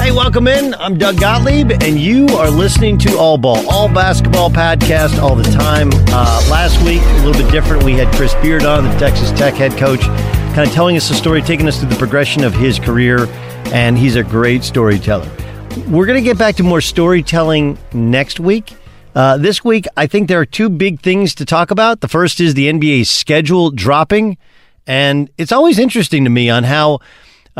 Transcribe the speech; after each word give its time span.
Hey, 0.00 0.12
welcome 0.12 0.48
in. 0.48 0.72
I'm 0.74 0.96
Doug 0.96 1.20
Gottlieb, 1.20 1.70
and 1.82 2.00
you 2.00 2.26
are 2.28 2.48
listening 2.50 2.96
to 3.00 3.18
All 3.18 3.36
Ball, 3.36 3.68
All 3.68 3.86
Basketball 3.86 4.48
podcast 4.48 5.20
all 5.20 5.36
the 5.36 5.42
time. 5.42 5.90
Uh, 6.08 6.42
last 6.50 6.82
week, 6.82 7.02
a 7.02 7.26
little 7.26 7.34
bit 7.34 7.52
different. 7.52 7.82
We 7.82 7.92
had 7.92 8.12
Chris 8.14 8.34
Beard 8.36 8.64
on, 8.64 8.84
the 8.84 8.98
Texas 8.98 9.30
Tech 9.32 9.52
head 9.52 9.72
coach, 9.72 10.00
kind 10.00 10.60
of 10.60 10.72
telling 10.72 10.96
us 10.96 11.06
the 11.10 11.14
story, 11.14 11.42
taking 11.42 11.68
us 11.68 11.78
through 11.78 11.90
the 11.90 11.96
progression 11.96 12.44
of 12.44 12.54
his 12.54 12.78
career, 12.78 13.26
and 13.74 13.98
he's 13.98 14.16
a 14.16 14.22
great 14.22 14.64
storyteller. 14.64 15.30
We're 15.86 16.06
going 16.06 16.18
to 16.18 16.24
get 16.24 16.38
back 16.38 16.56
to 16.56 16.62
more 16.62 16.80
storytelling 16.80 17.76
next 17.92 18.40
week. 18.40 18.72
Uh, 19.14 19.36
this 19.36 19.62
week, 19.62 19.86
I 19.98 20.06
think 20.06 20.28
there 20.28 20.40
are 20.40 20.46
two 20.46 20.70
big 20.70 21.02
things 21.02 21.34
to 21.34 21.44
talk 21.44 21.70
about. 21.70 22.00
The 22.00 22.08
first 22.08 22.40
is 22.40 22.54
the 22.54 22.72
NBA 22.72 23.06
schedule 23.06 23.70
dropping, 23.70 24.38
and 24.86 25.28
it's 25.36 25.52
always 25.52 25.78
interesting 25.78 26.24
to 26.24 26.30
me 26.30 26.48
on 26.48 26.64
how 26.64 27.00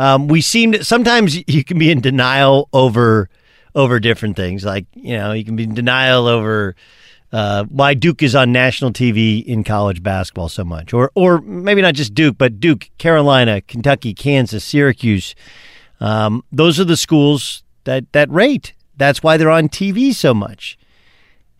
um, 0.01 0.27
we 0.27 0.41
seem 0.41 0.71
to 0.71 0.83
sometimes 0.83 1.37
you 1.47 1.63
can 1.63 1.77
be 1.77 1.91
in 1.91 2.01
denial 2.01 2.67
over 2.73 3.29
over 3.75 3.99
different 3.99 4.35
things. 4.35 4.65
Like 4.65 4.87
you 4.95 5.15
know, 5.15 5.31
you 5.31 5.45
can 5.45 5.55
be 5.55 5.63
in 5.63 5.75
denial 5.75 6.25
over 6.25 6.75
uh, 7.31 7.65
why 7.65 7.93
Duke 7.93 8.23
is 8.23 8.33
on 8.33 8.51
national 8.51 8.93
TV 8.93 9.45
in 9.45 9.63
college 9.63 10.01
basketball 10.01 10.49
so 10.49 10.65
much, 10.65 10.91
or 10.91 11.11
or 11.13 11.39
maybe 11.41 11.83
not 11.83 11.93
just 11.93 12.15
Duke, 12.15 12.35
but 12.39 12.59
Duke, 12.59 12.89
Carolina, 12.97 13.61
Kentucky, 13.61 14.15
Kansas, 14.15 14.63
Syracuse. 14.65 15.35
Um, 15.99 16.43
those 16.51 16.79
are 16.79 16.83
the 16.83 16.97
schools 16.97 17.61
that 17.83 18.11
that 18.13 18.27
rate. 18.31 18.73
That's 18.97 19.21
why 19.21 19.37
they're 19.37 19.51
on 19.51 19.69
TV 19.69 20.15
so 20.15 20.33
much. 20.33 20.79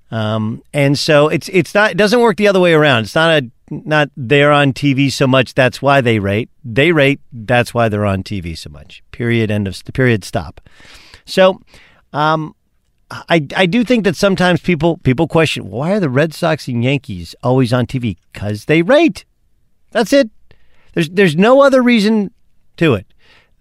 Um, 0.10 0.64
and 0.74 0.98
so 0.98 1.28
it's 1.28 1.48
it's 1.50 1.76
not 1.76 1.92
it 1.92 1.98
doesn't 1.98 2.20
work 2.20 2.38
the 2.38 2.48
other 2.48 2.60
way 2.60 2.74
around. 2.74 3.04
It's 3.04 3.14
not 3.14 3.44
a 3.44 3.52
not 3.72 4.10
they're 4.16 4.52
on 4.52 4.74
TV 4.74 5.12
so 5.12 5.26
much. 5.26 5.54
That's 5.54 5.82
why 5.82 6.02
they 6.02 6.20
rate. 6.20 6.50
They 6.64 6.92
rate. 6.92 7.20
That's 7.32 7.74
why 7.74 7.90
they're 7.90 8.06
on 8.06 8.24
TV 8.24 8.58
so 8.58 8.70
much. 8.70 9.04
Period. 9.12 9.50
End 9.50 9.68
of 9.68 9.82
period. 9.94 10.24
Stop. 10.24 10.62
So, 11.26 11.62
um, 12.14 12.56
I 13.10 13.48
I 13.56 13.66
do 13.66 13.84
think 13.84 14.04
that 14.04 14.16
sometimes 14.16 14.62
people 14.62 14.98
people 14.98 15.28
question 15.28 15.70
why 15.70 15.94
are 15.94 16.00
the 16.00 16.10
Red 16.10 16.34
Sox 16.34 16.68
and 16.68 16.84
Yankees 16.84 17.36
always 17.44 17.74
on 17.74 17.88
TV? 17.88 18.18
Because 18.32 18.66
they 18.66 18.82
rate. 18.82 19.26
That's 19.92 20.14
it. 20.14 20.30
There's 20.94 21.10
there's 21.10 21.36
no 21.36 21.62
other 21.62 21.82
reason 21.82 22.32
to 22.78 22.94
it. 22.94 23.08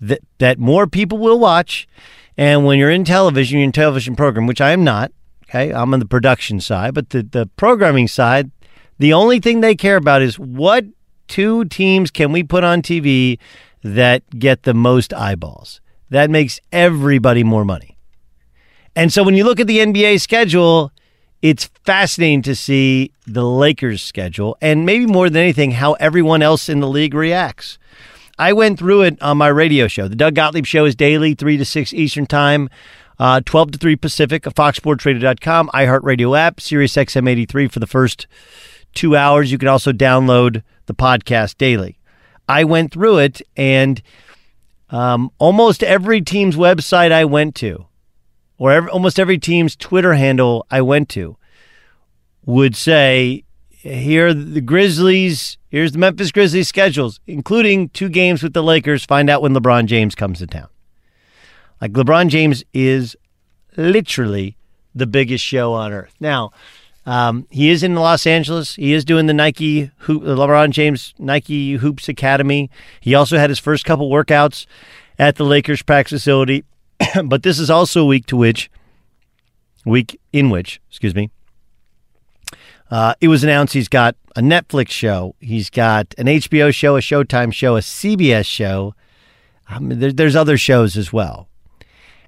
That 0.00 0.20
that 0.38 0.58
more 0.58 0.86
people 0.86 1.18
will 1.18 1.38
watch. 1.38 1.88
And 2.36 2.64
when 2.64 2.78
you're 2.78 2.90
in 2.90 3.04
television, 3.04 3.58
you're 3.58 3.66
in 3.66 3.72
television 3.72 4.16
program, 4.16 4.46
which 4.46 4.60
I 4.60 4.70
am 4.70 4.82
not. 4.84 5.12
Okay, 5.48 5.72
I'm 5.72 5.92
on 5.92 6.00
the 6.00 6.06
production 6.06 6.60
side, 6.60 6.94
but 6.94 7.10
the, 7.10 7.22
the 7.24 7.46
programming 7.56 8.06
side, 8.06 8.52
the 9.00 9.14
only 9.14 9.40
thing 9.40 9.60
they 9.60 9.74
care 9.74 9.96
about 9.96 10.20
is 10.20 10.38
what 10.38 10.84
two 11.26 11.64
teams 11.64 12.10
can 12.10 12.32
we 12.32 12.42
put 12.42 12.64
on 12.64 12.82
TV 12.82 13.38
that 13.82 14.22
get 14.38 14.64
the 14.64 14.74
most 14.74 15.14
eyeballs. 15.14 15.80
That 16.10 16.28
makes 16.28 16.60
everybody 16.70 17.42
more 17.42 17.64
money. 17.64 17.96
And 18.94 19.10
so 19.10 19.22
when 19.22 19.34
you 19.34 19.44
look 19.44 19.58
at 19.58 19.66
the 19.66 19.78
NBA 19.78 20.20
schedule, 20.20 20.92
it's 21.40 21.70
fascinating 21.84 22.42
to 22.42 22.54
see 22.54 23.12
the 23.26 23.44
Lakers 23.44 24.02
schedule 24.02 24.58
and 24.60 24.84
maybe 24.84 25.06
more 25.06 25.30
than 25.30 25.42
anything, 25.42 25.70
how 25.70 25.94
everyone 25.94 26.42
else 26.42 26.68
in 26.68 26.80
the 26.80 26.88
league 26.88 27.14
reacts. 27.14 27.78
I 28.38 28.52
went 28.52 28.78
through 28.78 29.02
it 29.02 29.22
on 29.22 29.38
my 29.38 29.48
radio 29.48 29.88
show. 29.88 30.08
The 30.08 30.16
Doug 30.16 30.34
Gottlieb 30.34 30.66
Show 30.66 30.84
is 30.84 30.94
daily, 30.94 31.34
3 31.34 31.56
to 31.56 31.64
6 31.64 31.94
Eastern 31.94 32.26
Time 32.26 32.68
uh, 33.20 33.42
12 33.44 33.72
to 33.72 33.78
3 33.78 33.96
Pacific, 33.96 34.42
foxsportradio.com, 34.44 35.68
iHeartRadio 35.74 36.36
app, 36.36 36.58
Sirius 36.58 36.96
XM 36.96 37.28
83 37.28 37.68
for 37.68 37.78
the 37.78 37.86
first 37.86 38.26
two 38.94 39.16
hours. 39.16 39.50
You 39.52 39.58
can 39.58 39.68
also 39.68 39.92
download 39.92 40.62
the 40.86 40.94
podcast 40.94 41.58
daily. 41.58 41.98
I 42.48 42.64
went 42.64 42.92
through 42.92 43.18
it, 43.18 43.42
and 43.56 44.02
um, 44.90 45.30
almost 45.38 45.82
every 45.82 46.20
team's 46.20 46.56
website 46.56 47.12
I 47.12 47.24
went 47.24 47.54
to, 47.56 47.86
or 48.58 48.72
every, 48.72 48.90
almost 48.90 49.20
every 49.20 49.38
team's 49.38 49.76
Twitter 49.76 50.14
handle 50.14 50.66
I 50.70 50.80
went 50.80 51.08
to, 51.10 51.36
would 52.44 52.74
say, 52.74 53.44
here 53.70 54.34
the 54.34 54.60
Grizzlies, 54.60 55.56
here's 55.68 55.92
the 55.92 55.98
Memphis 55.98 56.32
Grizzlies 56.32 56.68
schedules, 56.68 57.20
including 57.26 57.88
two 57.90 58.08
games 58.08 58.42
with 58.42 58.52
the 58.52 58.62
Lakers. 58.62 59.04
Find 59.04 59.30
out 59.30 59.42
when 59.42 59.54
LeBron 59.54 59.86
James 59.86 60.14
comes 60.14 60.40
to 60.40 60.46
town. 60.46 60.68
Like 61.80 61.92
LeBron 61.92 62.28
James 62.28 62.64
is 62.74 63.16
literally 63.76 64.56
the 64.94 65.06
biggest 65.06 65.44
show 65.44 65.72
on 65.72 65.92
earth. 65.92 66.14
Now, 66.20 66.50
um, 67.06 67.46
he 67.50 67.70
is 67.70 67.82
in 67.82 67.94
Los 67.94 68.26
Angeles. 68.26 68.74
He 68.74 68.92
is 68.92 69.04
doing 69.04 69.26
the 69.26 69.34
Nike 69.34 69.90
Hoop, 69.98 70.22
the 70.22 70.36
LeBron 70.36 70.70
James 70.70 71.14
Nike 71.18 71.74
Hoops 71.74 72.08
Academy. 72.08 72.70
He 73.00 73.14
also 73.14 73.38
had 73.38 73.50
his 73.50 73.58
first 73.58 73.84
couple 73.84 74.10
workouts 74.10 74.66
at 75.18 75.36
the 75.36 75.44
Lakers 75.44 75.82
practice 75.82 76.22
facility. 76.22 76.64
but 77.24 77.42
this 77.42 77.58
is 77.58 77.70
also 77.70 78.02
a 78.02 78.06
week 78.06 78.26
to 78.26 78.36
which, 78.36 78.70
week 79.84 80.20
in 80.32 80.50
which, 80.50 80.80
excuse 80.88 81.14
me, 81.14 81.30
uh, 82.90 83.14
it 83.20 83.28
was 83.28 83.44
announced 83.44 83.72
he's 83.74 83.88
got 83.88 84.16
a 84.36 84.40
Netflix 84.40 84.90
show, 84.90 85.34
he's 85.40 85.70
got 85.70 86.14
an 86.18 86.26
HBO 86.26 86.74
show, 86.74 86.96
a 86.96 87.00
Showtime 87.00 87.52
show, 87.52 87.76
a 87.76 87.80
CBS 87.80 88.46
show. 88.46 88.94
There, 89.80 90.12
there's 90.12 90.36
other 90.36 90.58
shows 90.58 90.96
as 90.96 91.12
well. 91.12 91.48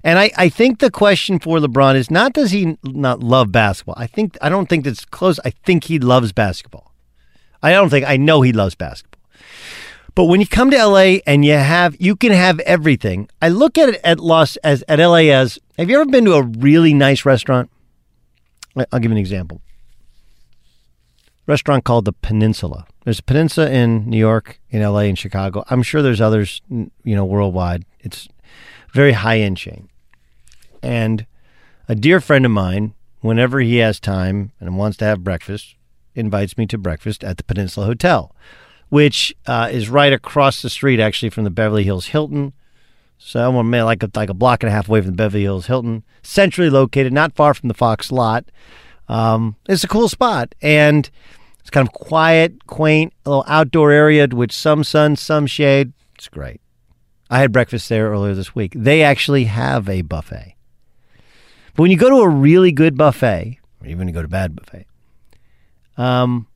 And 0.03 0.19
I, 0.19 0.31
I 0.37 0.49
think 0.49 0.79
the 0.79 0.91
question 0.91 1.39
for 1.39 1.59
LeBron 1.59 1.95
is 1.95 2.11
not 2.11 2.33
does 2.33 2.51
he 2.51 2.77
not 2.83 3.21
love 3.21 3.51
basketball? 3.51 3.95
I 3.97 4.07
think 4.07 4.37
I 4.41 4.49
don't 4.49 4.67
think 4.67 4.83
that's 4.83 5.05
close. 5.05 5.39
I 5.45 5.51
think 5.51 5.85
he 5.85 5.97
loves 5.97 6.33
basketball. 6.33 6.93
I 7.61 7.71
don't 7.71 7.89
think 7.89 8.05
I 8.05 8.17
know 8.17 8.41
he 8.41 8.51
loves 8.51 8.75
basketball. 8.75 9.21
But 10.15 10.25
when 10.25 10.41
you 10.41 10.47
come 10.47 10.69
to 10.71 10.85
LA 10.85 11.19
and 11.25 11.45
you 11.45 11.53
have 11.53 11.95
you 11.99 12.15
can 12.15 12.33
have 12.33 12.59
everything. 12.61 13.29
I 13.41 13.49
look 13.49 13.77
at 13.77 13.89
it 13.89 14.01
at 14.03 14.19
Los 14.19 14.57
as 14.57 14.83
at 14.89 14.99
LA 14.99 15.31
as 15.31 15.57
have 15.77 15.89
you 15.89 15.99
ever 15.99 16.09
been 16.09 16.25
to 16.25 16.33
a 16.33 16.43
really 16.43 16.93
nice 16.93 17.25
restaurant? 17.25 17.69
I'll 18.75 18.99
give 18.99 19.11
you 19.11 19.17
an 19.17 19.17
example. 19.17 19.61
Restaurant 21.47 21.83
called 21.83 22.05
the 22.05 22.13
Peninsula. 22.13 22.85
There's 23.03 23.19
a 23.19 23.23
peninsula 23.23 23.69
in 23.69 24.09
New 24.09 24.17
York, 24.17 24.59
in 24.69 24.81
LA, 24.81 24.99
in 24.99 25.15
Chicago. 25.15 25.65
I'm 25.69 25.83
sure 25.83 26.01
there's 26.01 26.21
others, 26.21 26.61
you 26.69 27.15
know, 27.15 27.25
worldwide. 27.25 27.85
It's 27.99 28.29
very 28.93 29.11
high 29.11 29.39
end 29.39 29.57
chain. 29.57 29.89
And 30.83 31.25
a 31.87 31.95
dear 31.95 32.19
friend 32.19 32.45
of 32.45 32.51
mine, 32.51 32.93
whenever 33.21 33.61
he 33.61 33.77
has 33.77 33.99
time 33.99 34.51
and 34.59 34.77
wants 34.77 34.97
to 34.97 35.05
have 35.05 35.23
breakfast, 35.23 35.75
invites 36.13 36.57
me 36.57 36.67
to 36.67 36.77
breakfast 36.77 37.23
at 37.23 37.37
the 37.37 37.43
Peninsula 37.43 37.85
Hotel, 37.85 38.35
which 38.89 39.33
uh, 39.47 39.69
is 39.71 39.89
right 39.89 40.13
across 40.13 40.61
the 40.61 40.69
street, 40.69 40.99
actually, 40.99 41.29
from 41.29 41.45
the 41.45 41.49
Beverly 41.49 41.83
Hills 41.83 42.07
Hilton. 42.07 42.53
So 43.17 43.57
I'm 43.57 43.71
like 43.71 44.03
a, 44.03 44.11
like 44.13 44.29
a 44.29 44.33
block 44.33 44.61
and 44.61 44.69
a 44.69 44.73
half 44.73 44.89
away 44.89 44.99
from 44.99 45.11
the 45.11 45.17
Beverly 45.17 45.43
Hills 45.43 45.67
Hilton, 45.67 46.03
centrally 46.21 46.69
located, 46.69 47.13
not 47.13 47.35
far 47.35 47.53
from 47.53 47.69
the 47.69 47.73
Fox 47.73 48.11
lot. 48.11 48.45
Um, 49.07 49.55
it's 49.69 49.83
a 49.83 49.87
cool 49.87 50.09
spot, 50.09 50.53
and 50.61 51.09
it's 51.61 51.69
kind 51.69 51.87
of 51.87 51.93
quiet, 51.93 52.67
quaint, 52.67 53.13
a 53.25 53.29
little 53.29 53.45
outdoor 53.47 53.91
area 53.91 54.27
which 54.27 54.51
some 54.51 54.83
sun, 54.83 55.15
some 55.15 55.47
shade. 55.47 55.93
It's 56.15 56.27
great. 56.27 56.59
I 57.29 57.39
had 57.39 57.51
breakfast 57.51 57.87
there 57.89 58.11
earlier 58.11 58.33
this 58.33 58.53
week. 58.53 58.73
They 58.75 59.01
actually 59.01 59.45
have 59.45 59.87
a 59.89 60.01
buffet. 60.01 60.52
But 61.75 61.83
when 61.83 61.91
you 61.91 61.97
go 61.97 62.09
to 62.09 62.17
a 62.17 62.29
really 62.29 62.71
good 62.71 62.97
buffet, 62.97 63.59
or 63.81 63.87
even 63.87 64.07
you 64.07 64.13
go 64.13 64.21
to 64.21 64.27
bad 64.27 64.55
buffet, 64.55 64.85
um, 65.97 66.47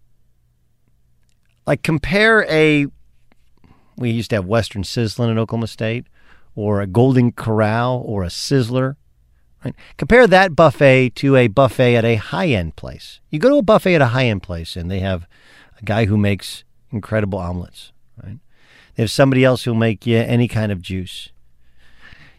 like 1.65 1.81
compare 1.81 2.45
a, 2.49 2.85
we 3.97 4.11
used 4.11 4.29
to 4.29 4.35
have 4.37 4.45
Western 4.45 4.83
Sizzlin 4.83 5.31
in 5.31 5.39
Oklahoma 5.39 5.67
State, 5.67 6.05
or 6.55 6.81
a 6.81 6.87
Golden 6.87 7.31
Corral, 7.31 8.01
or 8.05 8.23
a 8.23 8.27
Sizzler. 8.27 8.95
Right? 9.65 9.75
Compare 9.97 10.27
that 10.27 10.55
buffet 10.55 11.15
to 11.15 11.35
a 11.35 11.47
buffet 11.47 11.95
at 11.95 12.05
a 12.05 12.15
high 12.15 12.49
end 12.49 12.75
place. 12.75 13.19
You 13.31 13.39
go 13.39 13.49
to 13.49 13.57
a 13.57 13.63
buffet 13.63 13.95
at 13.95 14.01
a 14.01 14.07
high 14.07 14.25
end 14.25 14.43
place, 14.43 14.75
and 14.75 14.89
they 14.89 14.99
have 14.99 15.27
a 15.79 15.83
guy 15.83 16.05
who 16.05 16.17
makes 16.17 16.63
incredible 16.91 17.39
omelets. 17.39 17.91
Right? 18.23 18.37
They 18.95 19.03
have 19.03 19.11
somebody 19.11 19.43
else 19.43 19.63
who'll 19.63 19.75
make 19.75 20.05
you 20.05 20.17
any 20.17 20.47
kind 20.47 20.71
of 20.71 20.81
juice. 20.81 21.29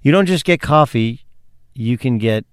You 0.00 0.12
don't 0.12 0.26
just 0.26 0.44
get 0.44 0.60
coffee; 0.60 1.24
you 1.74 1.98
can 1.98 2.18
get 2.18 2.46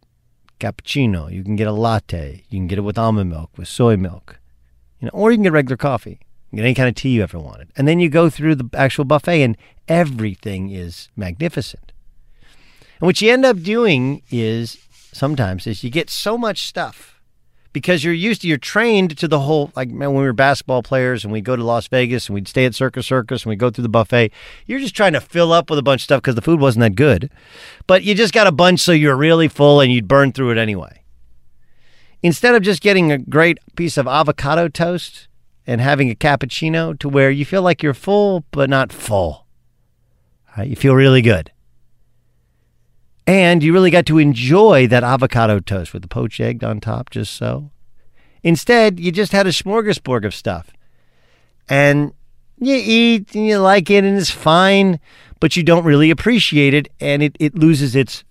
cappuccino. 0.59 1.31
You 1.31 1.43
can 1.43 1.55
get 1.55 1.67
a 1.67 1.71
latte. 1.71 2.43
You 2.49 2.59
can 2.59 2.67
get 2.67 2.77
it 2.77 2.81
with 2.81 2.97
almond 2.97 3.29
milk, 3.29 3.51
with 3.57 3.67
soy 3.67 3.97
milk, 3.97 4.39
you 4.99 5.05
know, 5.05 5.11
or 5.13 5.31
you 5.31 5.37
can 5.37 5.43
get 5.43 5.51
regular 5.51 5.77
coffee. 5.77 6.19
You 6.51 6.57
get 6.57 6.65
any 6.65 6.75
kind 6.75 6.89
of 6.89 6.95
tea 6.95 7.09
you 7.09 7.23
ever 7.23 7.39
wanted. 7.39 7.69
And 7.75 7.87
then 7.87 7.99
you 7.99 8.09
go 8.09 8.29
through 8.29 8.55
the 8.55 8.69
actual 8.73 9.05
buffet, 9.05 9.41
and 9.41 9.57
everything 9.87 10.69
is 10.69 11.09
magnificent. 11.15 11.91
And 12.99 13.07
what 13.07 13.21
you 13.21 13.31
end 13.31 13.45
up 13.45 13.61
doing 13.61 14.21
is 14.31 14.77
sometimes 15.11 15.67
is 15.67 15.83
you 15.83 15.89
get 15.89 16.09
so 16.09 16.37
much 16.37 16.67
stuff 16.67 17.14
because 17.75 18.05
you're 18.05 18.13
used 18.13 18.41
to 18.41 18.47
you're 18.47 18.57
trained 18.57 19.17
to 19.17 19.27
the 19.27 19.41
whole 19.41 19.69
like 19.75 19.89
man, 19.89 20.13
when 20.13 20.21
we 20.21 20.23
were 20.23 20.31
basketball 20.31 20.81
players 20.81 21.25
and 21.25 21.33
we 21.33 21.41
go 21.41 21.57
to 21.57 21.63
Las 21.63 21.89
Vegas 21.89 22.29
and 22.29 22.33
we'd 22.33 22.47
stay 22.47 22.63
at 22.63 22.73
Circus 22.73 23.05
Circus 23.05 23.43
and 23.43 23.49
we 23.49 23.57
go 23.57 23.69
through 23.69 23.81
the 23.81 23.89
buffet. 23.89 24.31
You're 24.65 24.79
just 24.79 24.95
trying 24.95 25.11
to 25.11 25.19
fill 25.19 25.51
up 25.51 25.69
with 25.69 25.77
a 25.77 25.83
bunch 25.83 25.99
of 25.99 26.03
stuff 26.05 26.21
because 26.21 26.35
the 26.35 26.41
food 26.41 26.61
wasn't 26.61 26.83
that 26.83 26.95
good, 26.95 27.29
but 27.85 28.01
you 28.03 28.15
just 28.15 28.33
got 28.33 28.47
a 28.47 28.51
bunch 28.53 28.79
so 28.79 28.93
you're 28.93 29.17
really 29.17 29.49
full 29.49 29.81
and 29.81 29.91
you'd 29.91 30.07
burn 30.07 30.31
through 30.31 30.51
it 30.51 30.57
anyway. 30.57 31.03
Instead 32.23 32.55
of 32.55 32.63
just 32.63 32.81
getting 32.81 33.11
a 33.11 33.17
great 33.17 33.59
piece 33.75 33.97
of 33.97 34.07
avocado 34.07 34.69
toast 34.69 35.27
and 35.67 35.81
having 35.81 36.09
a 36.09 36.15
cappuccino 36.15 36.97
to 36.97 37.09
where 37.09 37.29
you 37.29 37.43
feel 37.43 37.61
like 37.61 37.83
you're 37.83 37.93
full 37.93 38.45
but 38.51 38.69
not 38.69 38.93
full. 38.93 39.45
Right? 40.57 40.69
You 40.69 40.77
feel 40.77 40.95
really 40.95 41.21
good. 41.21 41.51
And 43.27 43.63
you 43.63 43.73
really 43.73 43.89
got 43.89 44.05
to 44.07 44.19
enjoy 44.19 44.87
that 44.87 45.03
avocado 45.03 45.59
toast 45.59 45.93
with 45.93 46.03
the 46.03 46.07
poached 46.07 46.39
egg 46.39 46.63
on 46.63 46.79
top, 46.79 47.09
just 47.09 47.33
so. 47.33 47.71
Instead, 48.43 48.99
you 48.99 49.11
just 49.11 49.31
had 49.31 49.47
a 49.47 49.51
smorgasbord 49.51 50.25
of 50.25 50.35
stuff. 50.35 50.71
And 51.67 52.13
you 52.59 52.75
eat 52.75 53.33
and 53.33 53.47
you 53.47 53.57
like 53.57 53.89
it 53.89 54.03
and 54.03 54.17
it's 54.17 54.29
fine, 54.29 54.99
but 55.39 55.57
you 55.57 55.63
don't 55.63 55.83
really 55.83 56.11
appreciate 56.11 56.73
it 56.73 56.87
and 56.99 57.23
it, 57.23 57.35
it 57.39 57.55
loses 57.55 57.95
its 57.95 58.23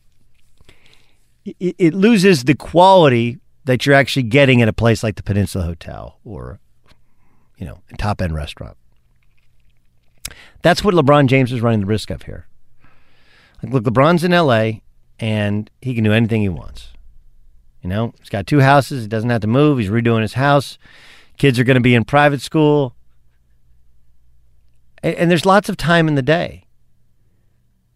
it, 1.44 1.75
it 1.79 1.94
loses 1.94 2.44
the 2.44 2.55
quality 2.55 3.38
that 3.64 3.85
you're 3.85 3.94
actually 3.94 4.23
getting 4.23 4.62
at 4.62 4.69
a 4.69 4.73
place 4.73 5.02
like 5.02 5.17
the 5.17 5.23
Peninsula 5.23 5.64
Hotel 5.64 6.19
or 6.25 6.61
you 7.56 7.67
know, 7.67 7.81
a 7.91 7.96
top 7.96 8.20
end 8.20 8.35
restaurant. 8.35 8.76
That's 10.62 10.82
what 10.82 10.94
LeBron 10.94 11.26
James 11.26 11.52
is 11.52 11.61
running 11.61 11.81
the 11.81 11.87
risk 11.87 12.11
of 12.11 12.23
here. 12.23 12.46
Look, 13.62 13.85
LeBron's 13.85 14.25
in 14.25 14.32
LA 14.32 14.81
and 15.19 15.70
he 15.81 15.94
can 15.94 16.05
do 16.05 16.12
anything 16.12 16.43
he 16.43 16.49
wants. 16.49 16.88
You 17.82 17.90
know, 17.90 18.14
he's 18.19 18.31
got 18.31 18.46
two 18.46 18.61
houses. 18.61 19.02
He 19.02 19.08
doesn't 19.08 19.31
have 19.31 19.43
to 19.43 19.46
move. 19.46 19.78
He's 19.78 19.90
redoing 19.90 20.22
his 20.22 20.34
house. 20.34 20.78
Kids 21.36 21.58
are 21.58 21.65
going 21.65 21.77
to 21.77 21.81
be 21.81 21.94
in 21.94 22.05
private 22.05 22.41
school. 22.41 22.94
And, 25.03 25.15
and, 25.17 25.31
there's 25.31 25.44
lots 25.44 25.69
of 25.69 25.77
time 25.77 26.08
in 26.08 26.15
the 26.15 26.22
day. 26.22 26.65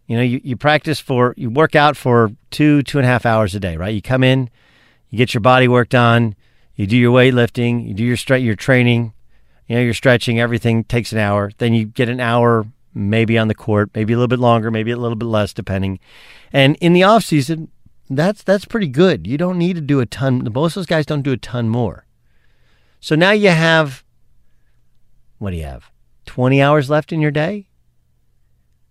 You 0.06 0.16
know, 0.16 0.22
you, 0.22 0.40
you 0.44 0.56
practice 0.56 1.00
for, 1.00 1.34
you 1.36 1.48
work 1.48 1.74
out 1.74 1.96
for 1.96 2.32
two, 2.50 2.82
two 2.82 2.98
and 2.98 3.06
a 3.06 3.08
half 3.08 3.24
hours 3.24 3.54
a 3.54 3.60
day, 3.60 3.76
right? 3.76 3.94
You 3.94 4.02
come 4.02 4.22
in, 4.22 4.50
you 5.08 5.16
get 5.16 5.32
your 5.32 5.40
body 5.40 5.68
worked 5.68 5.94
on, 5.94 6.34
you 6.74 6.86
do 6.86 6.96
your 6.96 7.14
weightlifting, 7.14 7.86
you 7.86 7.94
do 7.94 8.04
your, 8.04 8.16
stre- 8.16 8.44
your 8.44 8.56
training, 8.56 9.12
you 9.66 9.76
know, 9.76 9.82
your 9.82 9.94
stretching, 9.94 10.38
everything 10.38 10.84
takes 10.84 11.12
an 11.12 11.18
hour. 11.18 11.50
Then 11.58 11.72
you 11.72 11.86
get 11.86 12.08
an 12.08 12.20
hour 12.20 12.66
maybe 12.98 13.38
on 13.38 13.48
the 13.48 13.54
court, 13.54 13.90
maybe 13.94 14.12
a 14.12 14.16
little 14.16 14.28
bit 14.28 14.40
longer, 14.40 14.70
maybe 14.70 14.90
a 14.90 14.96
little 14.96 15.16
bit 15.16 15.26
less, 15.26 15.52
depending. 15.52 16.00
And 16.52 16.76
in 16.80 16.92
the 16.92 17.04
off 17.04 17.24
season, 17.24 17.70
that's 18.10 18.42
that's 18.42 18.64
pretty 18.64 18.88
good. 18.88 19.26
You 19.26 19.38
don't 19.38 19.58
need 19.58 19.76
to 19.76 19.80
do 19.80 20.00
a 20.00 20.06
ton. 20.06 20.46
Most 20.52 20.72
of 20.72 20.80
those 20.80 20.86
guys 20.86 21.06
don't 21.06 21.22
do 21.22 21.32
a 21.32 21.36
ton 21.36 21.68
more. 21.68 22.06
So 23.00 23.14
now 23.14 23.30
you 23.30 23.50
have 23.50 24.04
what 25.38 25.50
do 25.50 25.56
you 25.56 25.64
have? 25.64 25.90
Twenty 26.26 26.60
hours 26.60 26.90
left 26.90 27.12
in 27.12 27.20
your 27.20 27.30
day. 27.30 27.68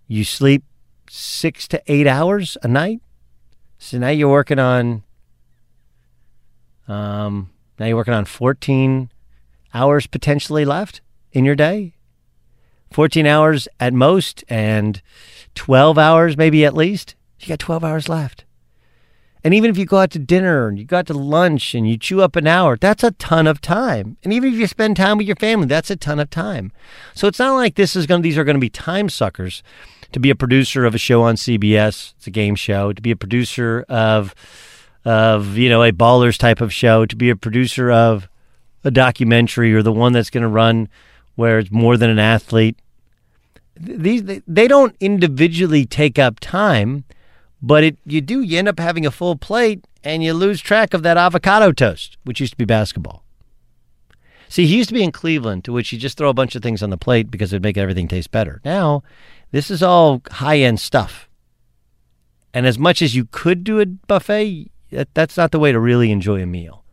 You 0.07 0.23
sleep 0.23 0.63
six 1.09 1.67
to 1.69 1.81
eight 1.87 2.07
hours 2.07 2.57
a 2.63 2.67
night. 2.67 3.01
So 3.77 3.97
now 3.97 4.09
you're 4.09 4.29
working 4.29 4.59
on. 4.59 5.03
Um, 6.87 7.51
now 7.77 7.87
you're 7.87 7.97
working 7.97 8.13
on 8.13 8.25
fourteen 8.25 9.11
hours 9.73 10.07
potentially 10.07 10.63
left 10.63 11.01
in 11.33 11.43
your 11.43 11.55
day. 11.55 11.96
14 12.91 13.25
hours 13.25 13.67
at 13.79 13.93
most 13.93 14.43
and 14.49 15.01
12 15.55 15.97
hours 15.97 16.37
maybe 16.37 16.65
at 16.65 16.73
least. 16.73 17.15
You 17.39 17.49
got 17.49 17.59
12 17.59 17.83
hours 17.83 18.09
left. 18.09 18.45
And 19.43 19.53
even 19.53 19.69
if 19.69 19.77
you 19.77 19.85
go 19.85 19.99
out 19.99 20.11
to 20.11 20.19
dinner 20.19 20.67
and 20.67 20.77
you 20.77 20.83
go 20.83 20.97
out 20.97 21.07
to 21.07 21.13
lunch 21.13 21.73
and 21.73 21.87
you 21.87 21.97
chew 21.97 22.21
up 22.21 22.35
an 22.35 22.47
hour, 22.47 22.75
that's 22.75 23.03
a 23.03 23.11
ton 23.11 23.47
of 23.47 23.61
time. 23.61 24.17
And 24.23 24.33
even 24.33 24.53
if 24.53 24.59
you 24.59 24.67
spend 24.67 24.97
time 24.97 25.17
with 25.17 25.27
your 25.27 25.35
family, 25.35 25.67
that's 25.67 25.89
a 25.89 25.95
ton 25.95 26.19
of 26.19 26.29
time. 26.29 26.71
So 27.13 27.27
it's 27.27 27.39
not 27.39 27.55
like 27.55 27.75
this 27.75 27.95
is 27.95 28.07
going 28.07 28.23
these 28.23 28.37
are 28.37 28.43
going 28.43 28.57
to 28.57 28.61
be 28.61 28.69
time 28.69 29.09
suckers 29.09 29.63
to 30.11 30.19
be 30.19 30.29
a 30.29 30.35
producer 30.35 30.85
of 30.85 30.95
a 30.95 30.97
show 30.97 31.23
on 31.23 31.35
CBS, 31.35 32.13
it's 32.17 32.27
a 32.27 32.31
game 32.31 32.55
show, 32.55 32.93
to 32.93 33.01
be 33.01 33.11
a 33.11 33.15
producer 33.15 33.85
of 33.89 34.33
of, 35.05 35.55
you 35.55 35.69
know, 35.69 35.83
a 35.83 35.93
ballers 35.93 36.37
type 36.37 36.59
of 36.59 36.73
show, 36.73 37.05
to 37.05 37.15
be 37.15 37.29
a 37.29 37.35
producer 37.35 37.89
of 37.89 38.27
a 38.83 38.91
documentary 38.91 39.73
or 39.73 39.81
the 39.81 39.93
one 39.93 40.11
that's 40.11 40.29
going 40.29 40.41
to 40.41 40.49
run 40.49 40.89
where 41.37 41.59
it's 41.59 41.71
more 41.71 41.95
than 41.95 42.09
an 42.09 42.19
athlete. 42.19 42.77
These 43.79 44.41
they 44.45 44.67
don't 44.67 44.95
individually 44.99 45.85
take 45.85 46.19
up 46.19 46.39
time, 46.41 47.05
but 47.61 47.83
it 47.83 47.97
you 48.05 48.19
do 48.19 48.41
you 48.41 48.57
end 48.57 48.67
up 48.67 48.79
having 48.79 49.05
a 49.05 49.11
full 49.11 49.37
plate 49.37 49.85
and 50.03 50.23
you 50.23 50.33
lose 50.33 50.59
track 50.59 50.93
of 50.93 51.03
that 51.03 51.15
avocado 51.15 51.71
toast, 51.71 52.17
which 52.23 52.39
used 52.39 52.53
to 52.53 52.57
be 52.57 52.65
basketball. 52.65 53.23
See, 54.49 54.65
he 54.65 54.77
used 54.77 54.89
to 54.89 54.93
be 54.95 55.03
in 55.03 55.11
Cleveland, 55.11 55.65
to 55.65 55.73
which 55.73 55.91
you 55.91 55.99
just 55.99 56.17
throw 56.17 56.29
a 56.29 56.33
bunch 56.33 56.55
of 56.55 56.63
things 56.63 56.81
on 56.81 56.89
the 56.89 56.97
plate 56.97 57.29
because 57.29 57.51
it'd 57.51 57.63
make 57.63 57.77
everything 57.77 58.07
taste 58.07 58.31
better. 58.31 58.61
Now, 58.63 59.03
this 59.51 59.69
is 59.69 59.83
all 59.83 60.21
high 60.31 60.59
end 60.59 60.79
stuff. 60.79 61.29
And 62.53 62.65
as 62.65 62.79
much 62.79 63.01
as 63.01 63.15
you 63.15 63.25
could 63.25 63.63
do 63.63 63.79
a 63.79 63.85
buffet, 63.85 64.71
that, 64.91 65.13
that's 65.13 65.37
not 65.37 65.51
the 65.51 65.59
way 65.59 65.71
to 65.71 65.79
really 65.79 66.11
enjoy 66.11 66.41
a 66.41 66.45
meal. 66.45 66.83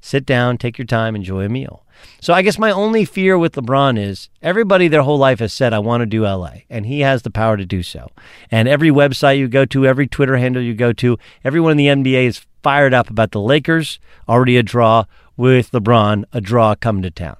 Sit 0.00 0.24
down, 0.24 0.56
take 0.56 0.78
your 0.78 0.86
time, 0.86 1.14
enjoy 1.14 1.44
a 1.44 1.48
meal. 1.48 1.84
So 2.20 2.34
I 2.34 2.42
guess 2.42 2.58
my 2.58 2.70
only 2.70 3.04
fear 3.04 3.38
with 3.38 3.54
LeBron 3.54 3.98
is 3.98 4.28
everybody 4.42 4.88
their 4.88 5.02
whole 5.02 5.18
life 5.18 5.38
has 5.38 5.52
said, 5.52 5.72
I 5.72 5.78
want 5.78 6.02
to 6.02 6.06
do 6.06 6.24
LA, 6.24 6.62
and 6.68 6.86
he 6.86 7.00
has 7.00 7.22
the 7.22 7.30
power 7.30 7.56
to 7.56 7.64
do 7.64 7.82
so. 7.82 8.10
And 8.50 8.68
every 8.68 8.90
website 8.90 9.38
you 9.38 9.48
go 9.48 9.64
to, 9.66 9.86
every 9.86 10.06
Twitter 10.06 10.36
handle 10.36 10.62
you 10.62 10.74
go 10.74 10.92
to, 10.94 11.18
everyone 11.44 11.72
in 11.72 11.76
the 12.04 12.12
NBA 12.12 12.24
is 12.24 12.46
fired 12.62 12.92
up 12.92 13.10
about 13.10 13.30
the 13.30 13.40
Lakers, 13.40 13.98
already 14.28 14.56
a 14.56 14.62
draw, 14.62 15.04
with 15.36 15.72
LeBron, 15.72 16.24
a 16.32 16.40
draw 16.40 16.74
coming 16.74 17.02
to 17.02 17.10
town. 17.10 17.36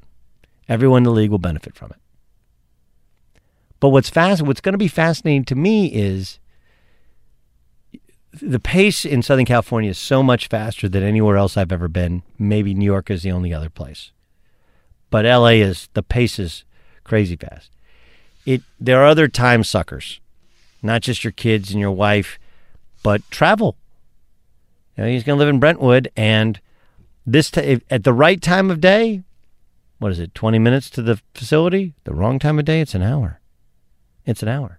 Everyone 0.69 0.99
in 0.99 1.05
the 1.05 1.11
league 1.11 1.31
will 1.31 1.39
benefit 1.39 1.75
from 1.75 1.91
it. 1.91 1.99
But 3.81 3.91
what's 3.91 4.09
fast, 4.09 4.43
what's 4.43 4.61
going 4.61 4.75
to 4.75 4.79
be 4.79 4.89
fascinating 4.89 5.45
to 5.47 5.55
me 5.55 5.87
is 5.87 6.39
the 8.33 8.61
pace 8.61 9.05
in 9.05 9.23
Southern 9.23 9.45
California 9.45 9.91
is 9.91 9.99
so 9.99 10.23
much 10.23 10.49
faster 10.49 10.89
than 10.89 11.03
anywhere 11.03 11.37
else 11.37 11.57
I've 11.57 11.73
ever 11.73 11.89
been. 11.89 12.23
Maybe 12.39 12.75
New 12.75 12.85
York 12.85 13.11
is 13.11 13.23
the 13.23 13.33
only 13.33 13.53
other 13.53 13.71
place. 13.71 14.13
But 15.11 15.25
LA 15.25 15.59
is 15.59 15.89
the 15.95 16.03
pace 16.03 16.39
is 16.39 16.65
crazy 17.05 17.37
fast. 17.37 17.71
It 18.47 18.63
there 18.79 19.03
are 19.03 19.07
other 19.07 19.29
time 19.29 19.65
suckers, 19.65 20.21
not 20.83 21.03
just 21.03 21.25
your 21.25 21.33
kids 21.33 21.71
and 21.71 21.81
your 21.81 21.91
wife, 21.91 22.39
but 23.03 23.29
travel. 23.31 23.77
You 24.97 25.05
know, 25.05 25.11
he's 25.11 25.25
going 25.25 25.37
to 25.37 25.45
live 25.45 25.53
in 25.53 25.61
Brentwood, 25.61 26.11
and 26.17 26.61
this 27.27 27.51
t- 27.51 27.81
at 27.91 28.05
the 28.05 28.13
right 28.13 28.41
time 28.41 28.71
of 28.71 28.81
day, 28.81 29.23
what 29.99 30.13
is 30.13 30.19
it? 30.19 30.35
Twenty 30.35 30.59
minutes 30.59 30.89
to 30.91 31.03
the 31.03 31.21
facility. 31.35 31.95
The 32.05 32.15
wrong 32.15 32.39
time 32.39 32.59
of 32.59 32.65
day, 32.65 32.81
it's 32.81 32.95
an 32.95 33.03
hour. 33.03 33.41
It's 34.25 34.43
an 34.43 34.49
hour. 34.49 34.79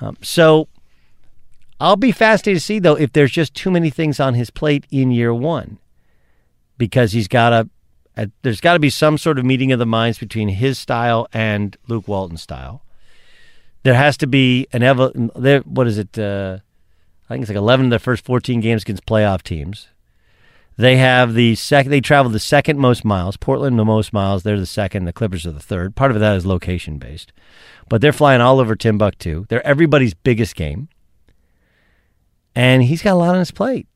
Um, 0.00 0.16
so 0.22 0.68
I'll 1.80 1.96
be 1.96 2.12
fascinated 2.12 2.60
to 2.60 2.64
see, 2.64 2.78
though, 2.78 2.94
if 2.94 3.12
there's 3.12 3.32
just 3.32 3.54
too 3.54 3.70
many 3.70 3.90
things 3.90 4.20
on 4.20 4.34
his 4.34 4.50
plate 4.50 4.86
in 4.90 5.10
year 5.10 5.32
one 5.32 5.78
because 6.76 7.12
he's 7.12 7.28
got 7.28 7.50
to, 7.50 7.68
uh, 8.16 8.26
there's 8.42 8.60
got 8.60 8.74
to 8.74 8.78
be 8.78 8.90
some 8.90 9.18
sort 9.18 9.38
of 9.38 9.44
meeting 9.44 9.72
of 9.72 9.78
the 9.78 9.86
minds 9.86 10.18
between 10.18 10.48
his 10.48 10.78
style 10.78 11.28
and 11.32 11.76
Luke 11.88 12.08
Walton's 12.08 12.42
style. 12.42 12.82
There 13.82 13.94
has 13.94 14.16
to 14.18 14.26
be 14.26 14.66
an, 14.72 14.82
evo- 14.82 15.30
there, 15.34 15.60
what 15.60 15.86
is 15.86 15.98
it? 15.98 16.18
Uh, 16.18 16.58
I 17.28 17.34
think 17.34 17.42
it's 17.42 17.50
like 17.50 17.56
11 17.56 17.86
of 17.86 17.90
the 17.90 17.98
first 17.98 18.24
14 18.24 18.60
games 18.60 18.82
against 18.82 19.06
playoff 19.06 19.42
teams. 19.42 19.88
They 20.76 20.96
have 20.96 21.34
the 21.34 21.54
second. 21.56 21.90
They 21.90 22.00
travel 22.00 22.30
the 22.30 22.38
second 22.38 22.78
most 22.78 23.04
miles. 23.04 23.36
Portland 23.36 23.78
the 23.78 23.84
most 23.84 24.12
miles. 24.12 24.42
They're 24.42 24.58
the 24.58 24.66
second. 24.66 25.04
The 25.04 25.12
Clippers 25.12 25.44
are 25.46 25.52
the 25.52 25.60
third. 25.60 25.94
Part 25.94 26.10
of 26.10 26.20
that 26.20 26.36
is 26.36 26.46
location 26.46 26.98
based, 26.98 27.32
but 27.88 28.00
they're 28.00 28.12
flying 28.12 28.40
all 28.40 28.60
over 28.60 28.74
Timbuktu. 28.74 29.44
They're 29.48 29.66
everybody's 29.66 30.14
biggest 30.14 30.54
game 30.54 30.88
and 32.54 32.82
he's 32.82 33.02
got 33.02 33.12
a 33.12 33.14
lot 33.14 33.34
on 33.34 33.38
his 33.38 33.50
plate. 33.50 33.86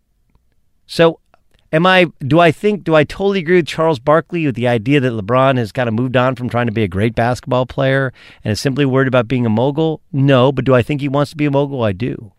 So, 0.87 1.21
am 1.75 1.87
I? 1.87 2.07
Do 2.21 2.41
I 2.41 2.53
think? 2.53 2.85
Do 2.85 2.95
I 2.95 3.05
totally 3.05 3.41
agree 3.41 3.57
with 3.57 3.67
Charles 3.67 3.99
Barkley 3.99 4.47
with 4.47 4.55
the 4.55 4.69
idea 4.69 5.01
that 5.01 5.13
LeBron 5.13 5.59
has 5.59 5.73
kind 5.73 5.89
of 5.89 5.95
moved 5.95 6.17
on 6.17 6.37
from 6.37 6.49
trying 6.49 6.67
to 6.67 6.73
be 6.73 6.85
a 6.85 6.89
great 6.89 7.15
basketball 7.15 7.67
player 7.67 8.13
and 8.45 8.53
is 8.53 8.61
simply 8.61 8.87
worried 8.87 9.09
about 9.09 9.29
being 9.29 9.45
a 9.45 9.51
mogul? 9.51 10.01
No, 10.13 10.53
but 10.53 10.65
do 10.65 10.75
I 10.75 10.83
think 10.83 11.01
he 11.01 11.09
wants 11.09 11.33
to 11.33 11.37
be 11.37 11.47
a 11.47 11.51
mogul? 11.51 11.83
I 11.83 11.93
do. 11.93 12.33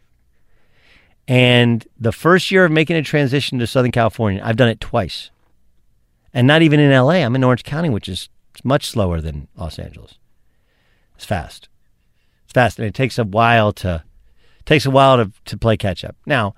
And 1.27 1.85
the 1.99 2.11
first 2.11 2.49
year 2.49 2.65
of 2.65 2.71
making 2.71 2.95
a 2.95 3.01
transition 3.01 3.59
to 3.59 3.67
Southern 3.67 3.91
California, 3.91 4.41
I've 4.43 4.57
done 4.57 4.69
it 4.69 4.79
twice. 4.79 5.31
And 6.33 6.47
not 6.47 6.61
even 6.61 6.79
in 6.79 6.91
LA. 6.91 7.15
I'm 7.15 7.35
in 7.35 7.43
Orange 7.43 7.63
County, 7.63 7.89
which 7.89 8.07
is 8.07 8.29
much 8.63 8.85
slower 8.85 9.21
than 9.21 9.47
Los 9.55 9.79
Angeles. 9.79 10.15
It's 11.15 11.25
fast. 11.25 11.67
It's 12.43 12.53
fast. 12.53 12.77
And 12.77 12.87
it 12.87 12.93
takes 12.93 13.17
a 13.17 13.23
while 13.23 13.73
to 13.73 14.03
takes 14.65 14.85
a 14.85 14.91
while 14.91 15.17
to, 15.17 15.31
to 15.45 15.57
play 15.57 15.77
catch 15.77 16.03
up. 16.03 16.15
Now, 16.25 16.55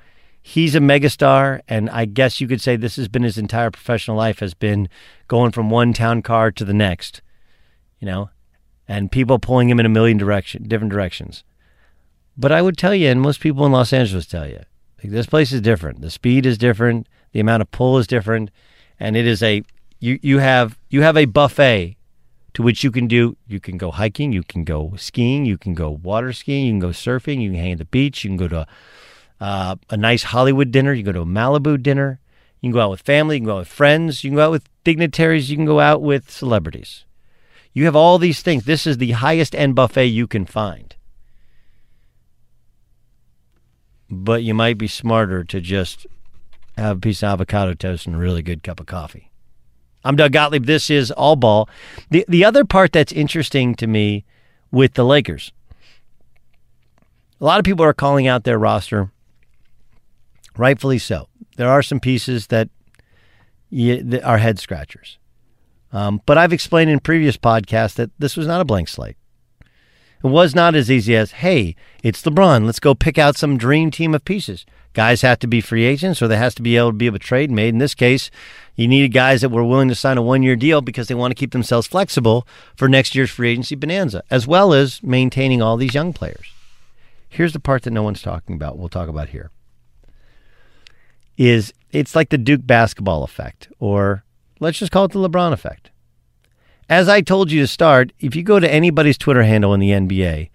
he's 0.48 0.76
a 0.76 0.80
megastar, 0.80 1.60
and 1.68 1.90
I 1.90 2.06
guess 2.06 2.40
you 2.40 2.48
could 2.48 2.62
say 2.62 2.78
this 2.78 2.96
has 2.96 3.10
been 3.10 3.24
his 3.24 3.38
entire 3.38 3.70
professional 3.70 4.16
life 4.16 4.40
has 4.40 4.54
been 4.54 4.88
going 5.28 5.52
from 5.52 5.70
one 5.70 5.92
town 5.92 6.22
car 6.22 6.52
to 6.52 6.64
the 6.64 6.74
next, 6.74 7.22
you 8.00 8.06
know, 8.06 8.30
and 8.88 9.12
people 9.12 9.40
pulling 9.40 9.68
him 9.68 9.78
in 9.78 9.86
a 9.86 9.90
million 9.90 10.18
direction, 10.18 10.64
different 10.64 10.94
directions. 10.94 11.44
But 12.38 12.54
I 12.54 12.62
would 12.62 12.78
tell 12.78 12.96
you, 12.96 13.10
and 13.10 13.20
most 13.20 13.42
people 13.42 13.66
in 13.66 13.74
Los 13.74 13.92
Angeles 13.92 14.26
tell 14.26 14.48
you, 14.48 14.62
like, 15.04 15.12
this 15.12 15.26
place 15.26 15.52
is 15.52 15.60
different. 15.60 16.00
The 16.00 16.10
speed 16.10 16.46
is 16.46 16.58
different. 16.58 17.10
The 17.34 17.42
amount 17.42 17.62
of 17.62 17.72
pull 17.72 17.98
is 17.98 18.08
different, 18.08 18.50
and 19.02 19.18
it 19.18 19.28
is 19.28 19.44
a 19.44 19.64
you 20.00 20.18
you 20.22 20.40
have 20.40 20.80
you 20.90 21.02
have 21.02 21.18
a 21.18 21.26
buffet 21.26 21.98
to 22.54 22.64
which 22.64 22.86
you 22.86 22.92
can 22.92 23.08
do 23.08 23.36
you 23.48 23.60
can 23.60 23.78
go 23.78 23.92
hiking, 23.92 24.32
you 24.32 24.44
can 24.44 24.64
go 24.64 24.94
skiing, 24.96 25.46
you 25.46 25.58
can 25.58 25.74
go 25.74 25.90
water 25.90 26.32
skiing, 26.32 26.68
you 26.68 26.72
can 26.72 26.80
go 26.80 26.90
surfing, 26.90 27.42
you 27.42 27.52
can 27.52 27.60
hang 27.60 27.74
at 27.74 27.80
the 27.80 27.86
beach, 27.86 28.24
you 28.24 28.30
can 28.30 28.38
go 28.38 28.48
to 28.48 28.66
uh, 29.40 29.76
a 29.90 29.98
nice 29.98 30.24
Hollywood 30.24 30.72
dinner, 30.72 30.94
you 30.94 31.04
can 31.04 31.14
go 31.14 31.20
to 31.20 31.22
a 31.22 31.26
Malibu 31.26 31.82
dinner, 31.82 32.20
you 32.62 32.68
can 32.68 32.74
go 32.74 32.82
out 32.82 32.92
with 32.92 33.02
family, 33.02 33.36
you 33.36 33.42
can 33.42 33.46
go 33.46 33.56
out 33.56 33.60
with 33.60 33.68
friends, 33.68 34.24
you 34.24 34.32
can 34.32 34.36
go 34.36 34.46
out 34.46 34.52
with 34.52 34.70
dignitaries, 34.84 35.50
you 35.50 35.58
can 35.58 35.66
go 35.66 35.80
out 35.80 36.02
with 36.02 36.32
celebrities. 36.32 37.06
You 37.74 37.86
have 37.86 37.96
all 37.96 38.18
these 38.18 38.42
things. 38.42 38.66
This 38.66 38.88
is 38.88 38.98
the 38.98 39.12
highest 39.12 39.54
end 39.54 39.76
buffet 39.76 40.06
you 40.06 40.26
can 40.26 40.46
find. 40.46 40.96
But 44.10 44.42
you 44.42 44.54
might 44.54 44.78
be 44.78 44.88
smarter 44.88 45.44
to 45.44 45.62
just 45.62 46.08
have 46.78 46.98
a 46.98 47.00
piece 47.00 47.22
of 47.22 47.30
avocado 47.30 47.74
toast 47.74 48.08
and 48.08 48.16
a 48.16 48.20
really 48.20 48.42
good 48.42 48.64
cup 48.64 48.80
of 48.80 48.86
coffee. 48.86 49.30
I'm 50.04 50.16
Doug 50.16 50.32
Gottlieb. 50.32 50.66
This 50.66 50.90
is 50.90 51.12
All 51.12 51.36
Ball. 51.36 51.68
The 52.10 52.24
the 52.28 52.46
other 52.46 52.64
part 52.64 52.94
that's 52.94 53.12
interesting 53.12 53.76
to 53.76 53.88
me 53.88 54.24
with 54.72 54.94
the 54.94 55.04
Lakers, 55.04 55.52
a 57.42 57.46
lot 57.46 57.60
of 57.60 57.66
people 57.66 57.84
are 57.84 57.94
calling 57.94 58.26
out 58.26 58.44
their 58.44 58.58
roster, 58.58 59.12
rightfully 60.58 61.00
so. 61.00 61.28
There 61.58 61.70
are 61.70 61.82
some 61.82 62.00
pieces 62.00 62.48
that, 62.48 62.70
that 63.72 64.22
are 64.24 64.38
head 64.38 64.60
scratchers. 64.60 65.18
Um, 65.92 66.22
but 66.26 66.38
I've 66.38 66.54
explained 66.54 66.90
in 66.90 67.00
previous 67.00 67.38
podcasts 67.38 67.96
that 67.96 68.12
this 68.20 68.36
was 68.36 68.48
not 68.48 68.62
a 68.62 68.66
blank 68.66 68.90
slate. 68.90 69.18
It 70.24 70.28
was 70.28 70.56
not 70.56 70.76
as 70.76 70.90
easy 70.90 71.16
as, 71.16 71.32
hey, 71.32 71.76
it's 72.04 72.24
LeBron. 72.24 72.66
Let's 72.66 72.80
go 72.80 72.96
pick 72.96 73.18
out 73.18 73.38
some 73.38 73.58
dream 73.58 73.92
team 73.92 74.16
of 74.16 74.26
pieces. 74.26 74.66
Guys 74.94 75.22
have 75.22 75.38
to 75.40 75.48
be 75.48 75.62
free 75.62 75.86
agents, 75.86 76.22
or 76.22 76.28
there 76.28 76.40
has 76.40 76.56
to 76.56 76.64
be 76.64 76.76
able 76.76 76.90
to 76.90 76.98
be 76.98 77.08
a 77.08 77.20
trade 77.20 77.52
made. 77.52 77.70
In 77.70 77.78
this 77.78 77.94
case, 77.94 78.32
you 78.76 78.88
needed 78.88 79.10
guys 79.10 79.42
that 79.42 79.50
were 79.50 79.64
willing 79.64 79.90
to 79.90 79.96
sign 79.96 80.18
a 80.18 80.24
one 80.24 80.42
year 80.42 80.56
deal 80.56 80.82
because 80.82 81.08
they 81.08 81.14
want 81.14 81.32
to 81.32 81.40
keep 81.40 81.52
themselves 81.52 81.86
flexible 81.86 82.48
for 82.76 82.90
next 82.90 83.14
year's 83.14 83.30
free 83.30 83.52
agency 83.52 83.76
bonanza, 83.76 84.24
as 84.32 84.48
well 84.48 84.74
as 84.74 85.04
maintaining 85.04 85.62
all 85.62 85.78
these 85.78 85.94
young 85.94 86.14
players. 86.14 86.52
Here's 87.30 87.54
the 87.54 87.60
part 87.60 87.84
that 87.84 87.92
no 87.92 88.02
one's 88.02 88.24
talking 88.24 88.56
about. 88.56 88.80
We'll 88.80 88.90
talk 88.90 89.10
about 89.10 89.30
here. 89.30 89.52
Is 91.38 91.74
it's 91.92 92.16
like 92.16 92.30
the 92.30 92.38
Duke 92.38 92.66
basketball 92.66 93.24
effect, 93.24 93.70
or 93.80 94.24
let's 94.60 94.80
just 94.80 94.92
call 94.92 95.06
it 95.06 95.12
the 95.12 95.20
LeBron 95.20 95.54
effect. 95.54 95.92
As 96.90 97.08
I 97.08 97.22
told 97.22 97.52
you 97.52 97.62
to 97.62 97.68
start, 97.68 98.12
if 98.20 98.36
you 98.36 98.44
go 98.44 98.60
to 98.60 98.74
anybody's 98.74 99.18
Twitter 99.18 99.44
handle 99.44 99.74
in 99.74 99.80
the 99.80 99.92
NBA, 99.92 100.50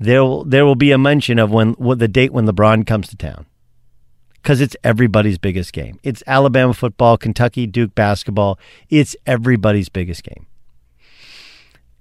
there 0.00 0.24
will, 0.24 0.44
there 0.44 0.64
will 0.64 0.74
be 0.74 0.92
a 0.92 0.98
mention 0.98 1.38
of 1.38 1.50
when 1.50 1.74
what 1.74 1.98
the 1.98 2.08
date 2.08 2.32
when 2.32 2.46
LeBron 2.46 2.86
comes 2.86 3.08
to 3.08 3.16
town 3.16 3.46
because 4.44 4.60
it's 4.60 4.76
everybody's 4.84 5.38
biggest 5.38 5.72
game. 5.72 5.98
It's 6.02 6.22
Alabama 6.26 6.74
football, 6.74 7.16
Kentucky 7.16 7.66
Duke 7.66 7.94
basketball. 7.94 8.58
It's 8.90 9.16
everybody's 9.24 9.88
biggest 9.88 10.22
game. 10.22 10.46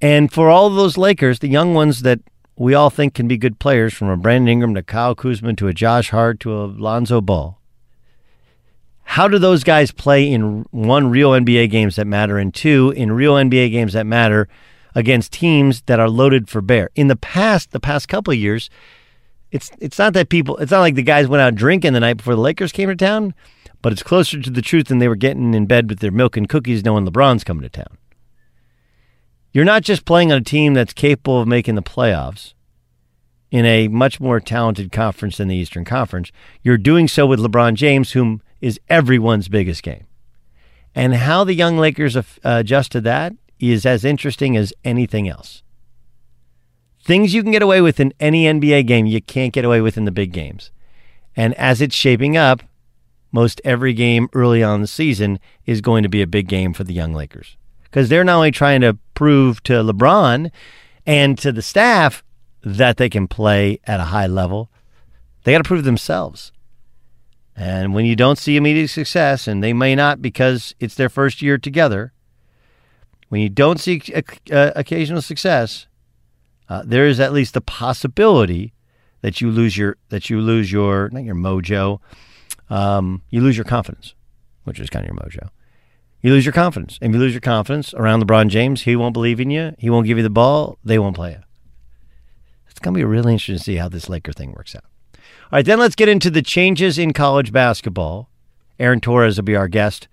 And 0.02 0.30
for 0.30 0.50
all 0.50 0.70
those 0.70 0.98
Lakers, 0.98 1.40
the 1.40 1.48
young 1.48 1.74
ones 1.74 2.02
that 2.02 2.20
we 2.58 2.74
all 2.74 2.90
think 2.90 3.13
can 3.13 3.30
be 3.30 3.38
good 3.38 3.60
players, 3.60 3.94
from 3.94 4.10
a 4.10 4.18
Brandon 4.18 4.50
Ingram 4.50 4.75
to 4.75 4.84
Kyle 4.84 5.16
Kuzma 5.16 5.54
to 5.54 5.70
a 5.70 5.74
Josh 5.74 6.10
Hart 6.10 6.42
to 6.42 6.54
a 6.54 6.66
Lonzo 6.66 7.22
Ball, 7.22 7.58
how 9.13 9.27
do 9.27 9.38
those 9.38 9.63
guys 9.63 9.91
play 9.91 10.27
in 10.27 10.65
one 10.72 11.08
real 11.08 11.34
NBA 11.34 11.70
games 11.70 11.98
that 11.98 12.08
matter 12.08 12.39
and 12.39 12.51
two 12.51 12.91
in 12.96 13.12
real 13.12 13.36
NBA 13.36 13.70
games 13.70 13.93
that 13.93 14.08
matter 14.08 14.48
against 14.96 15.32
teams 15.32 15.84
that 15.84 16.00
are 16.00 16.10
loaded 16.10 16.50
for 16.50 16.63
bear? 16.63 16.89
In 16.96 17.10
the 17.10 17.15
past, 17.15 17.70
the 17.70 17.79
past 17.79 18.08
couple 18.08 18.34
years, 18.34 18.72
it's 19.51 19.70
it's 19.77 20.00
not 20.00 20.13
that 20.13 20.29
people 20.29 20.58
it's 20.58 20.72
not 20.72 20.79
like 20.79 20.96
the 20.96 21.03
guys 21.03 21.27
went 21.27 21.41
out 21.41 21.53
drinking 21.53 21.93
the 21.93 22.00
night 22.00 22.17
before 22.17 22.34
the 22.34 22.41
Lakers 22.41 22.72
came 22.72 22.89
to 22.89 22.96
town, 22.96 23.36
but 23.84 23.93
it's 23.93 24.01
closer 24.01 24.41
to 24.41 24.50
the 24.50 24.63
truth 24.63 24.88
than 24.88 24.98
they 24.98 25.08
were 25.08 25.15
getting 25.15 25.53
in 25.53 25.67
bed 25.67 25.91
with 25.91 26.00
their 26.00 26.10
milk 26.10 26.36
and 26.36 26.50
cookies 26.50 26.84
knowing 26.84 27.05
LeBron's 27.05 27.43
coming 27.43 27.62
to 27.62 27.70
town. 27.70 28.00
You're 29.51 29.63
not 29.63 29.84
just 29.84 30.05
playing 30.05 30.32
on 30.32 30.39
a 30.39 30.43
team 30.43 30.74
that's 30.74 30.91
capable 30.91 31.39
of 31.39 31.48
making 31.48 31.75
the 31.75 31.84
playoffs 31.84 32.55
in 33.51 33.63
a 33.63 33.88
much 33.89 34.20
more 34.20 34.39
talented 34.39 34.91
conference 34.91 35.38
than 35.38 35.50
the 35.50 35.55
Eastern 35.55 35.86
Conference. 35.86 36.32
You're 36.63 36.79
doing 36.79 37.08
so 37.08 37.27
with 37.27 37.39
LeBron 37.39 37.75
James, 37.75 38.13
whom 38.13 38.41
is 38.63 38.79
everyone's 38.88 39.50
biggest 39.50 39.84
game. 39.84 40.08
And 40.96 41.13
how 41.13 41.43
the 41.43 41.53
young 41.53 41.77
Lakers 41.77 42.15
adjust 42.46 42.93
to 42.93 43.01
that 43.01 43.34
is 43.60 43.86
as 43.86 44.05
interesting 44.05 44.55
as 44.55 44.74
anything 44.86 45.27
else. 45.27 45.63
Things 47.03 47.34
you 47.34 47.43
can 47.43 47.51
get 47.51 47.62
away 47.62 47.82
with 47.82 48.00
in 48.00 48.13
any 48.22 48.46
NBA 48.46 48.88
game, 48.88 49.05
you 49.05 49.22
can't 49.22 49.51
get 49.51 49.65
away 49.65 49.82
with 49.82 49.98
in 49.98 50.05
the 50.05 50.12
big 50.12 50.32
games. 50.32 50.72
And 51.36 51.53
as 51.55 51.82
it's 51.82 51.93
shaping 51.93 52.38
up, 52.38 52.63
most 53.34 53.60
every 53.65 53.91
game 53.91 54.29
early 54.32 54.63
on 54.63 54.79
the 54.79 54.88
season 54.88 55.39
is 55.65 55.82
going 55.82 56.03
to 56.03 56.10
be 56.10 56.22
a 56.22 56.27
big 56.27 56.48
game 56.48 56.72
for 56.72 56.86
the 56.86 56.93
young 56.93 57.13
Lakers 57.13 57.58
because 57.84 58.08
they're 58.08 58.24
not 58.24 58.38
only 58.38 58.51
trying 58.51 58.79
to 58.79 58.98
prove 59.13 59.62
to 59.63 59.74
LeBron 59.74 60.51
and 61.05 61.38
to 61.38 61.51
the 61.51 61.62
staff 61.62 62.24
that 62.63 62.96
they 62.96 63.10
can 63.10 63.27
play 63.27 63.79
at 63.84 64.00
a 64.00 64.05
high 64.05 64.27
level, 64.27 64.70
they 65.43 65.51
got 65.51 65.58
to 65.58 65.63
prove 65.65 65.84
themselves. 65.84 66.53
And 67.56 67.94
when 67.94 68.06
you 68.06 68.16
don't 68.16 68.38
see 68.38 68.56
immediate 68.56 68.90
success, 68.90 69.48
and 69.48 69.64
they 69.64 69.74
may 69.74 69.96
not 69.96 70.22
because 70.22 70.74
it's 70.80 70.96
their 70.96 71.10
first 71.10 71.42
year 71.42 71.58
together, 71.58 72.14
when 73.30 73.42
you 73.42 73.50
don't 73.50 73.80
see 73.80 74.02
uh, 74.52 74.72
occasional 74.76 75.22
success, 75.22 75.88
uh, 76.70 76.84
there 76.86 77.08
is 77.08 77.20
at 77.20 77.34
least 77.34 77.54
the 77.54 77.62
possibility 77.62 78.74
that 79.22 79.42
you 79.42 79.50
lose 79.52 79.78
your 79.78 79.98
that 80.10 80.30
you 80.30 80.40
lose 80.40 80.72
your 80.72 81.10
not 81.10 81.24
your 81.24 81.36
mojo, 81.36 82.00
um, 82.70 83.22
you 83.30 83.42
lose 83.42 83.58
your 83.58 83.66
confidence, 83.66 84.16
which 84.64 84.80
is 84.80 84.90
kind 84.90 85.06
of 85.06 85.14
your 85.14 85.20
mojo. 85.20 85.50
You 86.22 86.32
lose 86.32 86.46
your 86.46 86.54
confidence, 86.54 86.98
and 87.02 87.12
if 87.12 87.16
you 87.16 87.20
lose 87.20 87.34
your 87.34 87.42
confidence 87.42 87.94
around 87.94 88.24
LeBron 88.24 88.48
James, 88.48 88.84
he 88.84 88.96
won't 88.96 89.14
believe 89.14 89.40
in 89.40 89.50
you. 89.50 89.76
He 89.78 89.90
won't 89.90 90.08
give 90.08 90.18
you 90.18 90.24
the 90.24 90.30
ball. 90.30 90.78
They 90.84 90.98
won't 90.98 91.16
play 91.16 91.32
you. 91.32 91.44
It's 92.70 92.80
going 92.80 92.94
to 92.94 92.98
be 92.98 93.04
really 93.04 93.34
interesting 93.34 93.58
to 93.58 93.64
see 93.64 93.76
how 93.76 93.90
this 93.90 94.10
Laker 94.10 94.32
thing 94.32 94.54
works 94.54 94.76
out. 94.76 94.86
All 95.54 95.58
right, 95.58 95.66
then 95.68 95.78
let's 95.78 95.94
get 95.94 96.10
into 96.10 96.32
the 96.32 96.42
changes 96.42 96.98
in 96.98 97.14
college 97.14 97.52
basketball. 97.52 98.28
Aaron 98.80 99.00
Torres 99.00 99.38
will 99.38 99.44
be 99.44 99.56
our 99.56 99.68
guest. 99.68 100.08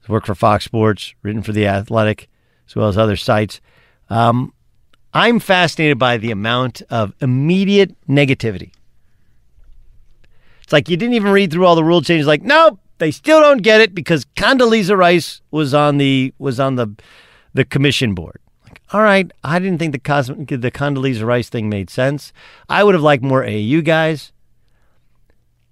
He's 0.00 0.10
worked 0.10 0.26
for 0.26 0.34
Fox 0.34 0.66
Sports, 0.66 1.14
written 1.22 1.42
for 1.42 1.52
The 1.52 1.66
Athletic, 1.66 2.28
as 2.68 2.76
well 2.76 2.88
as 2.88 2.98
other 2.98 3.16
sites. 3.16 3.62
Um, 4.10 4.52
I'm 5.14 5.40
fascinated 5.40 5.98
by 5.98 6.18
the 6.18 6.30
amount 6.30 6.82
of 6.90 7.14
immediate 7.22 7.96
negativity. 8.06 8.72
It's 10.62 10.74
like 10.74 10.90
you 10.90 10.98
didn't 10.98 11.14
even 11.14 11.32
read 11.32 11.50
through 11.50 11.64
all 11.64 11.74
the 11.74 11.82
rule 11.82 12.02
changes. 12.02 12.26
Like, 12.26 12.42
nope, 12.42 12.78
they 12.98 13.12
still 13.12 13.40
don't 13.40 13.62
get 13.62 13.80
it 13.80 13.94
because 13.94 14.26
Condoleezza 14.36 14.94
Rice 14.94 15.40
was 15.52 15.72
on 15.72 15.96
the 15.96 16.34
was 16.38 16.60
on 16.60 16.74
the 16.74 16.94
the 17.54 17.64
commission 17.64 18.14
board. 18.14 18.40
Like, 18.64 18.82
all 18.92 19.00
right, 19.00 19.32
I 19.42 19.58
didn't 19.58 19.78
think 19.78 19.92
the 19.92 19.98
Cos- 19.98 20.26
the 20.26 20.70
Condoleezza 20.70 21.24
Rice 21.24 21.48
thing 21.48 21.70
made 21.70 21.88
sense. 21.88 22.34
I 22.68 22.84
would 22.84 22.94
have 22.94 23.02
liked 23.02 23.24
more 23.24 23.42
AAU 23.42 23.82
guys. 23.82 24.32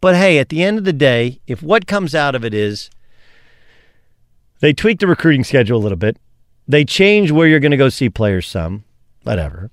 But 0.02 0.16
hey, 0.16 0.40
at 0.40 0.48
the 0.48 0.64
end 0.64 0.78
of 0.78 0.84
the 0.84 0.92
day, 0.92 1.40
if 1.46 1.62
what 1.62 1.86
comes 1.86 2.12
out 2.12 2.34
of 2.34 2.44
it 2.44 2.52
is 2.52 2.90
they 4.58 4.72
tweak 4.72 4.98
the 4.98 5.06
recruiting 5.06 5.44
schedule 5.44 5.78
a 5.78 5.80
little 5.80 5.96
bit, 5.96 6.16
they 6.66 6.84
change 6.84 7.30
where 7.30 7.46
you're 7.46 7.60
going 7.60 7.70
to 7.70 7.76
go 7.76 7.88
see 7.88 8.10
players 8.10 8.48
some 8.48 8.82
whatever. 9.22 9.70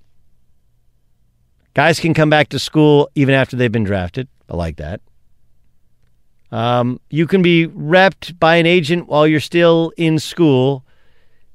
Guys 1.74 2.00
can 2.00 2.14
come 2.14 2.30
back 2.30 2.50
to 2.50 2.60
school 2.60 3.10
even 3.16 3.34
after 3.34 3.56
they've 3.56 3.72
been 3.72 3.84
drafted. 3.84 4.28
I 4.48 4.56
like 4.56 4.78
that. 4.78 5.02
Um, 6.52 7.00
you 7.10 7.26
can 7.26 7.42
be 7.42 7.68
repped 7.68 8.38
by 8.40 8.58
an 8.58 8.68
agent 8.68 9.08
while 9.08 9.26
you're 9.26 9.40
still 9.40 9.92
in 9.98 10.20
school, 10.20 10.86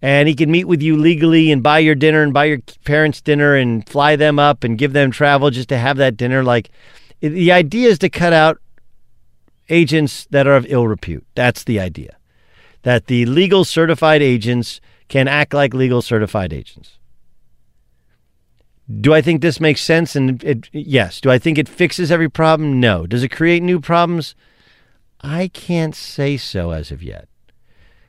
and 0.03 0.27
he 0.27 0.35
can 0.35 0.51
meet 0.51 0.65
with 0.65 0.83
you 0.83 0.97
legally 0.97 1.53
and 1.53 1.63
buy 1.63 1.79
your 1.79 1.95
dinner 1.95 2.23
and 2.23 2.35
buy 2.35 2.47
your 2.47 2.59
parents 2.85 3.21
dinner 3.21 3.55
and 3.55 3.89
fly 3.89 4.17
them 4.17 4.41
up 4.41 4.65
and 4.65 4.79
give 4.79 4.95
them 4.95 5.13
travel 5.13 5.51
just 5.51 5.69
to 5.69 5.79
have 5.79 5.97
that 5.99 6.17
dinner. 6.17 6.43
Like, 6.43 6.71
the 7.21 7.53
idea 7.53 7.89
is 7.89 8.01
to 8.01 8.09
cut 8.09 8.33
out 8.33 8.59
agents 9.69 10.27
that 10.31 10.47
are 10.47 10.57
of 10.57 10.67
ill 10.69 10.87
repute. 10.87 11.27
That's 11.35 11.65
the 11.65 11.81
idea. 11.81 12.17
That 12.83 13.07
the 13.07 13.27
legal 13.27 13.65
certified 13.65 14.23
agents 14.23 14.81
can 15.09 15.29
act 15.29 15.55
like 15.55 15.75
legal 15.75 16.03
certified 16.03 16.53
agents. 16.53 16.99
Do 19.01 19.15
I 19.15 19.23
think 19.23 19.41
this 19.41 19.61
makes 19.61 19.81
sense? 19.81 20.15
And 20.15 20.43
it, 20.45 20.69
yes. 20.73 21.21
Do 21.21 21.31
I 21.31 21.39
think 21.39 21.57
it 21.57 21.69
fixes 21.69 22.11
every 22.13 22.29
problem? 22.29 22.81
No. 22.81 23.07
Does 23.07 23.23
it 23.23 23.31
create 23.31 23.63
new 23.63 23.81
problems? 23.81 24.35
I 25.21 25.49
can't 25.49 25.95
say 25.95 26.37
so 26.37 26.71
as 26.71 26.91
of 26.91 27.03
yet. 27.03 27.29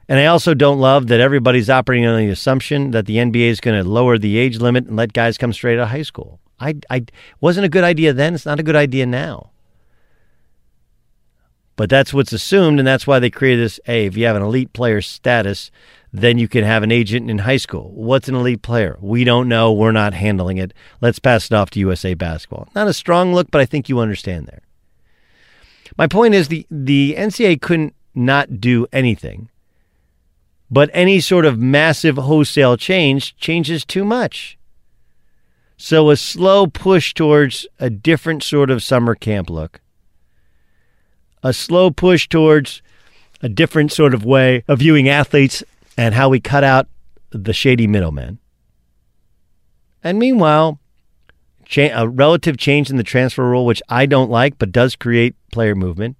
And 0.07 0.19
I 0.19 0.25
also 0.25 0.53
don't 0.53 0.79
love 0.79 1.07
that 1.07 1.21
everybody's 1.21 1.69
operating 1.69 2.05
on 2.05 2.19
the 2.19 2.29
assumption 2.29 2.91
that 2.91 3.05
the 3.05 3.17
NBA 3.17 3.47
is 3.47 3.62
going 3.62 3.82
to 3.82 3.89
lower 3.89 4.17
the 4.17 4.38
age 4.38 4.60
limit 4.60 4.86
and 4.86 4.95
let 4.95 5.13
guys 5.13 5.38
come 5.38 5.53
straight 5.53 5.80
out 5.80 5.84
of 5.84 5.89
high 5.89 6.03
school. 6.03 6.39
I, 6.60 6.75
I 6.89 7.06
wasn't 7.41 7.65
a 7.65 7.69
good 7.69 7.84
idea 7.84 8.13
then. 8.13 8.36
It's 8.36 8.45
not 8.45 8.60
a 8.60 8.63
good 8.63 8.75
idea 8.75 9.06
now. 9.06 9.51
But 11.75 11.89
that's 11.89 12.13
what's 12.13 12.31
assumed, 12.31 12.79
and 12.79 12.88
that's 12.88 13.05
why 13.05 13.19
they 13.19 13.29
created 13.29 13.65
this. 13.65 13.79
Hey, 13.85 14.05
if 14.05 14.15
you 14.15 14.25
have 14.25 14.35
an 14.35 14.41
elite 14.41 14.71
player 14.71 15.01
status, 15.01 15.71
then 16.13 16.38
you 16.38 16.47
can 16.47 16.63
have 16.63 16.83
an 16.83 16.91
agent 16.91 17.29
in 17.29 17.39
high 17.39 17.57
school. 17.57 17.91
What's 17.93 18.29
an 18.29 18.35
elite 18.35 18.61
player? 18.61 18.97
We 19.01 19.25
don't 19.25 19.49
know. 19.49 19.73
We're 19.73 19.91
not 19.91 20.13
handling 20.13 20.57
it. 20.57 20.73
Let's 21.01 21.19
pass 21.19 21.47
it 21.47 21.53
off 21.53 21.69
to 21.71 21.79
USA 21.79 22.13
Basketball. 22.13 22.69
Not 22.73 22.88
a 22.88 22.93
strong 22.93 23.33
look, 23.33 23.51
but 23.51 23.59
I 23.59 23.65
think 23.65 23.89
you 23.89 23.99
understand 23.99 24.47
there. 24.47 24.61
My 25.97 26.07
point 26.07 26.33
is 26.33 26.47
the 26.47 26.65
the 26.71 27.15
NCAA 27.17 27.61
couldn't 27.61 27.95
not 28.13 28.61
do 28.61 28.88
anything. 28.93 29.49
But 30.71 30.89
any 30.93 31.19
sort 31.19 31.45
of 31.45 31.59
massive 31.59 32.17
wholesale 32.17 32.77
change 32.77 33.35
changes 33.38 33.85
too 33.85 34.03
much. 34.03 34.57
So 35.77 36.09
a 36.09 36.15
slow 36.15 36.67
push 36.67 37.13
towards 37.13 37.67
a 37.79 37.89
different 37.89 38.41
sort 38.41 38.69
of 38.71 38.81
summer 38.81 39.13
camp 39.13 39.49
look. 39.49 39.81
A 41.45 41.53
slow 41.53 41.91
push 41.91 42.27
towards 42.27 42.81
a 43.39 43.47
different 43.47 43.91
sort 43.91 44.15
of 44.15 44.25
way 44.25 44.63
of 44.67 44.79
viewing 44.79 45.08
athletes 45.08 45.63
and 45.95 46.15
how 46.15 46.27
we 46.27 46.39
cut 46.39 46.63
out 46.63 46.88
the 47.29 47.53
shady 47.53 47.86
middlemen. 47.86 48.39
And 50.03 50.17
meanwhile, 50.17 50.79
cha- 51.63 51.91
a 51.93 52.08
relative 52.08 52.58
change 52.58 52.89
in 52.89 52.97
the 52.97 53.03
transfer 53.03 53.47
rule, 53.47 53.63
which 53.63 53.84
I 53.89 54.08
don't 54.08 54.31
like, 54.31 54.58
but 54.58 54.71
does 54.71 54.95
create 54.95 55.36
player 55.51 55.75
movement. 55.75 56.17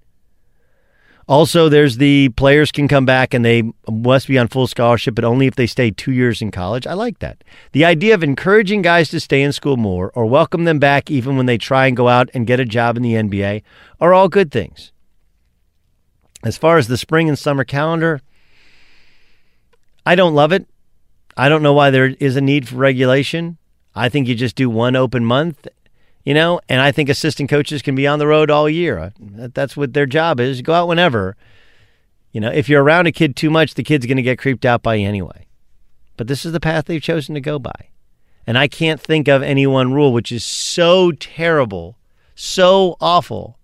Also, 1.28 1.70
there's 1.70 1.98
the 1.98 2.30
players 2.30 2.72
can 2.72 2.88
come 2.88 3.08
back 3.08 3.34
and 3.34 3.44
they 3.44 3.64
must 3.90 4.28
be 4.28 4.38
on 4.38 4.48
full 4.48 4.68
scholarship, 4.68 5.16
but 5.16 5.26
only 5.26 5.48
if 5.48 5.56
they 5.56 5.66
stay 5.66 5.90
two 5.90 6.12
years 6.12 6.40
in 6.40 6.52
college. 6.52 6.86
I 6.86 6.94
like 6.94 7.18
that. 7.18 7.44
The 7.72 7.84
idea 7.84 8.14
of 8.14 8.24
encouraging 8.24 8.84
guys 8.84 9.10
to 9.10 9.20
stay 9.20 9.42
in 9.42 9.54
school 9.54 9.76
more 9.76 10.12
or 10.14 10.28
welcome 10.28 10.66
them 10.66 10.78
back 10.78 11.10
even 11.10 11.36
when 11.36 11.48
they 11.48 11.58
try 11.58 11.88
and 11.88 11.98
go 11.98 12.10
out 12.10 12.30
and 12.36 12.46
get 12.46 12.60
a 12.60 12.66
job 12.66 12.96
in 12.96 13.02
the 13.02 13.14
NBA 13.14 13.64
are 14.00 14.14
all 14.14 14.30
good 14.30 14.52
things. 14.52 14.92
As 16.46 16.58
far 16.58 16.78
as 16.78 16.88
the 16.88 16.96
spring 16.96 17.28
and 17.28 17.38
summer 17.38 17.64
calendar, 17.64 18.22
I 20.06 20.14
don't 20.14 20.36
love 20.36 20.52
it. 20.52 20.68
I 21.36 21.50
don't 21.50 21.64
know 21.64 21.74
why 21.74 21.90
there 21.90 22.16
is 22.20 22.36
a 22.36 22.42
need 22.42 22.70
for 22.70 22.76
regulation. 22.76 23.58
I 23.96 24.10
think 24.10 24.28
you 24.28 24.36
just 24.36 24.56
do 24.56 24.70
one 24.70 24.96
open 24.96 25.26
month, 25.26 25.68
you 26.24 26.36
know, 26.36 26.62
and 26.70 26.82
I 26.82 26.92
think 26.92 27.10
assistant 27.10 27.50
coaches 27.50 27.82
can 27.82 27.96
be 27.96 28.06
on 28.06 28.20
the 28.20 28.28
road 28.28 28.52
all 28.52 28.70
year. 28.70 29.12
That's 29.20 29.76
what 29.76 29.94
their 29.94 30.06
job 30.06 30.40
is. 30.40 30.62
Go 30.62 30.74
out 30.74 30.88
whenever. 30.88 31.36
You 32.32 32.42
know, 32.42 32.52
if 32.52 32.70
you're 32.70 32.84
around 32.84 33.08
a 33.08 33.12
kid 33.12 33.36
too 33.36 33.50
much, 33.50 33.74
the 33.74 33.84
kid's 33.84 34.06
going 34.06 34.18
to 34.18 34.24
get 34.24 34.38
creeped 34.38 34.66
out 34.66 34.84
by 34.84 34.96
you 34.96 35.08
anyway. 35.08 35.48
But 36.16 36.28
this 36.28 36.46
is 36.46 36.52
the 36.52 36.60
path 36.60 36.86
they've 36.86 37.02
chosen 37.02 37.34
to 37.34 37.42
go 37.42 37.58
by. 37.58 37.90
And 38.46 38.56
I 38.56 38.68
can't 38.68 39.02
think 39.02 39.28
of 39.28 39.42
any 39.42 39.66
one 39.66 39.94
rule 39.94 40.14
which 40.14 40.32
is 40.32 40.46
so 40.46 41.12
terrible, 41.14 41.98
so 42.36 42.98
awful, 43.02 43.58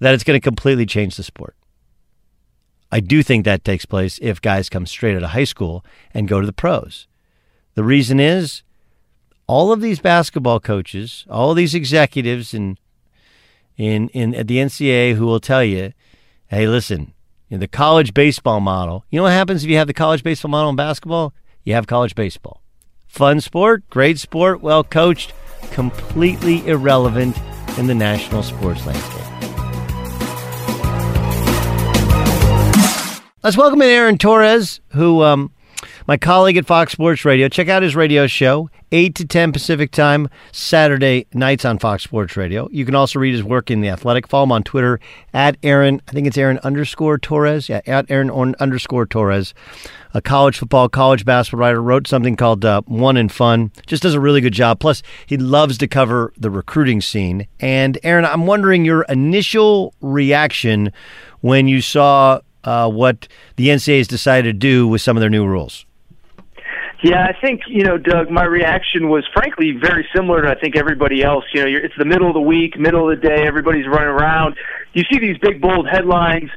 that 0.00 0.14
it's 0.14 0.24
going 0.24 0.38
to 0.38 0.44
completely 0.44 0.86
change 0.86 1.16
the 1.16 1.22
sport. 1.22 1.56
I 2.90 3.00
do 3.00 3.22
think 3.22 3.44
that 3.44 3.64
takes 3.64 3.84
place 3.84 4.18
if 4.22 4.40
guys 4.40 4.68
come 4.68 4.86
straight 4.86 5.16
out 5.16 5.22
of 5.22 5.30
high 5.30 5.44
school 5.44 5.84
and 6.14 6.28
go 6.28 6.40
to 6.40 6.46
the 6.46 6.52
pros. 6.52 7.06
The 7.74 7.84
reason 7.84 8.18
is 8.18 8.62
all 9.46 9.72
of 9.72 9.80
these 9.80 10.00
basketball 10.00 10.60
coaches, 10.60 11.24
all 11.28 11.54
these 11.54 11.74
executives 11.74 12.54
in 12.54 12.78
in 13.76 14.08
in 14.08 14.34
at 14.34 14.48
the 14.48 14.58
NCAA 14.58 15.14
who 15.14 15.26
will 15.26 15.40
tell 15.40 15.62
you, 15.62 15.92
"Hey, 16.48 16.66
listen, 16.66 17.12
in 17.50 17.60
the 17.60 17.68
college 17.68 18.14
baseball 18.14 18.60
model, 18.60 19.04
you 19.10 19.18
know 19.18 19.24
what 19.24 19.32
happens 19.32 19.64
if 19.64 19.70
you 19.70 19.76
have 19.76 19.86
the 19.86 19.94
college 19.94 20.22
baseball 20.22 20.50
model 20.50 20.70
in 20.70 20.76
basketball? 20.76 21.32
You 21.64 21.74
have 21.74 21.86
college 21.86 22.14
baseball. 22.14 22.62
Fun 23.06 23.40
sport, 23.40 23.88
great 23.90 24.18
sport, 24.18 24.62
well 24.62 24.82
coached, 24.82 25.32
completely 25.70 26.66
irrelevant 26.66 27.38
in 27.78 27.86
the 27.86 27.94
national 27.94 28.42
sports 28.42 28.84
landscape." 28.86 29.47
Let's 33.40 33.56
welcome 33.56 33.80
in 33.82 33.88
Aaron 33.88 34.18
Torres, 34.18 34.80
who 34.88 35.22
um, 35.22 35.52
my 36.08 36.16
colleague 36.16 36.56
at 36.56 36.66
Fox 36.66 36.90
Sports 36.90 37.24
Radio. 37.24 37.48
Check 37.48 37.68
out 37.68 37.84
his 37.84 37.94
radio 37.94 38.26
show, 38.26 38.68
8 38.90 39.14
to 39.14 39.24
10 39.24 39.52
Pacific 39.52 39.92
time, 39.92 40.28
Saturday 40.50 41.24
nights 41.32 41.64
on 41.64 41.78
Fox 41.78 42.02
Sports 42.02 42.36
Radio. 42.36 42.68
You 42.72 42.84
can 42.84 42.96
also 42.96 43.20
read 43.20 43.32
his 43.32 43.44
work 43.44 43.70
in 43.70 43.80
The 43.80 43.90
Athletic. 43.90 44.26
Follow 44.26 44.42
him 44.42 44.50
on 44.50 44.64
Twitter 44.64 44.98
at 45.32 45.56
Aaron, 45.62 46.02
I 46.08 46.12
think 46.12 46.26
it's 46.26 46.36
Aaron 46.36 46.58
underscore 46.64 47.16
Torres. 47.16 47.68
Yeah, 47.68 47.80
at 47.86 48.10
Aaron 48.10 48.56
underscore 48.58 49.06
Torres. 49.06 49.54
A 50.14 50.20
college 50.20 50.58
football, 50.58 50.88
college 50.88 51.24
basketball 51.24 51.60
writer, 51.60 51.80
wrote 51.80 52.08
something 52.08 52.34
called 52.34 52.64
uh, 52.64 52.82
One 52.86 53.16
and 53.16 53.30
Fun. 53.30 53.70
Just 53.86 54.02
does 54.02 54.14
a 54.14 54.20
really 54.20 54.40
good 54.40 54.52
job. 54.52 54.80
Plus, 54.80 55.00
he 55.26 55.36
loves 55.36 55.78
to 55.78 55.86
cover 55.86 56.32
the 56.36 56.50
recruiting 56.50 57.00
scene. 57.00 57.46
And 57.60 57.98
Aaron, 58.02 58.24
I'm 58.24 58.46
wondering 58.46 58.84
your 58.84 59.02
initial 59.02 59.94
reaction 60.00 60.92
when 61.40 61.68
you 61.68 61.80
saw 61.80 62.40
uh, 62.68 62.90
what 62.90 63.26
the 63.56 63.68
NCAA 63.68 63.98
has 63.98 64.08
decided 64.08 64.52
to 64.52 64.52
do 64.52 64.86
with 64.86 65.00
some 65.00 65.16
of 65.16 65.22
their 65.22 65.30
new 65.30 65.46
rules. 65.46 65.86
Yeah, 67.02 67.24
I 67.24 67.32
think 67.40 67.62
you 67.68 67.84
know, 67.84 67.96
Doug. 67.96 68.28
My 68.28 68.44
reaction 68.44 69.08
was 69.08 69.24
frankly 69.32 69.72
very 69.80 70.06
similar 70.14 70.42
to 70.42 70.50
I 70.50 70.60
think 70.60 70.76
everybody 70.76 71.22
else. 71.22 71.44
You 71.54 71.60
know, 71.62 71.66
you're, 71.66 71.84
it's 71.84 71.94
the 71.96 72.04
middle 72.04 72.26
of 72.28 72.34
the 72.34 72.40
week, 72.40 72.78
middle 72.78 73.08
of 73.08 73.20
the 73.20 73.28
day. 73.28 73.46
Everybody's 73.46 73.86
running 73.86 74.08
around. 74.08 74.56
You 74.92 75.04
see 75.10 75.18
these 75.18 75.38
big 75.38 75.60
bold 75.60 75.88
headlines. 75.88 76.50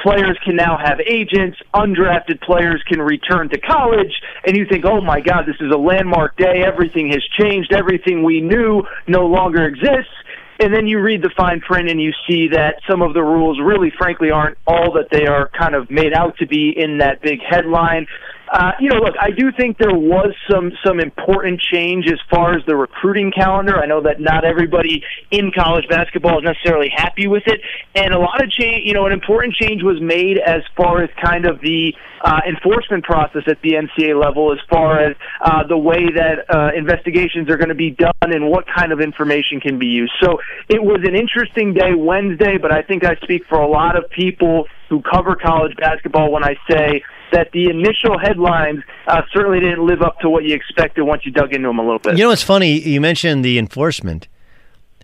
Players 0.00 0.36
can 0.44 0.56
now 0.56 0.78
have 0.82 0.98
agents. 1.00 1.58
Undrafted 1.74 2.40
players 2.40 2.82
can 2.88 3.00
return 3.00 3.50
to 3.50 3.58
college, 3.58 4.14
and 4.44 4.56
you 4.56 4.66
think, 4.66 4.84
"Oh 4.84 5.00
my 5.00 5.20
God, 5.20 5.44
this 5.46 5.60
is 5.60 5.70
a 5.70 5.78
landmark 5.78 6.36
day. 6.38 6.64
Everything 6.64 7.10
has 7.10 7.22
changed. 7.38 7.72
Everything 7.72 8.24
we 8.24 8.40
knew 8.40 8.82
no 9.06 9.26
longer 9.26 9.64
exists." 9.66 10.16
And 10.62 10.72
then 10.72 10.86
you 10.86 11.00
read 11.00 11.22
the 11.22 11.30
fine 11.36 11.60
print 11.60 11.90
and 11.90 12.00
you 12.00 12.12
see 12.28 12.48
that 12.48 12.76
some 12.88 13.02
of 13.02 13.14
the 13.14 13.22
rules 13.22 13.58
really 13.60 13.92
frankly 13.98 14.30
aren't 14.30 14.56
all 14.66 14.92
that 14.92 15.08
they 15.10 15.26
are 15.26 15.50
kind 15.58 15.74
of 15.74 15.90
made 15.90 16.12
out 16.14 16.36
to 16.38 16.46
be 16.46 16.72
in 16.76 16.98
that 16.98 17.20
big 17.20 17.40
headline 17.42 18.06
uh, 18.52 18.72
you 18.78 18.90
know, 18.90 18.96
look, 18.96 19.14
I 19.18 19.30
do 19.30 19.50
think 19.50 19.78
there 19.78 19.94
was 19.94 20.34
some 20.50 20.72
some 20.84 21.00
important 21.00 21.58
change 21.58 22.04
as 22.06 22.20
far 22.30 22.54
as 22.54 22.62
the 22.66 22.76
recruiting 22.76 23.32
calendar. 23.32 23.78
I 23.78 23.86
know 23.86 24.02
that 24.02 24.20
not 24.20 24.44
everybody 24.44 25.02
in 25.30 25.50
college 25.56 25.88
basketball 25.88 26.38
is 26.38 26.44
necessarily 26.44 26.90
happy 26.94 27.26
with 27.26 27.44
it, 27.46 27.62
and 27.94 28.12
a 28.12 28.18
lot 28.18 28.44
of 28.44 28.50
change. 28.50 28.82
You 28.84 28.92
know, 28.92 29.06
an 29.06 29.12
important 29.12 29.54
change 29.54 29.82
was 29.82 30.02
made 30.02 30.36
as 30.36 30.60
far 30.76 31.02
as 31.02 31.08
kind 31.24 31.46
of 31.46 31.62
the 31.62 31.94
uh, 32.20 32.40
enforcement 32.46 33.04
process 33.04 33.42
at 33.46 33.56
the 33.62 33.72
NCAA 33.72 34.20
level, 34.20 34.52
as 34.52 34.58
far 34.68 35.00
as 35.00 35.16
uh, 35.40 35.66
the 35.66 35.78
way 35.78 36.12
that 36.14 36.44
uh, 36.54 36.76
investigations 36.76 37.48
are 37.48 37.56
going 37.56 37.70
to 37.70 37.74
be 37.74 37.90
done 37.90 38.12
and 38.20 38.50
what 38.50 38.66
kind 38.66 38.92
of 38.92 39.00
information 39.00 39.60
can 39.60 39.78
be 39.78 39.86
used. 39.86 40.12
So 40.22 40.40
it 40.68 40.82
was 40.82 41.00
an 41.04 41.16
interesting 41.16 41.72
day 41.72 41.94
Wednesday, 41.96 42.58
but 42.60 42.70
I 42.70 42.82
think 42.82 43.02
I 43.02 43.16
speak 43.22 43.46
for 43.48 43.58
a 43.58 43.66
lot 43.66 43.96
of 43.96 44.10
people 44.10 44.66
who 44.90 45.00
cover 45.00 45.36
college 45.36 45.74
basketball 45.78 46.30
when 46.30 46.44
I 46.44 46.54
say 46.68 47.02
that 47.32 47.50
the 47.52 47.68
initial 47.68 48.18
headlines 48.18 48.82
uh, 49.06 49.22
certainly 49.32 49.60
didn't 49.60 49.84
live 49.84 50.02
up 50.02 50.18
to 50.20 50.30
what 50.30 50.44
you 50.44 50.54
expected 50.54 51.02
once 51.02 51.24
you 51.24 51.32
dug 51.32 51.52
into 51.52 51.68
them 51.68 51.78
a 51.78 51.82
little 51.82 51.98
bit. 51.98 52.16
You 52.16 52.24
know, 52.24 52.30
it's 52.30 52.42
funny. 52.42 52.80
You 52.80 53.00
mentioned 53.00 53.44
the 53.44 53.58
enforcement. 53.58 54.28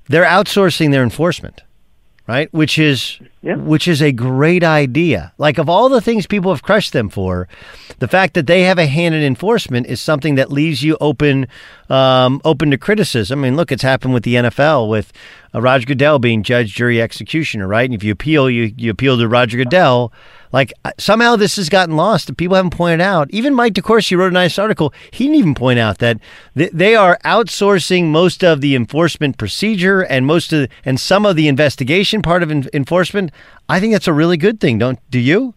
They're 0.09 0.25
outsourcing 0.25 0.91
their 0.91 1.03
enforcement, 1.03 1.63
right? 2.27 2.53
Which 2.53 2.79
is 2.79 3.19
yeah. 3.43 3.57
which 3.57 3.87
is 3.87 4.01
a 4.01 4.13
great 4.13 4.65
idea. 4.65 5.33
Like 5.37 5.59
of 5.59 5.69
all 5.69 5.89
the 5.89 6.01
things 6.01 6.27
people 6.27 6.53
have 6.53 6.63
crushed 6.63 6.93
them 6.93 7.09
for, 7.09 7.49
the 7.99 8.09
fact 8.09 8.35
that 8.35 8.47
they 8.47 8.63
have 8.63 8.79
a 8.79 8.87
hand 8.87 9.15
in 9.15 9.23
enforcement 9.23 9.87
is 9.87 10.01
something 10.01 10.37
that 10.37 10.51
leaves 10.51 10.83
you 10.83 10.97
open 11.01 11.47
um, 11.89 12.41
open 12.45 12.71
to 12.71 12.79
criticism. 12.79 13.41
I 13.41 13.49
mean, 13.49 13.57
look, 13.57 13.73
it's 13.73 13.83
happened 13.83 14.15
with 14.15 14.23
the 14.23 14.35
NFL 14.35 14.89
with 14.89 15.13
uh, 15.55 15.61
Roger 15.61 15.87
Goodell 15.87 16.19
being 16.19 16.43
judge, 16.43 16.75
jury, 16.75 17.01
executioner, 17.01 17.67
right? 17.67 17.85
And 17.85 17.95
if 17.95 18.03
you 18.03 18.13
appeal, 18.13 18.51
you 18.51 18.73
you 18.77 18.91
appeal 18.91 19.19
to 19.19 19.29
Roger 19.29 19.57
Goodell 19.57 20.13
like 20.53 20.73
uh, 20.85 20.93
somehow 20.99 21.37
this 21.37 21.57
has 21.57 21.69
gotten 21.69 21.97
lost. 21.97 22.35
People 22.37 22.57
haven't 22.57 22.71
pointed 22.71 23.01
out. 23.01 23.31
Even 23.31 23.55
Mike 23.55 23.75
DeCourcy 23.75 24.17
wrote 24.17 24.29
a 24.29 24.35
nice 24.35 24.59
article. 24.59 24.93
He 25.13 25.25
didn't 25.25 25.39
even 25.39 25.55
point 25.55 25.79
out 25.79 25.99
that 25.99 26.21
they 26.55 26.95
are 26.95 27.19
outsourcing 27.25 28.07
most 28.07 28.43
of 28.43 28.61
the 28.61 28.75
enforcement 28.75 29.39
procedure 29.39 30.03
and 30.03 30.27
most 30.27 30.53
of 30.53 30.61
the, 30.61 30.69
and 30.85 30.99
some 30.99 31.27
of 31.27 31.37
the 31.37 31.49
investigation 31.49 32.23
part 32.23 32.43
of 32.43 32.51
enforcement. 32.51 33.31
I 33.69 33.81
think 33.81 33.93
that's 33.93 34.09
a 34.09 34.13
really 34.13 34.37
good 34.37 34.61
thing. 34.61 34.79
Don't 34.79 34.99
do 35.11 35.19
you? 35.19 35.55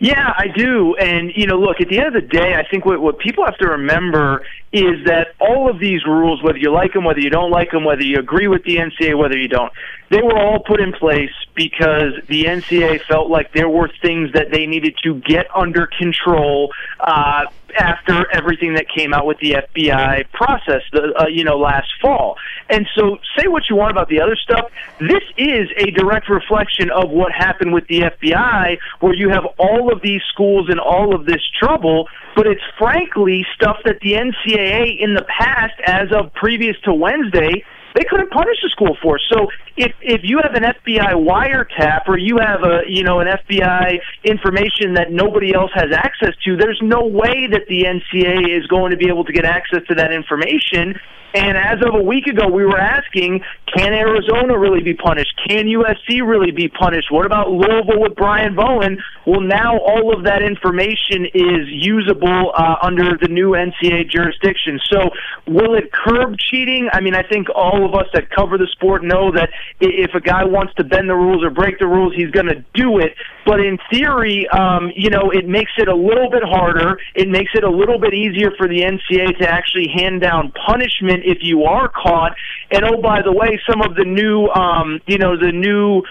Yeah, 0.00 0.32
I 0.36 0.46
do. 0.46 0.94
And, 0.96 1.32
you 1.34 1.46
know, 1.46 1.58
look, 1.58 1.80
at 1.80 1.88
the 1.88 1.98
end 1.98 2.14
of 2.14 2.22
the 2.22 2.28
day, 2.28 2.54
I 2.54 2.64
think 2.68 2.84
what, 2.84 3.00
what 3.00 3.18
people 3.18 3.44
have 3.44 3.58
to 3.58 3.68
remember 3.68 4.44
is 4.72 5.04
that 5.06 5.34
all 5.40 5.68
of 5.68 5.80
these 5.80 6.04
rules, 6.06 6.42
whether 6.42 6.58
you 6.58 6.70
like 6.70 6.92
them, 6.92 7.04
whether 7.04 7.20
you 7.20 7.30
don't 7.30 7.50
like 7.50 7.72
them, 7.72 7.84
whether 7.84 8.02
you 8.02 8.18
agree 8.18 8.46
with 8.46 8.62
the 8.64 8.76
NCAA, 8.76 9.18
whether 9.18 9.36
you 9.36 9.48
don't, 9.48 9.72
they 10.10 10.22
were 10.22 10.38
all 10.38 10.60
put 10.60 10.80
in 10.80 10.92
place 10.92 11.32
because 11.54 12.12
the 12.28 12.44
NCAA 12.44 13.02
felt 13.02 13.28
like 13.28 13.52
there 13.54 13.68
were 13.68 13.90
things 14.00 14.32
that 14.34 14.52
they 14.52 14.66
needed 14.66 14.94
to 15.02 15.14
get 15.20 15.46
under 15.54 15.88
control 15.98 16.70
uh, 17.00 17.46
after 17.76 18.26
everything 18.32 18.74
that 18.74 18.86
came 18.94 19.12
out 19.12 19.26
with 19.26 19.38
the 19.38 19.56
FBI 19.74 20.30
process, 20.32 20.82
the, 20.92 21.12
uh, 21.18 21.26
you 21.28 21.44
know, 21.44 21.58
last 21.58 21.88
fall. 22.00 22.36
And 22.68 22.86
so, 22.96 23.18
say 23.36 23.48
what 23.48 23.64
you 23.70 23.76
want 23.76 23.90
about 23.90 24.08
the 24.08 24.20
other 24.20 24.36
stuff. 24.36 24.70
This 25.00 25.22
is 25.36 25.68
a 25.76 25.90
direct 25.92 26.28
reflection 26.28 26.90
of 26.90 27.10
what 27.10 27.32
happened 27.32 27.72
with 27.72 27.86
the 27.88 28.00
FBI, 28.00 28.78
where 29.00 29.14
you 29.14 29.30
have 29.30 29.44
all 29.58 29.92
of 29.92 30.02
these 30.02 30.22
schools 30.32 30.68
in 30.70 30.78
all 30.78 31.14
of 31.14 31.26
this 31.26 31.42
trouble. 31.58 32.08
But 32.36 32.46
it's 32.46 32.62
frankly 32.78 33.44
stuff 33.54 33.78
that 33.84 34.00
the 34.00 34.12
NCAA 34.12 35.00
in 35.00 35.14
the 35.14 35.24
past, 35.24 35.74
as 35.84 36.08
of 36.12 36.32
previous 36.34 36.76
to 36.84 36.94
Wednesday, 36.94 37.64
they 37.98 38.04
couldn't 38.08 38.30
punish 38.30 38.56
the 38.62 38.68
school 38.70 38.96
for. 39.02 39.18
So 39.18 39.48
if 39.76 39.92
if 40.00 40.20
you 40.22 40.38
have 40.42 40.54
an 40.54 40.62
FBI 40.62 41.18
wiretap 41.18 42.06
or 42.06 42.16
you 42.16 42.38
have 42.38 42.62
a 42.62 42.82
you 42.86 43.02
know 43.02 43.18
an 43.18 43.26
FBI 43.26 43.98
information 44.22 44.94
that 44.94 45.10
nobody 45.10 45.52
else 45.52 45.72
has 45.74 45.90
access 45.92 46.34
to, 46.44 46.56
there's 46.56 46.78
no 46.80 47.04
way 47.04 47.48
that 47.50 47.66
the 47.68 47.82
NCA 47.82 48.56
is 48.56 48.66
going 48.68 48.92
to 48.92 48.96
be 48.96 49.08
able 49.08 49.24
to 49.24 49.32
get 49.32 49.44
access 49.44 49.80
to 49.88 49.96
that 49.96 50.12
information 50.12 50.94
and 51.34 51.58
as 51.58 51.76
of 51.86 51.94
a 51.94 52.02
week 52.02 52.26
ago, 52.26 52.48
we 52.48 52.64
were 52.64 52.78
asking, 52.78 53.42
can 53.76 53.92
Arizona 53.92 54.58
really 54.58 54.82
be 54.82 54.94
punished? 54.94 55.38
Can 55.46 55.66
USC 55.66 56.26
really 56.26 56.52
be 56.52 56.68
punished? 56.68 57.12
What 57.12 57.26
about 57.26 57.50
Louisville 57.50 58.00
with 58.00 58.14
Brian 58.16 58.54
Bowen? 58.54 58.98
Well, 59.26 59.42
now 59.42 59.78
all 59.78 60.16
of 60.16 60.24
that 60.24 60.42
information 60.42 61.26
is 61.26 61.68
usable 61.68 62.52
uh, 62.56 62.76
under 62.80 63.18
the 63.20 63.28
new 63.28 63.50
NCAA 63.50 64.10
jurisdiction. 64.10 64.80
So, 64.90 65.10
will 65.46 65.74
it 65.74 65.92
curb 65.92 66.38
cheating? 66.38 66.88
I 66.92 67.00
mean, 67.00 67.14
I 67.14 67.22
think 67.22 67.48
all 67.54 67.84
of 67.88 67.94
us 67.94 68.06
that 68.12 68.30
cover 68.30 68.58
the 68.58 68.68
sport 68.72 69.02
know 69.02 69.32
that 69.32 69.50
if 69.80 70.14
a 70.14 70.20
guy 70.20 70.44
wants 70.44 70.74
to 70.74 70.84
bend 70.84 71.08
the 71.08 71.14
rules 71.14 71.42
or 71.42 71.50
break 71.50 71.78
the 71.78 71.86
rules, 71.86 72.14
he's 72.14 72.30
going 72.30 72.46
to 72.46 72.64
do 72.74 72.98
it. 72.98 73.14
But 73.46 73.60
in 73.60 73.78
theory, 73.90 74.46
um, 74.48 74.92
you 74.94 75.10
know, 75.10 75.30
it 75.30 75.48
makes 75.48 75.72
it 75.78 75.88
a 75.88 75.94
little 75.94 76.30
bit 76.30 76.42
harder. 76.44 76.98
It 77.14 77.28
makes 77.28 77.52
it 77.54 77.64
a 77.64 77.70
little 77.70 77.98
bit 77.98 78.14
easier 78.14 78.50
for 78.56 78.68
the 78.68 78.80
NCAA 78.82 79.38
to 79.38 79.48
actually 79.48 79.88
hand 79.94 80.20
down 80.20 80.52
punishment 80.66 81.22
if 81.24 81.38
you 81.40 81.64
are 81.64 81.88
caught. 81.88 82.32
And 82.70 82.84
oh, 82.84 83.00
by 83.00 83.22
the 83.22 83.32
way, 83.32 83.60
some 83.68 83.80
of 83.82 83.94
the 83.96 84.04
new, 84.04 84.48
um, 84.48 85.00
you 85.06 85.18
know, 85.18 85.36
the 85.36 85.52
new 85.52 86.02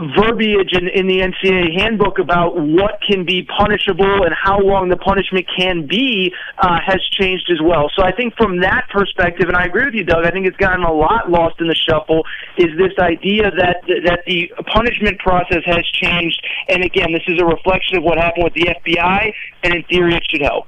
verbiage 0.00 0.72
in, 0.72 0.88
in 0.88 1.06
the 1.06 1.20
NCAA 1.20 1.78
handbook 1.78 2.18
about 2.18 2.56
what 2.56 3.00
can 3.06 3.24
be 3.24 3.42
punishable 3.42 4.24
and 4.24 4.34
how 4.34 4.60
long 4.60 4.88
the 4.88 4.96
punishment 4.96 5.46
can 5.56 5.86
be 5.86 6.32
uh, 6.58 6.78
has 6.84 7.00
changed 7.12 7.50
as 7.50 7.60
well. 7.62 7.90
So 7.94 8.02
I 8.02 8.12
think 8.12 8.36
from 8.36 8.60
that 8.60 8.88
perspective, 8.90 9.48
and 9.48 9.56
I 9.56 9.64
agree 9.64 9.84
with 9.86 9.94
you, 9.94 10.04
Doug. 10.04 10.24
I 10.24 10.30
think 10.30 10.46
it's 10.46 10.56
gotten 10.56 10.84
a 10.84 10.92
lot 10.92 11.30
lost 11.30 11.60
in 11.60 11.68
the 11.68 11.74
shuffle. 11.74 12.24
Is 12.56 12.76
this 12.76 12.92
idea 12.98 13.50
that 13.50 13.82
that 14.04 14.20
the 14.26 14.52
punishment 14.72 15.18
process 15.18 15.62
has 15.64 15.84
changed? 15.92 16.44
And 16.68 16.84
again, 16.84 17.12
this 17.12 17.24
is 17.26 17.40
a 17.40 17.44
reflection 17.44 17.98
of 17.98 18.04
what 18.04 18.18
happened 18.18 18.44
with 18.44 18.54
the 18.54 18.68
FBI, 18.84 19.32
and 19.64 19.74
in 19.74 19.82
theory, 19.84 20.14
it 20.14 20.22
should 20.28 20.42
help. 20.42 20.66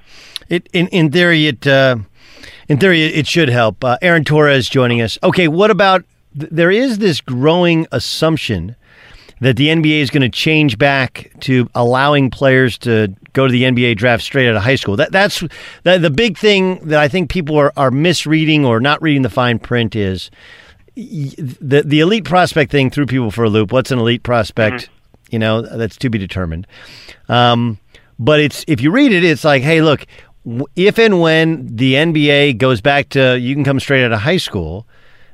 It 0.48 0.68
in 0.72 0.88
in 0.88 1.10
theory 1.10 1.46
it. 1.46 1.66
Uh 1.66 1.96
in 2.68 2.78
theory, 2.78 3.02
it 3.02 3.26
should 3.26 3.48
help. 3.48 3.82
Uh, 3.82 3.98
Aaron 4.00 4.22
Torres 4.22 4.68
joining 4.68 5.02
us. 5.02 5.18
Okay, 5.24 5.48
what 5.48 5.72
about 5.72 6.04
there 6.32 6.70
is 6.70 6.98
this 6.98 7.20
growing 7.20 7.86
assumption 7.90 8.76
that 9.40 9.56
the 9.56 9.68
NBA 9.68 10.00
is 10.00 10.10
going 10.10 10.22
to 10.22 10.28
change 10.28 10.78
back 10.78 11.32
to 11.40 11.68
allowing 11.74 12.30
players 12.30 12.76
to 12.78 13.14
go 13.32 13.46
to 13.46 13.52
the 13.52 13.64
NBA 13.64 13.96
draft 13.96 14.22
straight 14.22 14.48
out 14.48 14.56
of 14.56 14.62
high 14.62 14.74
school. 14.74 14.96
That 14.96 15.12
that's 15.12 15.42
that, 15.84 16.02
the 16.02 16.10
big 16.10 16.36
thing 16.38 16.78
that 16.88 17.00
I 17.00 17.08
think 17.08 17.30
people 17.30 17.56
are, 17.56 17.72
are 17.76 17.90
misreading 17.90 18.64
or 18.64 18.80
not 18.80 19.00
reading 19.02 19.22
the 19.22 19.30
fine 19.30 19.58
print 19.58 19.96
is 19.96 20.30
the 20.94 21.82
the 21.84 22.00
elite 22.00 22.24
prospect 22.24 22.70
thing 22.70 22.90
threw 22.90 23.06
people 23.06 23.30
for 23.30 23.44
a 23.44 23.50
loop. 23.50 23.72
What's 23.72 23.90
an 23.90 23.98
elite 23.98 24.22
prospect? 24.22 24.84
Mm-hmm. 24.84 24.94
You 25.30 25.38
know, 25.38 25.62
that's 25.62 25.96
to 25.98 26.10
be 26.10 26.18
determined. 26.18 26.66
Um, 27.28 27.78
but 28.18 28.40
it's 28.40 28.64
if 28.66 28.80
you 28.80 28.90
read 28.90 29.12
it, 29.12 29.24
it's 29.24 29.44
like, 29.44 29.62
hey, 29.62 29.80
look, 29.80 30.06
if 30.76 30.98
and 30.98 31.20
when 31.20 31.74
the 31.74 31.94
NBA 31.94 32.58
goes 32.58 32.80
back 32.80 33.08
to 33.10 33.38
you 33.38 33.54
can 33.54 33.64
come 33.64 33.80
straight 33.80 34.04
out 34.04 34.12
of 34.12 34.20
high 34.20 34.36
school, 34.36 34.86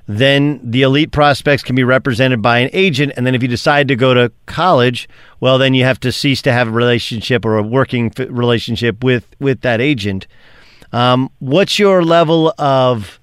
then 0.07 0.61
the 0.63 0.83
elite 0.83 1.11
prospects 1.11 1.63
can 1.63 1.75
be 1.75 1.85
represented 1.85 2.41
by 2.41 2.59
an 2.59 2.71
agent. 2.73 3.13
And 3.17 3.27
then 3.27 3.35
if 3.35 3.43
you 3.43 3.49
decide 3.49 3.89
to 3.89 3.97
go 3.97 4.15
to 4.15 4.31
college, 4.47 5.09
well, 5.41 5.59
then 5.59 5.75
you 5.75 5.85
have 5.85 5.99
to 6.01 6.13
cease 6.13 6.41
to 6.43 6.53
have 6.53 6.69
a 6.69 6.71
relationship 6.71 7.45
or 7.45 7.59
a 7.59 7.63
working 7.63 8.13
relationship 8.17 9.03
with 9.03 9.27
with 9.41 9.63
that 9.63 9.81
agent. 9.81 10.27
Um, 10.93 11.31
what's 11.41 11.79
your 11.79 12.05
level 12.05 12.55
of 12.59 13.19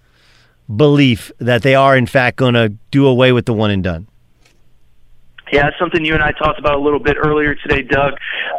belief 0.75 1.31
that 1.39 1.61
they 1.61 1.75
are 1.75 1.95
in 1.95 2.05
fact 2.05 2.37
going 2.37 2.53
to 2.53 2.69
do 2.91 3.07
away 3.07 3.31
with 3.31 3.45
the 3.45 3.53
one 3.53 3.71
and 3.71 3.83
done? 3.83 4.07
Yeah, 5.51 5.69
something 5.79 6.03
you 6.03 6.15
and 6.15 6.23
I 6.23 6.31
talked 6.31 6.59
about 6.59 6.75
a 6.75 6.79
little 6.79 6.99
bit 6.99 7.15
earlier 7.17 7.53
today, 7.55 7.83
Doug. 7.83 8.13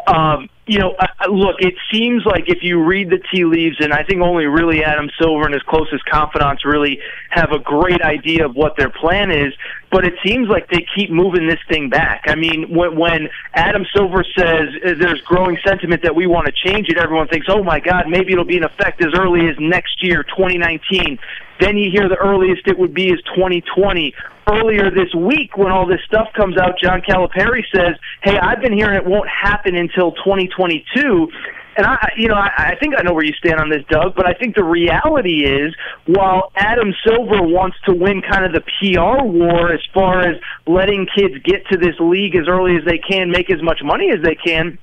Um, 0.06 0.48
you 0.66 0.78
know, 0.78 0.96
look, 1.28 1.56
it 1.58 1.74
seems 1.92 2.24
like 2.24 2.44
if 2.48 2.58
you 2.62 2.82
read 2.82 3.10
the 3.10 3.20
tea 3.32 3.44
leaves, 3.44 3.76
and 3.80 3.92
I 3.92 4.02
think 4.02 4.22
only 4.22 4.46
really 4.46 4.82
Adam 4.82 5.10
Silver 5.20 5.44
and 5.44 5.52
his 5.52 5.62
closest 5.64 6.04
confidants 6.06 6.64
really 6.64 7.00
have 7.30 7.52
a 7.52 7.58
great 7.58 8.00
idea 8.00 8.46
of 8.46 8.54
what 8.54 8.76
their 8.78 8.88
plan 8.88 9.30
is, 9.30 9.52
but 9.90 10.04
it 10.06 10.14
seems 10.24 10.48
like 10.48 10.70
they 10.70 10.86
keep 10.96 11.10
moving 11.10 11.46
this 11.46 11.58
thing 11.68 11.90
back. 11.90 12.22
I 12.26 12.34
mean, 12.34 12.74
when, 12.74 12.96
when 12.96 13.28
Adam 13.52 13.84
Silver 13.94 14.24
says 14.36 14.68
uh, 14.84 14.94
there's 14.98 15.20
growing 15.22 15.58
sentiment 15.66 16.02
that 16.02 16.16
we 16.16 16.26
want 16.26 16.46
to 16.46 16.52
change 16.52 16.88
it, 16.88 16.96
everyone 16.96 17.28
thinks, 17.28 17.46
oh 17.50 17.62
my 17.62 17.78
God, 17.78 18.04
maybe 18.08 18.32
it'll 18.32 18.44
be 18.44 18.56
in 18.56 18.64
effect 18.64 19.04
as 19.04 19.12
early 19.14 19.46
as 19.48 19.56
next 19.58 20.02
year, 20.02 20.22
2019. 20.22 21.18
Then 21.60 21.76
you 21.76 21.90
hear 21.90 22.08
the 22.08 22.16
earliest 22.16 22.66
it 22.66 22.78
would 22.78 22.94
be 22.94 23.08
is 23.08 23.20
2020 23.36 24.12
earlier 24.50 24.90
this 24.90 25.14
week 25.14 25.56
when 25.56 25.72
all 25.72 25.86
this 25.86 26.00
stuff 26.06 26.28
comes 26.34 26.56
out, 26.58 26.74
John 26.82 27.00
Calipari 27.00 27.62
says, 27.74 27.96
"Hey, 28.22 28.38
I've 28.38 28.60
been 28.60 28.72
hearing 28.72 28.96
it 28.96 29.06
won't 29.06 29.28
happen 29.28 29.74
until 29.74 30.12
2022." 30.12 31.28
And 31.76 31.86
I, 31.86 32.12
you 32.16 32.28
know, 32.28 32.36
I, 32.36 32.50
I 32.56 32.74
think 32.80 32.94
I 32.96 33.02
know 33.02 33.12
where 33.12 33.24
you 33.24 33.32
stand 33.32 33.58
on 33.58 33.68
this, 33.68 33.82
Doug. 33.88 34.14
But 34.14 34.26
I 34.26 34.34
think 34.34 34.54
the 34.54 34.64
reality 34.64 35.44
is, 35.44 35.74
while 36.06 36.52
Adam 36.56 36.92
Silver 37.04 37.42
wants 37.42 37.76
to 37.88 37.94
win 37.94 38.22
kind 38.22 38.44
of 38.44 38.52
the 38.52 38.60
PR 38.60 39.24
war 39.24 39.72
as 39.72 39.80
far 39.92 40.20
as 40.20 40.36
letting 40.66 41.06
kids 41.16 41.34
get 41.44 41.66
to 41.72 41.78
this 41.78 41.94
league 41.98 42.36
as 42.36 42.46
early 42.48 42.76
as 42.76 42.84
they 42.84 42.98
can, 42.98 43.30
make 43.30 43.50
as 43.50 43.62
much 43.62 43.80
money 43.82 44.10
as 44.12 44.22
they 44.22 44.36
can. 44.36 44.78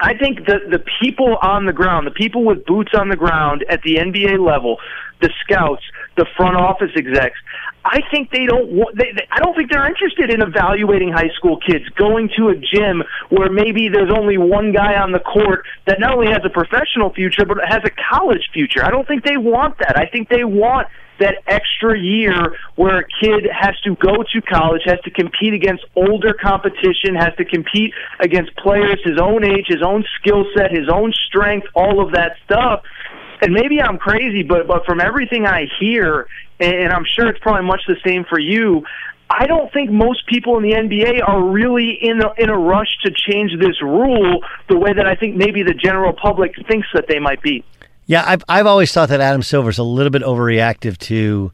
I 0.00 0.12
think 0.14 0.46
the 0.46 0.58
the 0.70 0.82
people 1.00 1.38
on 1.40 1.64
the 1.64 1.72
ground, 1.72 2.06
the 2.06 2.10
people 2.10 2.44
with 2.44 2.66
boots 2.66 2.92
on 2.94 3.08
the 3.08 3.16
ground 3.16 3.64
at 3.70 3.80
the 3.82 3.96
NBA 3.96 4.38
level, 4.38 4.76
the 5.22 5.30
scouts, 5.42 5.82
the 6.16 6.26
front 6.36 6.56
office 6.56 6.90
execs, 6.96 7.38
I 7.86 8.00
think 8.10 8.30
they 8.30 8.46
don't 8.46 8.70
want. 8.72 8.98
They, 8.98 9.12
they, 9.14 9.26
I 9.30 9.38
don't 9.40 9.54
think 9.54 9.70
they're 9.70 9.86
interested 9.86 10.30
in 10.30 10.42
evaluating 10.42 11.12
high 11.12 11.30
school 11.36 11.58
kids 11.58 11.88
going 11.96 12.30
to 12.36 12.48
a 12.48 12.56
gym 12.56 13.02
where 13.30 13.50
maybe 13.50 13.88
there's 13.88 14.10
only 14.10 14.38
one 14.38 14.72
guy 14.72 14.96
on 14.96 15.12
the 15.12 15.20
court 15.20 15.64
that 15.86 16.00
not 16.00 16.14
only 16.14 16.28
has 16.28 16.42
a 16.44 16.50
professional 16.50 17.12
future 17.14 17.44
but 17.44 17.58
has 17.64 17.82
a 17.84 17.90
college 18.10 18.50
future. 18.52 18.84
I 18.84 18.90
don't 18.90 19.06
think 19.06 19.24
they 19.24 19.36
want 19.36 19.78
that. 19.78 19.96
I 19.96 20.06
think 20.06 20.28
they 20.28 20.44
want 20.44 20.88
that 21.18 21.36
extra 21.46 21.98
year 21.98 22.56
where 22.74 22.98
a 22.98 23.04
kid 23.22 23.48
has 23.50 23.74
to 23.84 23.96
go 23.96 24.22
to 24.32 24.42
college, 24.42 24.82
has 24.84 25.00
to 25.04 25.10
compete 25.10 25.54
against 25.54 25.84
older 25.94 26.34
competition, 26.34 27.14
has 27.14 27.34
to 27.38 27.44
compete 27.44 27.92
against 28.20 28.54
players 28.56 29.00
his 29.04 29.18
own 29.20 29.44
age, 29.44 29.66
his 29.66 29.82
own 29.82 30.04
skill 30.20 30.44
set, 30.56 30.70
his 30.70 30.88
own 30.92 31.12
strength, 31.26 31.66
all 31.74 32.04
of 32.04 32.12
that 32.12 32.36
stuff. 32.44 32.82
And 33.42 33.52
maybe 33.52 33.80
I'm 33.80 33.98
crazy, 33.98 34.42
but 34.42 34.66
but 34.66 34.84
from 34.86 35.00
everything 35.00 35.46
I 35.46 35.66
hear, 35.78 36.26
and 36.60 36.92
I'm 36.92 37.04
sure 37.04 37.28
it's 37.28 37.38
probably 37.40 37.66
much 37.66 37.82
the 37.86 37.96
same 38.04 38.24
for 38.24 38.38
you. 38.38 38.84
I 39.28 39.46
don't 39.46 39.72
think 39.72 39.90
most 39.90 40.26
people 40.28 40.56
in 40.56 40.62
the 40.62 40.72
NBA 40.72 41.20
are 41.26 41.42
really 41.42 41.98
in 42.00 42.22
a, 42.22 42.32
in 42.38 42.48
a 42.48 42.56
rush 42.56 42.96
to 43.02 43.10
change 43.10 43.50
this 43.60 43.82
rule 43.82 44.40
the 44.68 44.78
way 44.78 44.92
that 44.92 45.04
I 45.06 45.16
think 45.16 45.34
maybe 45.34 45.64
the 45.64 45.74
general 45.74 46.12
public 46.12 46.54
thinks 46.68 46.86
that 46.94 47.06
they 47.08 47.18
might 47.18 47.42
be. 47.42 47.64
Yeah, 48.06 48.22
I've 48.24 48.44
I've 48.48 48.66
always 48.66 48.92
thought 48.92 49.08
that 49.08 49.20
Adam 49.20 49.42
Silver's 49.42 49.78
a 49.78 49.82
little 49.82 50.10
bit 50.10 50.22
overreactive 50.22 50.96
to 50.98 51.52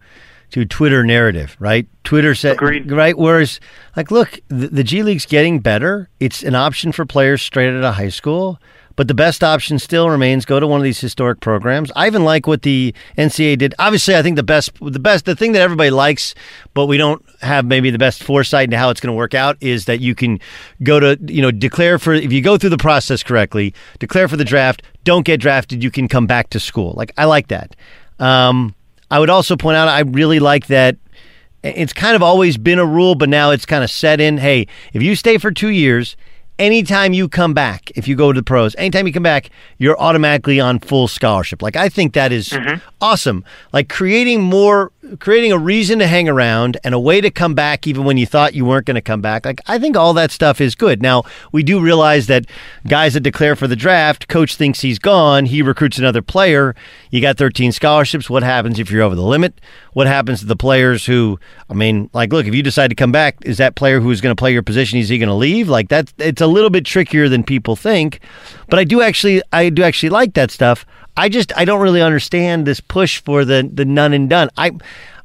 to 0.51 0.66
Twitter 0.66 1.03
narrative, 1.03 1.57
right? 1.59 1.88
Twitter 2.05 2.35
said 2.35 2.53
Agreed. 2.57 2.92
right. 2.92 3.16
Whereas, 3.16 3.59
like, 3.97 4.11
look, 4.11 4.38
the, 4.49 4.68
the 4.68 4.85
G 4.85 5.03
League's 5.03 5.25
getting 5.25 5.61
better. 5.61 6.11
It's 6.21 6.42
an 6.42 6.55
option 6.55 6.92
for 6.92 7.07
players 7.07 7.40
straight 7.40 7.71
out 7.71 7.83
of 7.83 7.95
high 7.95 8.11
school. 8.11 8.61
But 8.96 9.09
the 9.09 9.14
best 9.14 9.42
option 9.42 9.78
still 9.78 10.11
remains 10.11 10.44
go 10.44 10.61
to 10.61 10.66
one 10.66 10.81
of 10.81 10.85
these 10.85 11.00
historic 11.00 11.40
programs. 11.40 11.90
I 11.96 12.07
even 12.07 12.24
like 12.24 12.46
what 12.46 12.62
the 12.62 12.94
NCAA 13.16 13.59
did. 13.59 13.74
Obviously, 13.78 14.16
I 14.16 14.22
think 14.22 14.37
the 14.37 14.42
best, 14.42 14.72
the 14.81 14.98
best, 14.98 15.24
the 15.24 15.37
thing 15.37 15.52
that 15.52 15.62
everybody 15.62 15.90
likes, 15.90 16.35
but 16.74 16.87
we 16.87 16.96
don't 16.96 17.24
have 17.40 17.64
maybe 17.64 17.90
the 17.90 17.98
best 17.98 18.22
foresight 18.22 18.64
into 18.64 18.78
how 18.78 18.90
it's 18.90 19.00
going 19.00 19.12
to 19.12 19.16
work 19.16 19.35
out 19.35 19.57
is 19.61 19.87
that 19.87 20.00
you 20.00 20.14
can 20.14 20.40
go 20.83 21.00
to, 21.00 21.18
you 21.26 21.42
know, 21.42 21.50
declare 21.50 21.98
for 21.98 22.14
if 22.14 22.33
you 22.33 22.42
go 22.42 22.57
through 22.57 22.70
the 22.70 22.78
process 22.78 23.22
correctly, 23.22 23.74
declare 23.98 24.28
for 24.28 24.37
the 24.37 24.44
draft, 24.44 24.83
don't 25.05 25.24
get 25.24 25.40
drafted, 25.40 25.83
you 25.83 25.90
can 25.90 26.09
come 26.09 26.26
back 26.26 26.50
to 26.50 26.61
school. 26.61 26.94
Like 26.96 27.12
I 27.16 27.24
like 27.24 27.48
that. 27.48 27.74
Um, 28.18 28.74
I 29.11 29.18
would 29.18 29.31
also 29.31 29.57
point 29.57 29.76
out 29.76 29.88
I 29.88 30.00
really 30.00 30.38
like 30.38 30.68
that 30.68 30.96
it's 31.62 31.92
kind 31.92 32.16
of 32.16 32.22
always 32.22 32.57
been 32.57 32.78
a 32.78 32.87
rule, 32.87 33.14
but 33.14 33.28
now 33.28 33.50
it's 33.50 33.66
kind 33.66 33.85
of 33.85 33.90
set 33.90 34.20
in. 34.20 34.38
Hey, 34.38 34.66
if 34.92 35.02
you 35.02 35.14
stay 35.14 35.38
for 35.38 35.50
two 35.50 35.68
years 35.68 36.16
anytime 36.59 37.12
you 37.12 37.29
come 37.29 37.55
back, 37.55 37.91
if 37.93 38.07
you 38.07 38.17
go 38.17 38.33
to 38.33 38.41
the 38.41 38.45
pros, 38.45 38.75
anytime 38.77 39.07
you 39.07 39.12
come 39.12 39.23
back, 39.23 39.51
you're 39.79 39.99
automatically 39.99 40.61
on 40.61 40.79
full 40.79 41.09
scholarship. 41.09 41.62
Like 41.62 41.77
I 41.77 41.88
think 41.88 42.15
that 42.15 42.33
is 42.33 42.51
mm-hmm. 42.51 42.85
awesome. 43.01 43.45
Like 43.73 43.88
creating 43.88 44.43
more 44.43 44.93
creating 45.18 45.53
a 45.53 45.59
reason 45.59 45.98
to 45.98 46.07
hang 46.07 46.29
around 46.29 46.79
and 46.85 46.94
a 46.94 46.98
way 46.98 47.20
to 47.20 47.31
come 47.31 47.55
back 47.55 47.87
even 47.87 48.05
when 48.05 48.16
you 48.16 48.27
thought 48.27 48.55
you 48.55 48.64
weren't 48.64 48.87
going 48.87 48.94
to 48.94 49.01
come 49.01 49.20
back. 49.20 49.44
Like 49.44 49.61
I 49.66 49.79
think 49.79 49.96
all 49.96 50.14
that 50.14 50.31
stuff 50.31 50.61
is 50.61 50.75
good. 50.75 51.03
Now, 51.03 51.25
we 51.53 51.62
do 51.62 51.81
realize 51.81 52.27
that 52.27 52.46
guys 52.87 53.14
that 53.14 53.20
declare 53.20 53.57
for 53.57 53.66
the 53.66 53.77
draft, 53.77 54.29
coach 54.29 54.57
thinks 54.57 54.81
he's 54.81 54.98
gone, 54.98 55.46
he 55.46 55.62
recruits 55.62 55.98
another 55.98 56.22
player. 56.22 56.75
You 57.11 57.20
got 57.20 57.38
13 57.38 57.72
scholarships. 57.72 58.31
What 58.31 58.42
happens 58.42 58.79
if 58.79 58.90
you're 58.90 59.03
over 59.03 59.14
the 59.14 59.22
limit? 59.22 59.61
What 59.92 60.07
happens 60.07 60.40
to 60.40 60.46
the 60.46 60.57
players 60.57 61.07
who 61.07 61.38
I 61.68 61.75
mean, 61.75 62.11
like 62.12 62.33
look, 62.33 62.46
if 62.46 62.55
you 62.55 62.62
decide 62.62 62.88
to 62.88 62.94
come 62.96 63.12
back, 63.12 63.37
is 63.42 63.59
that 63.59 63.75
player 63.75 64.01
who's 64.01 64.20
going 64.20 64.35
to 64.35 64.40
play 64.40 64.53
your 64.53 64.62
position 64.62 64.98
is 64.98 65.09
he 65.09 65.18
going 65.18 65.29
to 65.29 65.35
leave? 65.35 65.68
Like 65.68 65.88
that's 65.88 66.12
it's 66.18 66.40
a 66.40 66.46
little 66.46 66.70
bit 66.70 66.85
trickier 66.85 67.29
than 67.29 67.44
people 67.44 67.77
think. 67.77 68.20
But 68.68 68.79
I 68.79 68.85
do 68.85 69.03
actually 69.03 69.42
I 69.53 69.68
do 69.68 69.83
actually 69.83 70.11
like 70.11 70.35
that 70.35 70.51
stuff. 70.51 70.87
I 71.16 71.29
just 71.29 71.53
I 71.57 71.64
don't 71.64 71.81
really 71.81 72.03
understand 72.03 72.66
this 72.66 72.81
push 72.81 73.20
for 73.20 73.44
the 73.44 73.68
the 73.72 73.85
none 73.85 74.12
and 74.12 74.29
done. 74.29 74.51
I 74.57 74.72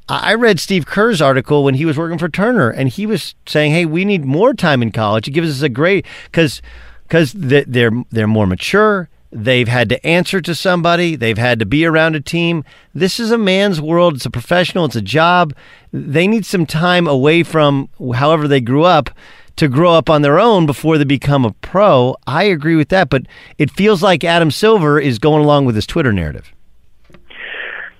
I 0.09 0.35
read 0.35 0.59
Steve 0.59 0.85
Kerr's 0.85 1.21
article 1.21 1.63
when 1.63 1.75
he 1.75 1.85
was 1.85 1.97
working 1.97 2.17
for 2.17 2.29
Turner, 2.29 2.69
and 2.69 2.89
he 2.89 3.05
was 3.05 3.35
saying, 3.45 3.71
"Hey, 3.71 3.85
we 3.85 4.05
need 4.05 4.25
more 4.25 4.53
time 4.53 4.81
in 4.81 4.91
college. 4.91 5.27
It 5.27 5.31
gives 5.31 5.49
us 5.49 5.61
a 5.61 5.69
great 5.69 6.05
because 6.25 6.61
because 7.07 7.33
they're 7.33 7.91
they're 8.11 8.27
more 8.27 8.47
mature. 8.47 9.09
They've 9.31 9.67
had 9.67 9.89
to 9.89 10.07
answer 10.07 10.39
to 10.39 10.55
somebody. 10.55 11.17
They've 11.17 11.37
had 11.37 11.59
to 11.59 11.65
be 11.65 11.85
around 11.85 12.15
a 12.15 12.21
team. 12.21 12.63
This 12.93 13.19
is 13.19 13.31
a 13.31 13.37
man's 13.37 13.81
world. 13.81 14.15
It's 14.15 14.25
a 14.25 14.29
professional. 14.29 14.85
It's 14.85 14.95
a 14.95 15.01
job. 15.01 15.53
They 15.91 16.27
need 16.27 16.45
some 16.45 16.65
time 16.65 17.07
away 17.07 17.43
from 17.43 17.89
however 18.13 18.47
they 18.47 18.61
grew 18.61 18.83
up." 18.83 19.09
To 19.57 19.67
grow 19.67 19.91
up 19.91 20.09
on 20.09 20.21
their 20.21 20.39
own 20.39 20.65
before 20.65 20.97
they 20.97 21.03
become 21.03 21.43
a 21.45 21.51
pro. 21.51 22.15
I 22.25 22.43
agree 22.43 22.75
with 22.75 22.89
that, 22.89 23.09
but 23.09 23.23
it 23.57 23.69
feels 23.71 24.01
like 24.01 24.23
Adam 24.23 24.51
Silver 24.51 24.99
is 24.99 25.19
going 25.19 25.43
along 25.43 25.65
with 25.65 25.75
his 25.75 25.85
Twitter 25.85 26.13
narrative. 26.13 26.53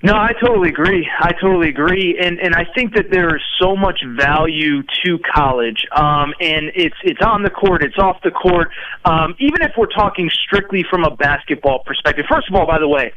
No, 0.03 0.13
I 0.13 0.31
totally 0.39 0.69
agree. 0.69 1.09
I 1.19 1.31
totally 1.41 1.69
agree, 1.69 2.19
and 2.21 2.39
and 2.39 2.53
I 2.53 2.65
think 2.75 2.93
that 2.93 3.09
there 3.09 3.35
is 3.35 3.41
so 3.59 3.75
much 3.75 4.03
value 4.05 4.83
to 5.03 5.17
college, 5.33 5.87
um, 5.91 6.35
and 6.39 6.71
it's 6.75 6.95
it's 7.03 7.21
on 7.25 7.41
the 7.41 7.49
court, 7.49 7.83
it's 7.83 7.97
off 7.97 8.17
the 8.23 8.29
court. 8.29 8.69
Um, 9.05 9.35
even 9.39 9.63
if 9.63 9.71
we're 9.75 9.87
talking 9.87 10.29
strictly 10.45 10.85
from 10.87 11.03
a 11.03 11.15
basketball 11.15 11.79
perspective, 11.79 12.25
first 12.29 12.47
of 12.47 12.55
all, 12.55 12.67
by 12.67 12.77
the 12.77 12.87
way, 12.87 13.11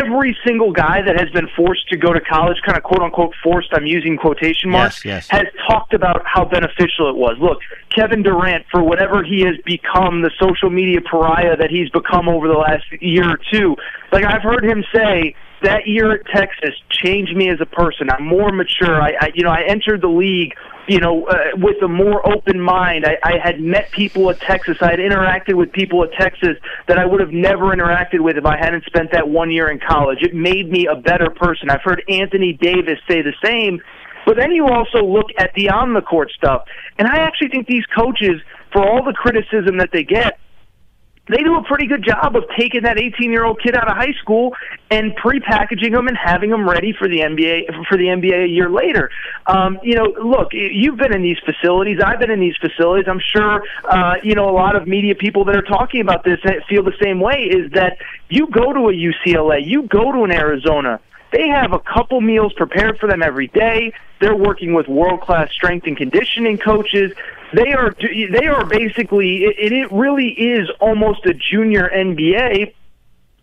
every 0.00 0.36
single 0.46 0.72
guy 0.72 1.02
that 1.02 1.18
has 1.18 1.30
been 1.30 1.48
forced 1.56 1.88
to 1.88 1.96
go 1.96 2.12
to 2.12 2.20
college, 2.20 2.58
kind 2.64 2.76
of 2.76 2.84
quote 2.84 3.02
unquote 3.02 3.34
forced, 3.42 3.68
I'm 3.72 3.86
using 3.86 4.16
quotation 4.16 4.70
marks, 4.70 5.04
yes, 5.04 5.28
yes. 5.32 5.40
has 5.40 5.46
talked 5.68 5.94
about 5.94 6.22
how 6.24 6.44
beneficial 6.44 7.08
it 7.10 7.16
was. 7.16 7.36
Look, 7.40 7.58
Kevin 7.94 8.22
Durant, 8.22 8.66
for 8.70 8.82
whatever 8.82 9.22
he 9.22 9.40
has 9.42 9.56
become, 9.64 10.22
the 10.22 10.30
social 10.40 10.70
media 10.70 11.00
pariah 11.00 11.56
that 11.56 11.70
he's 11.70 11.90
become 11.90 12.28
over 12.28 12.48
the 12.48 12.54
last 12.58 12.84
year 13.00 13.30
or 13.30 13.38
two, 13.52 13.76
like 14.12 14.24
I've 14.24 14.42
heard 14.42 14.64
him 14.64 14.84
say, 14.94 15.34
that 15.62 15.86
year 15.86 16.12
at 16.12 16.26
Texas 16.26 16.74
changed 16.90 17.36
me 17.36 17.48
as 17.48 17.60
a 17.60 17.66
person. 17.66 18.10
I'm 18.10 18.26
more 18.26 18.52
mature. 18.52 19.00
I, 19.00 19.12
I 19.20 19.32
you 19.34 19.44
know, 19.44 19.50
I 19.50 19.62
entered 19.68 20.02
the 20.02 20.08
league 20.08 20.54
you 20.88 20.98
know, 20.98 21.26
uh, 21.26 21.36
with 21.54 21.80
a 21.82 21.88
more 21.88 22.26
open 22.26 22.60
mind. 22.60 23.06
I, 23.06 23.16
I 23.22 23.38
had 23.42 23.60
met 23.60 23.90
people 23.92 24.30
at 24.30 24.40
Texas. 24.40 24.76
I 24.80 24.90
had 24.90 24.98
interacted 24.98 25.54
with 25.54 25.72
people 25.72 26.02
at 26.02 26.12
Texas 26.12 26.56
that 26.88 26.98
I 26.98 27.06
would 27.06 27.20
have 27.20 27.30
never 27.30 27.66
interacted 27.66 28.20
with 28.20 28.36
if 28.36 28.44
I 28.44 28.56
hadn't 28.56 28.84
spent 28.84 29.12
that 29.12 29.28
one 29.28 29.50
year 29.50 29.70
in 29.70 29.78
college. 29.78 30.18
It 30.22 30.34
made 30.34 30.70
me 30.70 30.86
a 30.86 30.96
better 30.96 31.30
person. 31.30 31.70
I've 31.70 31.82
heard 31.82 32.02
Anthony 32.08 32.52
Davis 32.52 32.98
say 33.08 33.22
the 33.22 33.34
same. 33.44 33.80
But 34.26 34.36
then 34.36 34.52
you 34.52 34.66
also 34.66 35.04
look 35.04 35.26
at 35.38 35.52
the 35.54 35.70
on 35.70 35.94
the 35.94 36.00
court 36.00 36.30
stuff. 36.36 36.64
And 36.98 37.08
I 37.08 37.18
actually 37.18 37.48
think 37.48 37.66
these 37.66 37.86
coaches, 37.86 38.40
for 38.72 38.86
all 38.86 39.04
the 39.04 39.12
criticism 39.12 39.78
that 39.78 39.90
they 39.92 40.04
get, 40.04 40.38
they 41.28 41.42
do 41.42 41.56
a 41.56 41.62
pretty 41.62 41.86
good 41.86 42.04
job 42.04 42.34
of 42.34 42.44
taking 42.58 42.82
that 42.82 42.98
18 42.98 43.30
year 43.30 43.44
old 43.44 43.60
kid 43.62 43.76
out 43.76 43.88
of 43.88 43.96
high 43.96 44.12
school 44.20 44.54
and 44.90 45.14
pre-packaging 45.14 45.92
them 45.92 46.08
and 46.08 46.16
having 46.16 46.50
them 46.50 46.68
ready 46.68 46.92
for 46.92 47.08
the 47.08 47.20
NBA 47.20 47.86
for 47.88 47.96
the 47.96 48.06
NBA 48.06 48.44
a 48.44 48.48
year 48.48 48.68
later. 48.68 49.08
Um, 49.46 49.78
you 49.84 49.94
know, 49.94 50.12
look, 50.22 50.48
you've 50.52 50.96
been 50.96 51.14
in 51.14 51.22
these 51.22 51.38
facilities. 51.44 52.00
I've 52.04 52.18
been 52.18 52.30
in 52.30 52.40
these 52.40 52.56
facilities. 52.56 53.06
I'm 53.08 53.20
sure 53.20 53.62
uh, 53.84 54.16
you 54.22 54.34
know 54.34 54.48
a 54.48 54.54
lot 54.54 54.74
of 54.74 54.88
media 54.88 55.14
people 55.14 55.44
that 55.44 55.56
are 55.56 55.62
talking 55.62 56.00
about 56.00 56.24
this 56.24 56.40
feel 56.68 56.82
the 56.82 56.96
same 57.00 57.20
way. 57.20 57.42
Is 57.42 57.70
that 57.72 57.98
you 58.28 58.48
go 58.48 58.72
to 58.72 58.88
a 58.88 58.92
UCLA, 58.92 59.64
you 59.64 59.82
go 59.82 60.10
to 60.10 60.24
an 60.24 60.32
Arizona. 60.32 61.00
They 61.32 61.48
have 61.48 61.72
a 61.72 61.78
couple 61.78 62.20
meals 62.20 62.52
prepared 62.52 62.98
for 62.98 63.08
them 63.08 63.22
every 63.22 63.46
day. 63.46 63.92
They're 64.20 64.36
working 64.36 64.74
with 64.74 64.86
world 64.86 65.22
class 65.22 65.50
strength 65.50 65.86
and 65.86 65.96
conditioning 65.96 66.58
coaches. 66.58 67.12
They 67.54 67.72
are 67.72 67.94
they 68.00 68.46
are 68.46 68.64
basically 68.64 69.44
it, 69.44 69.72
it 69.72 69.92
really 69.92 70.28
is 70.28 70.68
almost 70.80 71.26
a 71.26 71.34
junior 71.34 71.90
NBA 71.94 72.72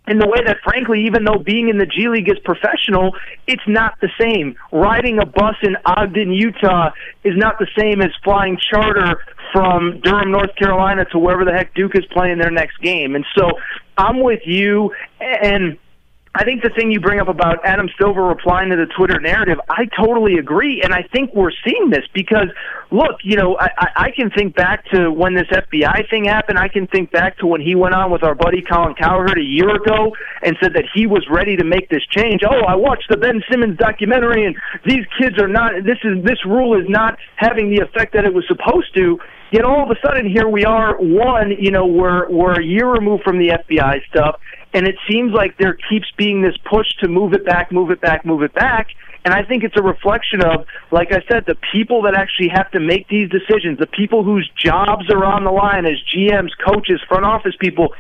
in 0.10 0.18
the 0.18 0.28
way 0.28 0.44
that, 0.44 0.58
frankly, 0.64 1.06
even 1.06 1.24
though 1.24 1.38
being 1.38 1.70
in 1.70 1.78
the 1.78 1.86
G 1.86 2.10
League 2.10 2.28
is 2.28 2.40
professional, 2.44 3.16
it's 3.46 3.62
not 3.68 3.94
the 4.02 4.10
same. 4.20 4.56
Riding 4.72 5.20
a 5.20 5.26
bus 5.26 5.56
in 5.62 5.78
Ogden, 5.86 6.34
Utah 6.34 6.90
is 7.24 7.38
not 7.38 7.60
the 7.60 7.68
same 7.78 8.02
as 8.02 8.10
flying 8.24 8.58
charter 8.72 9.22
from 9.54 10.00
Durham, 10.02 10.32
North 10.32 10.56
Carolina 10.56 11.06
to 11.12 11.20
wherever 11.20 11.46
the 11.46 11.52
heck 11.52 11.76
Duke 11.76 11.96
is 11.96 12.06
playing 12.12 12.40
their 12.40 12.50
next 12.50 12.80
game. 12.82 13.16
And 13.16 13.26
so 13.38 13.52
I'm 13.98 14.22
with 14.24 14.42
you. 14.46 14.92
And 15.20 15.78
I 16.36 16.44
think 16.44 16.62
the 16.62 16.70
thing 16.70 16.92
you 16.92 17.00
bring 17.00 17.20
up 17.20 17.28
about 17.28 17.58
Adam 17.66 17.90
Silver 18.00 18.24
replying 18.24 18.70
to 18.70 18.76
the 18.76 18.86
Twitter 18.86 19.20
narrative, 19.20 19.58
I 19.68 19.86
totally 19.98 20.36
agree, 20.36 20.82
and 20.84 20.94
I 20.94 21.02
think 21.12 21.34
we're 21.34 21.52
seeing 21.66 21.90
this 21.90 22.04
because, 22.14 22.50
look, 22.92 23.18
you 23.24 23.36
know, 23.36 23.58
I, 23.60 23.70
I 23.96 24.12
can 24.16 24.30
think 24.30 24.56
back 24.56 24.86
to 24.92 25.12
when 25.12 25.34
this 25.34 25.48
FBI 25.48 26.08
thing 26.10 26.26
happened. 26.26 26.60
I 26.60 26.68
can 26.68 26.86
think 26.86 27.12
back 27.12 27.40
to 27.40 27.48
when 27.48 27.62
he 27.62 27.74
went 27.74 27.96
on 27.96 28.12
with 28.12 28.22
our 28.24 28.36
buddy 28.36 28.62
Colin 28.62 28.94
Cowherd 28.94 29.40
a 29.40 29.44
year 29.44 29.76
ago 29.76 30.16
and 30.44 30.56
said 30.62 30.74
that 30.74 30.86
he 30.94 31.08
was 31.08 31.26
ready 31.32 31.56
to 31.58 31.64
make 31.64 31.90
this 31.90 32.06
change. 32.12 32.42
Oh, 32.48 32.64
I 32.68 32.76
watched 32.76 33.10
the 33.10 33.18
Ben 33.18 33.42
Simmons 33.50 33.78
documentary, 33.78 34.46
and 34.46 34.56
these 34.86 35.06
kids 35.20 35.42
are 35.42 35.48
not. 35.48 35.84
This 35.84 35.98
is 36.04 36.24
this 36.24 36.46
rule 36.46 36.80
is 36.80 36.88
not 36.88 37.18
having 37.38 37.72
the 37.72 37.82
effect 37.82 38.14
that 38.14 38.26
it 38.26 38.34
was 38.36 38.46
supposed 38.48 38.94
to. 38.96 39.20
Yet 39.52 39.66
all 39.66 39.82
of 39.82 39.90
a 39.90 40.00
sudden, 40.06 40.30
here 40.30 40.48
we 40.48 40.64
are. 40.64 40.96
One, 41.00 41.56
you 41.60 41.72
know, 41.72 41.88
we're 41.88 42.30
we're 42.30 42.60
a 42.60 42.64
year 42.64 42.88
removed 42.88 43.24
from 43.24 43.40
the 43.40 43.50
FBI 43.50 44.06
stuff 44.08 44.40
and 44.74 44.88
it 44.88 44.96
seems 45.10 45.34
like 45.34 45.58
there 45.58 45.78
keeps 45.90 46.08
being 46.18 46.42
this 46.42 46.56
push 46.70 46.88
to 47.00 47.08
move 47.08 47.34
it 47.34 47.46
back, 47.46 47.72
move 47.72 47.92
it 47.92 48.02
back, 48.02 48.26
move 48.26 48.44
it 48.44 48.54
back. 48.54 48.90
And 49.26 49.34
I 49.34 49.44
think 49.44 49.64
it's 49.64 49.76
a 49.76 49.82
reflection 49.82 50.42
of, 50.42 50.66
like 50.92 51.12
I 51.12 51.22
said, 51.28 51.46
the 51.46 51.58
people 51.74 52.04
that 52.04 52.16
actually 52.16 52.50
have 52.50 52.72
to 52.72 52.80
make 52.80 53.08
these 53.10 53.30
decisions, 53.30 53.78
the 53.80 53.88
people 53.88 54.24
whose 54.24 54.50
jobs 54.56 55.10
are 55.10 55.26
on 55.26 55.44
the 55.44 55.52
line 55.52 55.86
as 55.86 55.98
GMs, 56.16 56.52
coaches, 56.66 57.02
front 57.08 57.26
office 57.26 57.56
people. 57.60 57.94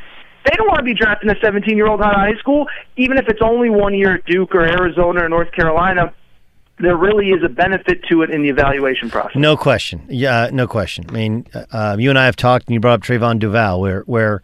They 0.45 0.55
don't 0.55 0.67
want 0.67 0.79
to 0.79 0.85
be 0.85 0.93
drafting 0.93 1.29
a 1.29 1.35
17 1.41 1.75
year 1.75 1.87
old 1.87 2.01
out 2.01 2.13
of 2.13 2.21
high 2.21 2.39
school, 2.39 2.67
even 2.95 3.17
if 3.17 3.27
it's 3.27 3.41
only 3.43 3.69
one 3.69 3.93
year 3.93 4.15
at 4.15 4.25
Duke 4.25 4.55
or 4.55 4.61
Arizona 4.61 5.25
or 5.25 5.29
North 5.29 5.51
Carolina 5.51 6.13
there 6.79 6.95
really 6.95 7.29
is 7.31 7.43
a 7.43 7.49
benefit 7.49 8.03
to 8.09 8.21
it 8.21 8.29
in 8.29 8.41
the 8.41 8.49
evaluation 8.49 9.09
process. 9.09 9.35
No 9.35 9.57
question. 9.57 10.01
Yeah, 10.07 10.49
no 10.51 10.67
question. 10.67 11.05
I 11.09 11.11
mean, 11.11 11.45
uh, 11.71 11.97
you 11.99 12.09
and 12.09 12.17
I 12.17 12.25
have 12.25 12.35
talked, 12.35 12.67
and 12.67 12.73
you 12.73 12.79
brought 12.79 12.93
up 12.93 13.01
Trevon 13.01 13.39
Duval, 13.39 13.81
where 13.81 14.01
where 14.01 14.41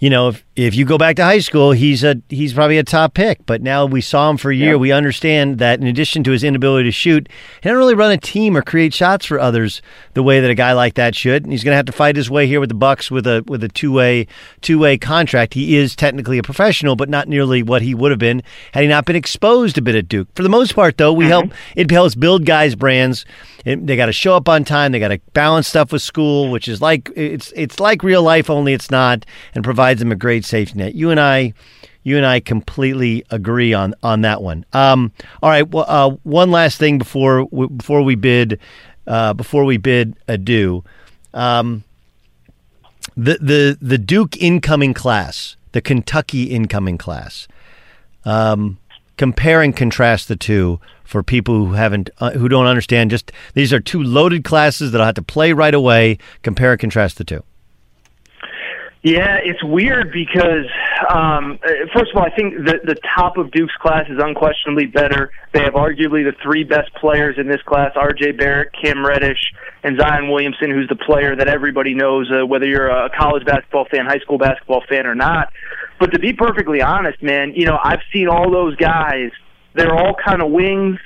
you 0.00 0.08
know, 0.08 0.28
if, 0.28 0.44
if 0.56 0.74
you 0.74 0.86
go 0.86 0.96
back 0.96 1.16
to 1.16 1.22
high 1.22 1.38
school, 1.40 1.72
he's 1.72 2.02
a 2.02 2.20
he's 2.30 2.54
probably 2.54 2.78
a 2.78 2.82
top 2.82 3.12
pick. 3.12 3.44
But 3.44 3.60
now 3.60 3.84
we 3.84 4.00
saw 4.00 4.30
him 4.30 4.38
for 4.38 4.50
a 4.50 4.56
year. 4.56 4.72
Yeah. 4.72 4.76
We 4.76 4.92
understand 4.92 5.58
that 5.58 5.78
in 5.78 5.86
addition 5.86 6.24
to 6.24 6.30
his 6.30 6.42
inability 6.42 6.88
to 6.88 6.92
shoot, 6.92 7.28
he 7.62 7.68
doesn't 7.68 7.76
really 7.76 7.94
run 7.94 8.10
a 8.10 8.16
team 8.16 8.56
or 8.56 8.62
create 8.62 8.94
shots 8.94 9.26
for 9.26 9.38
others 9.38 9.82
the 10.14 10.22
way 10.22 10.40
that 10.40 10.50
a 10.50 10.54
guy 10.54 10.72
like 10.72 10.94
that 10.94 11.14
should. 11.14 11.44
And 11.44 11.52
he's 11.52 11.62
going 11.62 11.72
to 11.72 11.76
have 11.76 11.84
to 11.86 11.92
fight 11.92 12.16
his 12.16 12.30
way 12.30 12.46
here 12.46 12.60
with 12.60 12.70
the 12.70 12.74
Bucks 12.74 13.10
with 13.10 13.26
a 13.26 13.44
with 13.46 13.62
a 13.62 13.68
two 13.68 13.92
way 13.92 14.26
two 14.62 14.78
way 14.78 14.96
contract. 14.96 15.52
He 15.52 15.76
is 15.76 15.94
technically 15.94 16.38
a 16.38 16.42
professional, 16.42 16.96
but 16.96 17.10
not 17.10 17.28
nearly 17.28 17.62
what 17.62 17.82
he 17.82 17.94
would 17.94 18.10
have 18.10 18.18
been 18.18 18.42
had 18.72 18.82
he 18.82 18.88
not 18.88 19.04
been 19.04 19.16
exposed 19.16 19.76
a 19.76 19.82
bit 19.82 19.94
at 19.94 20.08
Duke. 20.08 20.28
For 20.34 20.42
the 20.42 20.48
most 20.48 20.74
part, 20.74 20.96
though, 20.96 21.12
we 21.12 21.24
mm-hmm. 21.24 21.30
help 21.30 21.52
it 21.76 21.90
helps 21.90 22.14
build 22.14 22.46
guys' 22.46 22.74
brands. 22.74 23.26
It, 23.66 23.86
they 23.86 23.96
got 23.96 24.06
to 24.06 24.12
show 24.12 24.34
up 24.34 24.48
on 24.48 24.64
time. 24.64 24.92
They 24.92 24.98
got 24.98 25.08
to 25.08 25.20
balance 25.34 25.68
stuff 25.68 25.92
with 25.92 26.00
school, 26.00 26.50
which 26.50 26.68
is 26.68 26.80
like 26.80 27.10
it's 27.14 27.52
it's 27.54 27.78
like 27.78 28.02
real 28.02 28.22
life, 28.22 28.48
only 28.48 28.72
it's 28.72 28.90
not, 28.90 29.26
and 29.54 29.62
provides 29.90 29.98
them 29.98 30.12
a 30.12 30.16
great 30.16 30.44
safety 30.44 30.78
net. 30.78 30.94
You 30.94 31.10
and 31.10 31.18
I, 31.18 31.52
you 32.04 32.16
and 32.16 32.24
I 32.24 32.38
completely 32.40 33.24
agree 33.30 33.74
on 33.74 33.94
on 34.02 34.20
that 34.22 34.40
one. 34.40 34.64
Um, 34.72 35.12
all 35.42 35.50
right. 35.50 35.68
Well, 35.68 35.84
uh, 35.88 36.10
one 36.22 36.50
last 36.52 36.78
thing 36.78 36.98
before 36.98 37.46
before 37.46 38.02
we 38.02 38.14
bid 38.14 38.60
uh, 39.06 39.34
before 39.34 39.64
we 39.64 39.78
bid 39.78 40.14
adieu. 40.28 40.84
Um, 41.34 41.82
the 43.16 43.38
the 43.40 43.78
the 43.80 43.98
Duke 43.98 44.36
incoming 44.36 44.94
class, 44.94 45.56
the 45.72 45.80
Kentucky 45.80 46.44
incoming 46.44 46.96
class. 46.98 47.48
Um, 48.24 48.78
compare 49.16 49.60
and 49.60 49.74
contrast 49.76 50.28
the 50.28 50.36
two 50.36 50.78
for 51.04 51.22
people 51.24 51.54
who 51.54 51.72
haven't 51.72 52.10
uh, 52.18 52.30
who 52.32 52.48
don't 52.48 52.66
understand. 52.66 53.10
Just 53.10 53.32
these 53.54 53.72
are 53.72 53.80
two 53.80 54.02
loaded 54.02 54.44
classes 54.44 54.92
that 54.92 55.00
I 55.00 55.06
have 55.06 55.16
to 55.16 55.22
play 55.22 55.52
right 55.52 55.74
away. 55.74 56.18
Compare 56.42 56.72
and 56.72 56.80
contrast 56.80 57.18
the 57.18 57.24
two. 57.24 57.42
Yeah, 59.02 59.38
it's 59.42 59.62
weird 59.64 60.12
because 60.12 60.66
um, 61.08 61.58
first 61.94 62.10
of 62.10 62.18
all, 62.18 62.22
I 62.22 62.36
think 62.36 62.66
the 62.66 62.80
the 62.84 62.96
top 63.16 63.38
of 63.38 63.50
Duke's 63.50 63.74
class 63.80 64.04
is 64.10 64.18
unquestionably 64.22 64.86
better. 64.86 65.30
They 65.54 65.60
have 65.60 65.72
arguably 65.72 66.22
the 66.22 66.34
three 66.42 66.64
best 66.64 66.92
players 67.00 67.36
in 67.38 67.48
this 67.48 67.62
class: 67.62 67.92
R.J. 67.96 68.32
Barrett, 68.32 68.72
Cam 68.74 69.04
Reddish, 69.04 69.40
and 69.82 69.98
Zion 69.98 70.30
Williamson, 70.30 70.70
who's 70.70 70.88
the 70.88 70.96
player 70.96 71.34
that 71.34 71.48
everybody 71.48 71.94
knows, 71.94 72.30
uh, 72.30 72.44
whether 72.44 72.66
you're 72.66 72.90
a 72.90 73.08
college 73.18 73.46
basketball 73.46 73.86
fan, 73.90 74.04
high 74.04 74.18
school 74.18 74.36
basketball 74.36 74.82
fan, 74.86 75.06
or 75.06 75.14
not. 75.14 75.50
But 75.98 76.12
to 76.12 76.18
be 76.18 76.34
perfectly 76.34 76.82
honest, 76.82 77.22
man, 77.22 77.54
you 77.54 77.64
know 77.64 77.78
I've 77.82 78.02
seen 78.12 78.28
all 78.28 78.50
those 78.50 78.76
guys. 78.76 79.30
They're 79.74 79.94
all 79.94 80.14
kind 80.14 80.42
of 80.42 80.50
wings. 80.50 80.98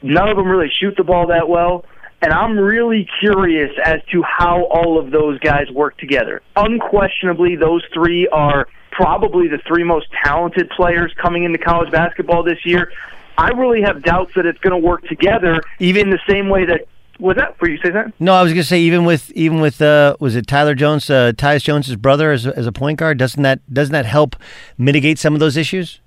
None 0.00 0.26
of 0.26 0.38
them 0.38 0.48
really 0.48 0.70
shoot 0.80 0.94
the 0.96 1.04
ball 1.04 1.26
that 1.26 1.50
well. 1.50 1.84
And 2.22 2.32
I'm 2.32 2.56
really 2.56 3.08
curious 3.18 3.72
as 3.84 4.00
to 4.12 4.22
how 4.22 4.64
all 4.66 4.98
of 4.98 5.10
those 5.10 5.40
guys 5.40 5.68
work 5.70 5.98
together. 5.98 6.40
Unquestionably, 6.54 7.56
those 7.56 7.82
three 7.92 8.28
are 8.28 8.68
probably 8.92 9.48
the 9.48 9.58
three 9.66 9.82
most 9.82 10.06
talented 10.24 10.70
players 10.70 11.12
coming 11.20 11.42
into 11.42 11.58
college 11.58 11.90
basketball 11.90 12.44
this 12.44 12.64
year. 12.64 12.92
I 13.36 13.48
really 13.48 13.82
have 13.82 14.02
doubts 14.02 14.34
that 14.36 14.46
it's 14.46 14.58
going 14.60 14.80
to 14.80 14.86
work 14.86 15.02
together, 15.08 15.60
even 15.80 16.08
in 16.08 16.10
the 16.10 16.20
same 16.28 16.48
way 16.48 16.64
that 16.66 16.86
was 17.18 17.36
that? 17.36 17.60
Were 17.60 17.68
you 17.68 17.78
say 17.78 17.90
that? 17.90 18.12
No, 18.18 18.34
I 18.34 18.42
was 18.42 18.52
going 18.52 18.62
to 18.62 18.68
say 18.68 18.80
even 18.80 19.04
with 19.04 19.30
even 19.32 19.60
with 19.60 19.80
uh, 19.80 20.16
was 20.20 20.36
it 20.36 20.46
Tyler 20.46 20.74
Jones, 20.74 21.08
uh, 21.08 21.32
Tyus 21.32 21.62
Jones's 21.62 21.96
brother 21.96 22.32
as, 22.32 22.46
as 22.46 22.66
a 22.66 22.72
point 22.72 22.98
guard? 22.98 23.18
Doesn't 23.18 23.42
that 23.42 23.60
doesn't 23.72 23.92
that 23.92 24.06
help 24.06 24.36
mitigate 24.76 25.18
some 25.18 25.34
of 25.34 25.40
those 25.40 25.56
issues? 25.56 26.00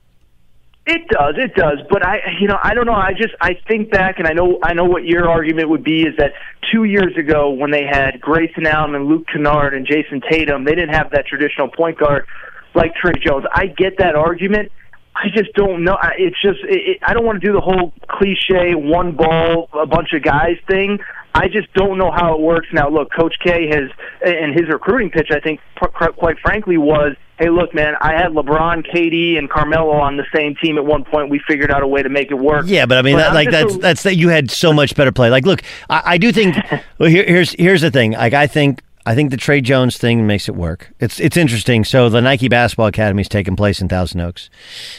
It 0.88 1.08
does, 1.08 1.34
it 1.38 1.56
does, 1.56 1.80
but 1.90 2.06
I, 2.06 2.20
you 2.40 2.48
know, 2.48 2.60
I 2.62 2.76
don't 2.76 2.86
know. 2.86 2.94
I 2.94 3.14
just, 3.14 3.34
I 3.42 3.58
think 3.68 3.90
back, 3.90 4.20
and 4.20 4.28
I 4.28 4.34
know, 4.34 4.60
I 4.62 4.74
know 4.74 4.84
what 4.84 5.04
your 5.04 5.28
argument 5.28 5.70
would 5.70 5.84
be 5.84 6.02
is 6.02 6.16
that 6.20 6.34
two 6.72 6.84
years 6.84 7.18
ago 7.18 7.50
when 7.50 7.72
they 7.72 7.86
had 7.90 8.22
Grayson 8.22 8.68
Allen 8.68 8.94
and 8.94 9.08
Luke 9.08 9.26
Kennard 9.32 9.74
and 9.74 9.88
Jayson 9.88 10.22
Tatum, 10.30 10.64
they 10.64 10.76
didn't 10.76 10.94
have 10.94 11.10
that 11.12 11.26
traditional 11.26 11.70
point 11.70 11.98
guard 11.98 12.28
like 12.76 12.94
Tre 13.02 13.14
Jones. 13.20 13.46
I 13.52 13.66
get 13.66 13.98
that 13.98 14.16
argument. 14.16 14.72
I 15.16 15.30
just 15.36 15.54
don't 15.54 15.84
know. 15.84 15.98
It's 16.20 16.40
just, 16.40 16.60
it, 16.70 16.82
it, 16.90 16.98
I 17.02 17.14
don't 17.14 17.26
want 17.26 17.42
to 17.42 17.48
do 17.48 17.54
the 17.54 17.62
whole 17.62 17.92
cliche 18.08 18.76
one 18.76 19.16
ball, 19.16 19.70
a 19.74 19.88
bunch 19.88 20.10
of 20.14 20.22
guys 20.22 20.58
thing. 20.68 21.00
I 21.36 21.50
just 21.50 21.72
don't 21.74 21.98
know 21.98 22.12
how 22.12 22.34
it 22.34 22.40
works. 22.40 22.68
Now, 22.72 22.90
look, 22.90 23.12
Coach 23.12 23.36
K 23.44 23.68
has, 23.68 23.92
and 24.26 24.54
his 24.54 24.70
recruiting 24.70 25.12
pitch, 25.12 25.32
I 25.32 25.42
think, 25.42 25.60
quite 25.76 26.40
frankly, 26.40 26.78
was 26.78 27.18
hey, 27.38 27.50
look, 27.50 27.76
man, 27.76 27.96
I 28.00 28.14
had 28.14 28.32
LeBron, 28.32 28.90
KD, 28.90 29.38
and 29.38 29.50
Carmelo 29.50 29.92
on 29.92 30.16
the 30.16 30.26
same 30.34 30.56
team 30.56 30.78
at 30.78 30.86
one 30.86 31.04
point. 31.04 31.30
We 31.30 31.42
figured 31.46 31.70
out 31.72 31.84
a 31.84 31.88
way 31.88 32.02
to 32.02 32.08
make 32.08 32.32
it 32.32 32.36
work. 32.36 32.66
Yeah, 32.68 32.86
but 32.86 32.98
I 32.98 33.02
mean, 33.02 33.18
but 33.18 33.24
that, 33.24 33.34
like 33.34 33.52
that's 33.52 33.76
a, 33.76 33.78
that's 33.78 34.04
that 34.04 34.16
you 34.16 34.30
had 34.30 34.50
so 34.50 34.72
much 34.72 34.96
better 34.96 35.12
play. 35.12 35.30
Like, 35.30 35.46
look, 35.46 35.62
I, 35.90 36.02
I 36.06 36.18
do 36.18 36.32
think. 36.32 36.56
well, 36.98 37.10
here, 37.10 37.26
here's 37.26 37.52
here's 37.52 37.82
the 37.82 37.92
thing. 37.92 38.12
Like, 38.14 38.34
I 38.34 38.48
think. 38.48 38.82
I 39.08 39.14
think 39.14 39.30
the 39.30 39.38
Tre 39.38 39.62
Jones 39.62 40.00
thing 40.00 40.26
makes 40.26 40.50
it 40.50 40.56
work. 40.56 40.92
It's 41.00 41.20
it's 41.20 41.38
interesting. 41.38 41.84
So 41.84 42.10
the 42.10 42.22
Nike 42.22 42.48
Basketball 42.48 42.88
Academy 42.88 43.22
is 43.22 43.30
taking 43.30 43.56
place 43.56 43.80
in 43.80 43.88
Thousand 43.88 44.20
Oaks. 44.20 44.50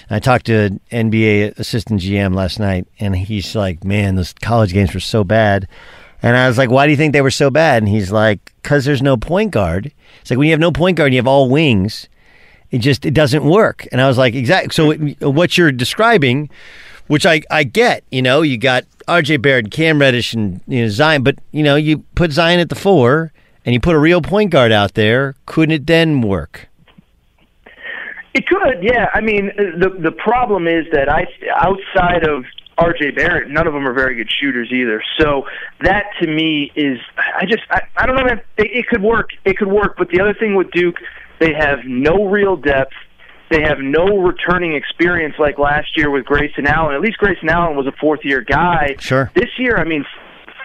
I 0.09 0.20
talked 0.20 0.46
to 0.46 0.55
an 0.55 0.81
NBA 0.92 1.59
assistant 1.59 2.03
GM 2.03 2.33
last 2.33 2.61
night, 2.61 2.87
and 3.01 3.16
he's 3.16 3.57
like, 3.57 3.83
"Man, 3.83 4.14
those 4.14 4.33
college 4.33 4.72
games 4.72 4.94
were 4.94 5.01
so 5.01 5.25
bad." 5.25 5.66
And 6.22 6.37
I 6.37 6.48
was 6.48 6.59
like, 6.59 6.70
"Why 6.70 6.87
do 6.87 6.90
you 6.90 6.96
think 6.96 7.12
they 7.12 7.22
were 7.22 7.31
so 7.31 7.50
bad?" 7.50 7.83
And 7.83 7.88
he's 7.88 8.11
like, 8.11 8.52
"Cause 8.62 8.85
there's 8.85 9.02
no 9.02 9.16
point 9.16 9.52
guard." 9.52 9.92
It's 10.20 10.31
like 10.31 10.38
when 10.38 10.46
you 10.46 10.52
have 10.52 10.61
no 10.61 10.72
point 10.72 10.96
guard, 10.96 11.09
and 11.09 11.14
you 11.14 11.18
have 11.18 11.26
all 11.26 11.48
wings 11.48 12.09
it 12.70 12.79
just 12.79 13.07
it 13.07 13.14
doesn't 13.14 13.44
work. 13.44 13.87
And 13.92 14.00
I 14.00 14.07
was 14.07 14.18
like, 14.18 14.35
exactly. 14.35 14.72
So 14.72 15.31
what 15.31 15.57
you're 15.57 15.72
describing, 15.72 16.50
which 17.07 17.26
I 17.26 17.42
I 17.50 17.64
get, 17.64 18.05
you 18.11 18.22
know, 18.22 18.42
you 18.42 18.59
got 18.59 18.85
R.J. 19.09 19.38
Barrett, 19.38 19.70
Cam 19.70 20.00
Reddish, 20.00 20.35
and 20.35 20.61
you 20.66 20.83
know 20.83 20.88
Zion, 20.88 21.22
but 21.22 21.37
you 21.52 21.62
know 21.62 21.76
you 21.76 21.98
put 22.14 22.33
Zion 22.33 22.61
at 22.61 22.68
the 22.68 22.74
four 22.74 23.33
and 23.64 23.74
you 23.74 23.81
put 23.81 23.94
a 23.94 23.98
real 23.98 24.20
point 24.20 24.50
guard 24.50 24.72
out 24.72 24.94
there. 24.94 25.35
Couldn't 25.46 25.72
it 25.72 25.87
then 25.87 26.20
work? 26.20 26.68
It 28.35 28.46
could, 28.46 28.83
yeah. 28.83 29.09
I 29.14 29.20
mean, 29.20 29.50
the 29.57 29.90
the 29.98 30.12
problem 30.12 30.66
is 30.66 30.87
that 30.92 31.09
I 31.09 31.26
outside 31.55 32.29
of 32.29 32.44
R.J. 32.79 33.12
Barrett, 33.12 33.51
none 33.51 33.67
of 33.67 33.73
them 33.73 33.87
are 33.87 33.93
very 33.93 34.15
good 34.17 34.31
shooters 34.31 34.71
either. 34.71 35.03
So 35.19 35.47
that 35.83 36.05
to 36.21 36.27
me 36.27 36.73
is, 36.77 36.99
I 37.17 37.47
just, 37.47 37.62
I, 37.71 37.83
I 37.97 38.07
don't 38.07 38.17
know, 38.17 38.25
man. 38.25 38.41
It, 38.59 38.71
it 38.73 38.87
could 38.87 39.03
work. 39.03 39.31
It 39.45 39.57
could 39.57 39.69
work. 39.69 39.97
But 39.97 40.09
the 40.11 40.21
other 40.21 40.35
thing 40.35 40.55
with 40.55 40.71
Duke, 40.73 40.97
they 41.41 41.55
have 41.55 41.81
no 41.87 42.27
real 42.27 42.57
depth. 42.57 42.93
They 43.51 43.62
have 43.62 43.79
no 43.79 44.19
returning 44.19 44.75
experience 44.75 45.37
like 45.39 45.59
last 45.59 45.97
year 45.97 46.11
with 46.11 46.25
Grayson 46.25 46.67
Allen. 46.67 46.95
At 46.95 47.01
least 47.01 47.19
Grayson 47.19 47.49
Allen 47.49 47.77
was 47.77 47.87
a 47.87 47.93
fourth 47.93 48.21
year 48.25 48.41
guy. 48.41 48.97
Sure. 48.99 49.31
This 49.35 49.51
year, 49.57 49.77
I 49.79 49.85
mean, 49.85 50.05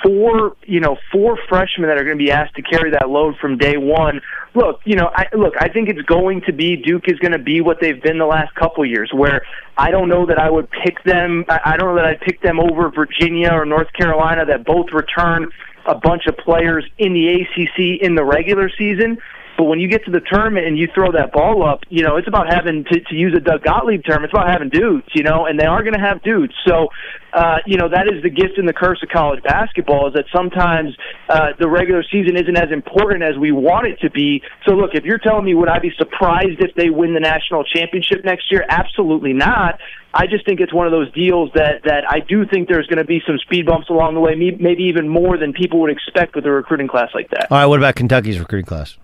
four 0.03 0.55
you 0.65 0.79
know 0.79 0.97
four 1.11 1.37
freshmen 1.49 1.87
that 1.87 1.97
are 1.97 2.03
going 2.03 2.17
to 2.17 2.23
be 2.23 2.31
asked 2.31 2.55
to 2.55 2.61
carry 2.61 2.91
that 2.91 3.09
load 3.09 3.35
from 3.39 3.57
day 3.57 3.77
one. 3.77 4.21
Look, 4.53 4.81
you 4.83 4.95
know, 4.95 5.09
I, 5.15 5.27
look, 5.33 5.53
I 5.59 5.69
think 5.69 5.87
it's 5.87 6.01
going 6.01 6.41
to 6.45 6.53
be 6.53 6.75
Duke 6.75 7.03
is 7.07 7.17
going 7.19 7.31
to 7.31 7.39
be 7.39 7.61
what 7.61 7.77
they've 7.79 8.01
been 8.01 8.17
the 8.17 8.25
last 8.25 8.53
couple 8.55 8.85
years. 8.85 9.11
Where 9.13 9.41
I 9.77 9.91
don't 9.91 10.09
know 10.09 10.25
that 10.25 10.37
I 10.39 10.49
would 10.49 10.69
pick 10.69 11.03
them. 11.03 11.45
I 11.47 11.77
don't 11.77 11.89
know 11.89 11.95
that 11.95 12.05
I'd 12.05 12.21
pick 12.21 12.41
them 12.41 12.59
over 12.59 12.89
Virginia 12.89 13.49
or 13.51 13.65
North 13.65 13.91
Carolina 13.93 14.45
that 14.45 14.65
both 14.65 14.87
return 14.91 15.49
a 15.85 15.95
bunch 15.95 16.27
of 16.27 16.37
players 16.37 16.85
in 16.97 17.13
the 17.13 17.27
ACC 17.27 18.01
in 18.01 18.15
the 18.15 18.23
regular 18.23 18.69
season. 18.77 19.17
But 19.57 19.65
when 19.65 19.79
you 19.79 19.87
get 19.87 20.05
to 20.05 20.11
the 20.11 20.21
tournament 20.21 20.65
and 20.65 20.77
you 20.77 20.87
throw 20.93 21.11
that 21.11 21.31
ball 21.31 21.67
up, 21.67 21.81
you 21.89 22.03
know, 22.03 22.17
it's 22.17 22.27
about 22.27 22.51
having 22.51 22.83
to, 22.85 22.99
to 22.99 23.15
use 23.15 23.33
a 23.35 23.39
Doug 23.39 23.63
Gottlieb 23.63 24.01
term. 24.07 24.23
It's 24.23 24.33
about 24.33 24.49
having 24.49 24.69
dudes, 24.69 25.07
you 25.13 25.23
know, 25.23 25.45
and 25.45 25.59
they 25.59 25.65
are 25.65 25.83
going 25.83 25.93
to 25.93 25.99
have 25.99 26.23
dudes. 26.23 26.53
So, 26.65 26.87
uh, 27.33 27.57
you 27.65 27.77
know, 27.77 27.87
that 27.89 28.07
is 28.07 28.23
the 28.23 28.29
gift 28.29 28.57
and 28.57 28.67
the 28.67 28.73
curse 28.73 28.99
of 29.03 29.09
college 29.09 29.41
basketball 29.43 30.07
is 30.07 30.13
that 30.13 30.25
sometimes 30.35 30.95
uh, 31.29 31.53
the 31.59 31.69
regular 31.69 32.03
season 32.11 32.35
isn't 32.35 32.57
as 32.57 32.71
important 32.71 33.23
as 33.23 33.37
we 33.37 33.51
want 33.51 33.87
it 33.87 33.99
to 34.01 34.09
be. 34.09 34.41
So, 34.67 34.73
look, 34.73 34.91
if 34.93 35.03
you're 35.03 35.19
telling 35.19 35.45
me 35.45 35.53
would 35.53 35.69
I 35.69 35.79
be 35.79 35.91
surprised 35.97 36.59
if 36.59 36.75
they 36.75 36.89
win 36.89 37.13
the 37.13 37.19
national 37.19 37.63
championship 37.63 38.25
next 38.25 38.51
year? 38.51 38.65
Absolutely 38.67 39.33
not. 39.33 39.79
I 40.13 40.27
just 40.27 40.45
think 40.45 40.59
it's 40.59 40.73
one 40.73 40.87
of 40.87 40.91
those 40.91 41.11
deals 41.13 41.51
that 41.55 41.83
that 41.85 42.03
I 42.09 42.19
do 42.19 42.45
think 42.45 42.67
there's 42.67 42.87
going 42.87 42.97
to 42.97 43.05
be 43.05 43.21
some 43.25 43.37
speed 43.37 43.65
bumps 43.65 43.89
along 43.89 44.15
the 44.15 44.19
way, 44.19 44.35
maybe 44.35 44.83
even 44.83 45.07
more 45.07 45.37
than 45.37 45.53
people 45.53 45.79
would 45.81 45.91
expect 45.91 46.35
with 46.35 46.45
a 46.45 46.51
recruiting 46.51 46.87
class 46.87 47.09
like 47.13 47.29
that. 47.29 47.47
All 47.49 47.57
right, 47.57 47.65
what 47.65 47.79
about 47.79 47.95
Kentucky's 47.95 48.39
recruiting 48.39 48.65
class? 48.65 48.97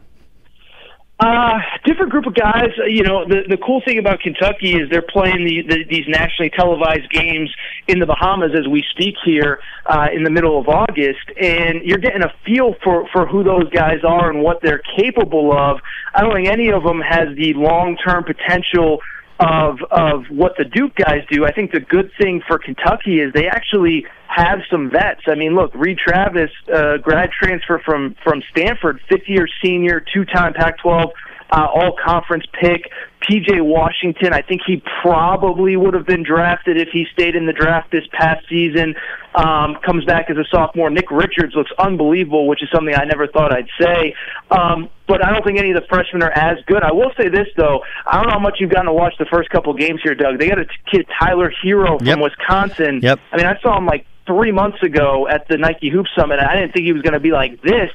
Uh, 1.19 1.57
different 1.83 2.11
group 2.11 2.27
of 2.27 2.35
guys. 2.35 2.69
You 2.87 3.01
know, 3.01 3.27
the 3.27 3.41
the 3.49 3.57
cool 3.57 3.81
thing 3.83 3.97
about 3.97 4.19
Kentucky 4.19 4.75
is 4.75 4.87
they're 4.91 5.01
playing 5.01 5.45
the, 5.45 5.63
the, 5.67 5.83
these 5.89 6.05
nationally 6.07 6.51
televised 6.51 7.09
games 7.09 7.49
in 7.87 7.97
the 7.97 8.05
Bahamas 8.05 8.51
as 8.53 8.67
we 8.67 8.83
speak 8.91 9.15
here 9.25 9.59
uh, 9.87 10.09
in 10.13 10.23
the 10.23 10.29
middle 10.29 10.59
of 10.59 10.67
August, 10.69 11.25
and 11.41 11.81
you're 11.81 11.97
getting 11.97 12.21
a 12.21 12.31
feel 12.45 12.75
for 12.83 13.07
for 13.11 13.25
who 13.25 13.43
those 13.43 13.67
guys 13.71 14.03
are 14.07 14.29
and 14.29 14.43
what 14.43 14.61
they're 14.61 14.83
capable 14.95 15.51
of. 15.57 15.79
I 16.13 16.21
don't 16.21 16.35
think 16.35 16.49
any 16.49 16.69
of 16.69 16.83
them 16.83 17.01
has 17.01 17.35
the 17.35 17.53
long 17.55 17.97
term 17.97 18.23
potential 18.23 18.99
of 19.39 19.79
of 19.91 20.25
what 20.29 20.53
the 20.57 20.65
Duke 20.65 20.95
guys 20.95 21.21
do. 21.29 21.45
I 21.45 21.51
think 21.51 21.71
the 21.71 21.79
good 21.79 22.11
thing 22.19 22.41
for 22.47 22.57
Kentucky 22.57 23.19
is 23.19 23.33
they 23.33 23.47
actually 23.47 24.05
have 24.27 24.59
some 24.69 24.89
vets. 24.89 25.21
I 25.27 25.35
mean, 25.35 25.55
look, 25.55 25.73
Reid 25.75 25.97
Travis, 25.97 26.51
uh, 26.73 26.97
grad 26.97 27.31
transfer 27.31 27.81
from 27.85 28.15
from 28.23 28.41
Stanford, 28.51 28.99
fifth 29.09 29.27
year 29.27 29.47
senior, 29.63 30.03
two 30.13 30.25
time 30.25 30.53
Pac-12 30.53 31.11
uh, 31.51 31.67
all 31.73 31.95
conference 32.03 32.45
pick. 32.59 32.89
PJ 33.21 33.61
Washington, 33.61 34.33
I 34.33 34.41
think 34.41 34.61
he 34.65 34.81
probably 35.01 35.75
would 35.75 35.93
have 35.93 36.05
been 36.05 36.23
drafted 36.23 36.77
if 36.77 36.89
he 36.91 37.05
stayed 37.11 37.35
in 37.35 37.45
the 37.45 37.53
draft 37.53 37.91
this 37.91 38.03
past 38.13 38.45
season. 38.47 38.95
Um, 39.35 39.75
comes 39.85 40.05
back 40.05 40.29
as 40.29 40.37
a 40.37 40.45
sophomore. 40.49 40.89
Nick 40.89 41.11
Richards 41.11 41.53
looks 41.55 41.71
unbelievable, 41.77 42.47
which 42.47 42.63
is 42.63 42.69
something 42.73 42.95
I 42.95 43.05
never 43.05 43.27
thought 43.27 43.53
I'd 43.53 43.69
say. 43.79 44.15
Um, 44.51 44.89
but 45.07 45.23
I 45.25 45.31
don't 45.31 45.43
think 45.43 45.59
any 45.59 45.71
of 45.71 45.75
the 45.75 45.87
freshmen 45.87 46.23
are 46.23 46.31
as 46.31 46.57
good. 46.65 46.83
I 46.83 46.91
will 46.91 47.11
say 47.17 47.27
this 47.29 47.47
though, 47.55 47.81
I 48.05 48.17
don't 48.17 48.27
know 48.27 48.33
how 48.33 48.39
much 48.39 48.57
you've 48.59 48.71
gotten 48.71 48.87
to 48.87 48.93
watch 48.93 49.13
the 49.19 49.27
first 49.31 49.49
couple 49.49 49.73
games 49.73 50.01
here, 50.03 50.15
Doug. 50.15 50.39
They 50.39 50.47
got 50.47 50.59
a 50.59 50.65
kid 50.91 51.07
Tyler 51.19 51.51
Herro 51.63 51.97
from 51.97 52.07
yep. 52.07 52.19
Wisconsin. 52.19 52.99
Yep. 53.01 53.19
I 53.31 53.37
mean, 53.37 53.45
I 53.45 53.59
saw 53.61 53.77
him 53.77 53.85
like 53.85 54.05
three 54.25 54.51
months 54.51 54.81
ago 54.83 55.27
at 55.27 55.47
the 55.47 55.57
Nike 55.57 55.89
Hoop 55.89 56.05
Summit. 56.17 56.39
I 56.39 56.55
didn't 56.55 56.73
think 56.73 56.85
he 56.85 56.93
was 56.93 57.01
going 57.01 57.13
to 57.13 57.19
be 57.19 57.31
like 57.31 57.61
this 57.61 57.89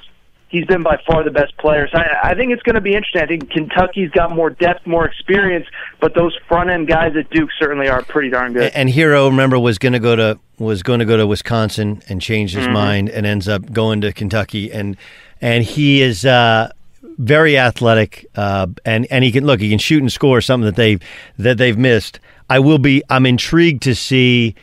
he's 0.52 0.66
been 0.66 0.82
by 0.82 1.00
far 1.04 1.24
the 1.24 1.30
best 1.30 1.56
player. 1.56 1.88
So 1.90 1.98
I, 1.98 2.30
I 2.30 2.34
think 2.34 2.52
it's 2.52 2.62
going 2.62 2.76
to 2.76 2.80
be 2.80 2.94
interesting. 2.94 3.22
I 3.22 3.26
think 3.26 3.50
Kentucky's 3.50 4.10
got 4.10 4.30
more 4.30 4.50
depth, 4.50 4.86
more 4.86 5.06
experience, 5.06 5.66
but 5.98 6.14
those 6.14 6.36
front 6.46 6.70
end 6.70 6.86
guys 6.86 7.16
at 7.16 7.28
Duke 7.30 7.50
certainly 7.58 7.88
are 7.88 8.02
pretty 8.02 8.28
darn 8.28 8.52
good. 8.52 8.70
And 8.74 8.88
Herro, 8.88 9.28
remember, 9.28 9.58
was 9.58 9.78
going 9.78 9.94
to 9.94 9.98
go 9.98 10.14
to 10.14 10.38
was 10.58 10.84
going 10.84 11.00
to 11.00 11.04
go 11.04 11.16
to 11.16 11.26
Wisconsin 11.26 12.02
and 12.08 12.22
change 12.22 12.52
his 12.52 12.64
mm-hmm. 12.64 12.74
mind, 12.74 13.08
and 13.08 13.26
ends 13.26 13.48
up 13.48 13.72
going 13.72 14.02
to 14.02 14.12
Kentucky, 14.12 14.70
and 14.70 14.96
and 15.40 15.64
he 15.64 16.02
is. 16.02 16.24
Uh, 16.24 16.70
very 17.18 17.58
athletic, 17.58 18.26
uh, 18.36 18.66
and 18.86 19.06
and 19.10 19.22
he 19.22 19.30
can 19.30 19.44
look. 19.44 19.60
He 19.60 19.68
can 19.68 19.78
shoot 19.78 20.00
and 20.00 20.10
score. 20.10 20.40
Something 20.40 20.64
that 20.64 20.76
they 20.76 20.98
that 21.38 21.58
they've 21.58 21.76
missed. 21.76 22.18
I 22.48 22.58
will 22.58 22.78
be. 22.78 23.02
I'm 23.10 23.26
intrigued 23.26 23.82
to 23.82 23.94
see 23.94 24.54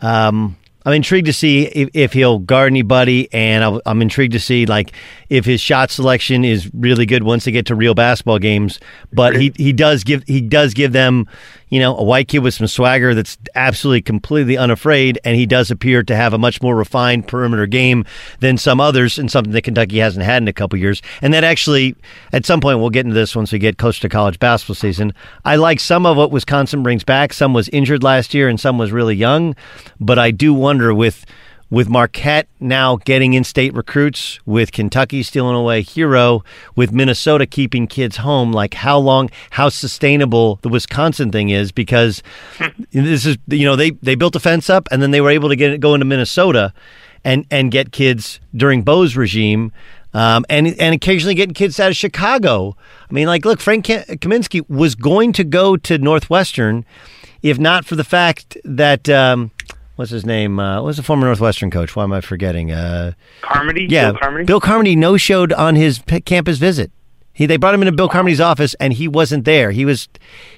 um, 0.00 0.56
I'm 0.88 0.94
intrigued 0.94 1.26
to 1.26 1.34
see 1.34 1.66
if, 1.66 1.90
if 1.92 2.14
he'll 2.14 2.38
guard 2.38 2.72
anybody, 2.72 3.28
and 3.30 3.78
I'm 3.84 4.00
intrigued 4.00 4.32
to 4.32 4.40
see 4.40 4.64
like 4.64 4.92
if 5.28 5.44
his 5.44 5.60
shot 5.60 5.90
selection 5.90 6.46
is 6.46 6.70
really 6.72 7.04
good 7.04 7.24
once 7.24 7.44
they 7.44 7.50
get 7.50 7.66
to 7.66 7.74
real 7.74 7.92
basketball 7.92 8.38
games. 8.38 8.80
But 9.12 9.36
he, 9.36 9.52
he 9.56 9.74
does 9.74 10.02
give 10.02 10.24
he 10.26 10.40
does 10.40 10.72
give 10.72 10.92
them, 10.92 11.28
you 11.70 11.80
know, 11.80 11.96
a 11.96 12.02
white 12.02 12.28
kid 12.28 12.40
with 12.40 12.54
some 12.54 12.66
swagger 12.66 13.14
that's 13.14 13.36
absolutely 13.54 14.02
completely 14.02 14.56
unafraid, 14.56 15.18
and 15.24 15.36
he 15.36 15.46
does 15.46 15.70
appear 15.70 16.02
to 16.02 16.16
have 16.16 16.32
a 16.32 16.38
much 16.38 16.62
more 16.62 16.76
refined 16.76 17.28
perimeter 17.28 17.66
game 17.66 18.04
than 18.40 18.56
some 18.56 18.80
others, 18.80 19.18
and 19.18 19.30
something 19.30 19.52
that 19.52 19.62
Kentucky 19.62 19.98
hasn't 19.98 20.24
had 20.24 20.42
in 20.42 20.48
a 20.48 20.52
couple 20.52 20.78
years. 20.78 21.02
And 21.22 21.34
that 21.34 21.44
actually, 21.44 21.94
at 22.32 22.46
some 22.46 22.60
point, 22.60 22.78
we'll 22.78 22.90
get 22.90 23.04
into 23.04 23.14
this 23.14 23.36
once 23.36 23.52
we 23.52 23.58
get 23.58 23.78
close 23.78 23.98
to 24.00 24.08
college 24.08 24.38
basketball 24.38 24.74
season. 24.74 25.12
I 25.44 25.56
like 25.56 25.80
some 25.80 26.06
of 26.06 26.16
what 26.16 26.30
Wisconsin 26.30 26.82
brings 26.82 27.04
back. 27.04 27.32
Some 27.32 27.52
was 27.52 27.68
injured 27.70 28.02
last 28.02 28.34
year, 28.34 28.48
and 28.48 28.58
some 28.58 28.78
was 28.78 28.92
really 28.92 29.16
young. 29.16 29.54
But 30.00 30.18
I 30.18 30.30
do 30.30 30.54
wonder 30.54 30.94
with 30.94 31.24
with 31.70 31.88
Marquette 31.88 32.48
now 32.60 32.96
getting 32.96 33.34
in 33.34 33.44
state 33.44 33.74
recruits, 33.74 34.40
with 34.46 34.72
Kentucky 34.72 35.22
stealing 35.22 35.54
away 35.54 35.82
Herro, 35.82 36.44
with 36.74 36.92
Minnesota 36.92 37.46
keeping 37.46 37.86
kids 37.86 38.18
home, 38.18 38.52
like 38.52 38.74
how 38.74 38.98
long, 38.98 39.30
how 39.50 39.68
sustainable 39.68 40.58
the 40.62 40.68
Wisconsin 40.68 41.30
thing 41.30 41.50
is 41.50 41.72
because 41.72 42.22
this 42.92 43.26
is, 43.26 43.36
you 43.48 43.66
know, 43.66 43.76
they, 43.76 43.90
they 43.90 44.14
built 44.14 44.34
a 44.36 44.40
fence 44.40 44.70
up 44.70 44.88
and 44.90 45.02
then 45.02 45.10
they 45.10 45.20
were 45.20 45.30
able 45.30 45.48
to 45.48 45.56
get 45.56 45.78
go 45.80 45.94
into 45.94 46.06
Minnesota 46.06 46.72
and, 47.24 47.44
and 47.50 47.70
get 47.70 47.92
kids 47.92 48.40
during 48.54 48.82
Bo's 48.82 49.16
regime. 49.16 49.72
Um, 50.14 50.46
and 50.48 50.68
and 50.80 50.94
occasionally 50.94 51.34
getting 51.34 51.52
kids 51.52 51.78
out 51.78 51.90
of 51.90 51.96
Chicago. 51.96 52.74
I 53.10 53.12
mean, 53.12 53.26
like, 53.26 53.44
look, 53.44 53.60
Frank 53.60 53.84
Kaminsky 53.84 54.66
was 54.66 54.94
going 54.94 55.34
to 55.34 55.44
go 55.44 55.76
to 55.76 55.98
Northwestern, 55.98 56.86
if 57.42 57.58
not 57.58 57.84
for 57.84 57.94
the 57.94 58.04
fact 58.04 58.56
that 58.64 59.10
um, 59.10 59.50
what's 59.98 60.12
his 60.12 60.24
name? 60.24 60.60
Uh, 60.60 60.80
what's 60.80 60.96
the 60.96 61.02
former 61.02 61.26
Northwestern 61.26 61.70
coach? 61.72 61.96
Why 61.96 62.04
am 62.04 62.12
I 62.12 62.20
forgetting? 62.20 62.70
Uh, 62.70 63.12
Carmody. 63.42 63.86
Yeah, 63.90 64.12
Bill 64.12 64.20
Carmody. 64.20 64.44
Bill 64.44 64.60
Carmody 64.60 64.94
no 64.96 65.16
showed 65.16 65.52
on 65.52 65.74
his 65.74 65.98
p- 65.98 66.20
campus 66.20 66.58
visit. 66.58 66.92
He 67.38 67.46
they 67.46 67.56
brought 67.56 67.72
him 67.72 67.82
into 67.82 67.92
Bill 67.92 68.08
Carmody's 68.08 68.40
office 68.40 68.74
and 68.80 68.92
he 68.92 69.06
wasn't 69.06 69.44
there. 69.44 69.70
He 69.70 69.84
was 69.84 70.08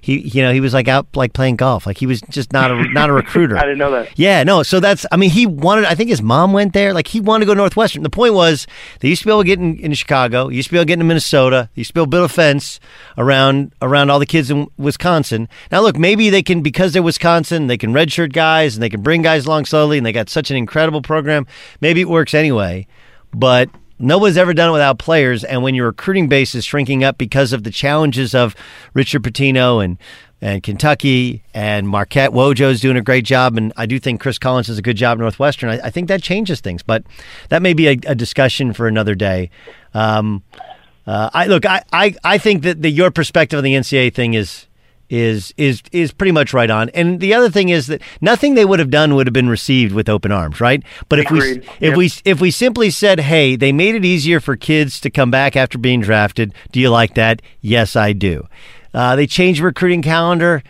he 0.00 0.20
you 0.20 0.42
know, 0.42 0.50
he 0.50 0.62
was 0.62 0.72
like 0.72 0.88
out 0.88 1.14
like 1.14 1.34
playing 1.34 1.56
golf. 1.56 1.84
Like 1.84 1.98
he 1.98 2.06
was 2.06 2.22
just 2.30 2.54
not 2.54 2.70
a 2.70 2.88
not 2.88 3.10
a 3.10 3.12
recruiter. 3.12 3.58
I 3.58 3.64
didn't 3.64 3.76
know 3.76 3.90
that. 3.90 4.18
Yeah, 4.18 4.44
no. 4.44 4.62
So 4.62 4.80
that's 4.80 5.04
I 5.12 5.18
mean 5.18 5.28
he 5.28 5.44
wanted 5.44 5.84
I 5.84 5.94
think 5.94 6.08
his 6.08 6.22
mom 6.22 6.54
went 6.54 6.72
there. 6.72 6.94
Like 6.94 7.06
he 7.06 7.20
wanted 7.20 7.44
to 7.44 7.50
go 7.50 7.52
Northwestern. 7.52 8.02
The 8.02 8.08
point 8.08 8.32
was 8.32 8.66
they 9.00 9.08
used 9.08 9.20
to 9.20 9.26
be 9.26 9.30
able 9.30 9.42
to 9.42 9.46
get 9.46 9.58
in, 9.58 9.76
in 9.76 9.92
Chicago, 9.92 10.48
used 10.48 10.68
to 10.68 10.72
be 10.72 10.78
able 10.78 10.84
to 10.84 10.86
get 10.86 10.94
into 10.94 11.04
Minnesota, 11.04 11.68
they 11.74 11.80
used 11.80 11.90
to 11.90 11.94
be 11.94 12.00
able 12.00 12.06
to 12.06 12.10
build 12.16 12.30
a 12.30 12.32
fence 12.32 12.80
around 13.18 13.74
around 13.82 14.08
all 14.08 14.18
the 14.18 14.24
kids 14.24 14.50
in 14.50 14.66
Wisconsin. 14.78 15.50
Now 15.70 15.82
look, 15.82 15.98
maybe 15.98 16.30
they 16.30 16.42
can 16.42 16.62
because 16.62 16.94
they're 16.94 17.02
Wisconsin, 17.02 17.66
they 17.66 17.76
can 17.76 17.92
redshirt 17.92 18.32
guys 18.32 18.74
and 18.74 18.82
they 18.82 18.88
can 18.88 19.02
bring 19.02 19.20
guys 19.20 19.44
along 19.44 19.66
slowly 19.66 19.98
and 19.98 20.06
they 20.06 20.12
got 20.12 20.30
such 20.30 20.50
an 20.50 20.56
incredible 20.56 21.02
program. 21.02 21.46
Maybe 21.82 22.00
it 22.00 22.08
works 22.08 22.32
anyway. 22.32 22.86
But 23.34 23.68
no 24.00 24.18
one's 24.18 24.36
ever 24.36 24.54
done 24.54 24.70
it 24.70 24.72
without 24.72 24.98
players. 24.98 25.44
And 25.44 25.62
when 25.62 25.74
your 25.74 25.86
recruiting 25.86 26.28
base 26.28 26.54
is 26.54 26.64
shrinking 26.64 27.04
up 27.04 27.18
because 27.18 27.52
of 27.52 27.64
the 27.64 27.70
challenges 27.70 28.34
of 28.34 28.56
Richard 28.94 29.22
Pitino 29.22 29.84
and 29.84 29.98
and 30.42 30.62
Kentucky 30.62 31.42
and 31.52 31.86
Marquette 31.86 32.30
Wojo's 32.30 32.80
doing 32.80 32.96
a 32.96 33.02
great 33.02 33.26
job, 33.26 33.58
and 33.58 33.74
I 33.76 33.84
do 33.84 33.98
think 33.98 34.22
Chris 34.22 34.38
Collins 34.38 34.68
does 34.68 34.78
a 34.78 34.82
good 34.82 34.96
job 34.96 35.18
Northwestern. 35.18 35.68
I, 35.68 35.80
I 35.84 35.90
think 35.90 36.08
that 36.08 36.22
changes 36.22 36.60
things, 36.60 36.82
but 36.82 37.04
that 37.50 37.60
may 37.60 37.74
be 37.74 37.88
a, 37.88 37.98
a 38.06 38.14
discussion 38.14 38.72
for 38.72 38.88
another 38.88 39.14
day. 39.14 39.50
Um, 39.92 40.42
uh, 41.06 41.28
I 41.34 41.46
look, 41.46 41.66
I, 41.66 41.82
I, 41.92 42.14
I 42.24 42.38
think 42.38 42.62
that 42.62 42.80
the, 42.80 42.88
your 42.88 43.10
perspective 43.10 43.58
on 43.58 43.64
the 43.64 43.74
NCAA 43.74 44.14
thing 44.14 44.32
is 44.32 44.66
is 45.10 45.52
is 45.56 45.82
is 45.92 46.12
pretty 46.12 46.32
much 46.32 46.54
right 46.54 46.70
on. 46.70 46.88
And 46.90 47.20
the 47.20 47.34
other 47.34 47.50
thing 47.50 47.68
is 47.68 47.88
that 47.88 48.00
nothing 48.20 48.54
they 48.54 48.64
would 48.64 48.78
have 48.78 48.90
done 48.90 49.14
would 49.14 49.26
have 49.26 49.34
been 49.34 49.48
received 49.48 49.92
with 49.92 50.08
open 50.08 50.32
arms, 50.32 50.60
right? 50.60 50.82
But 51.08 51.18
if 51.18 51.26
Agreed. 51.26 51.60
we 51.60 51.68
if 51.74 51.80
yep. 51.80 51.96
we 51.96 52.10
if 52.24 52.40
we 52.40 52.50
simply 52.50 52.90
said, 52.90 53.20
"Hey, 53.20 53.56
they 53.56 53.72
made 53.72 53.96
it 53.96 54.04
easier 54.04 54.40
for 54.40 54.56
kids 54.56 55.00
to 55.00 55.10
come 55.10 55.30
back 55.30 55.56
after 55.56 55.76
being 55.76 56.00
drafted," 56.00 56.54
do 56.72 56.80
you 56.80 56.88
like 56.88 57.14
that? 57.14 57.42
Yes, 57.60 57.96
I 57.96 58.12
do. 58.12 58.46
Uh, 58.94 59.16
they 59.16 59.26
changed 59.26 59.60
recruiting 59.60 60.02
calendar. 60.02 60.62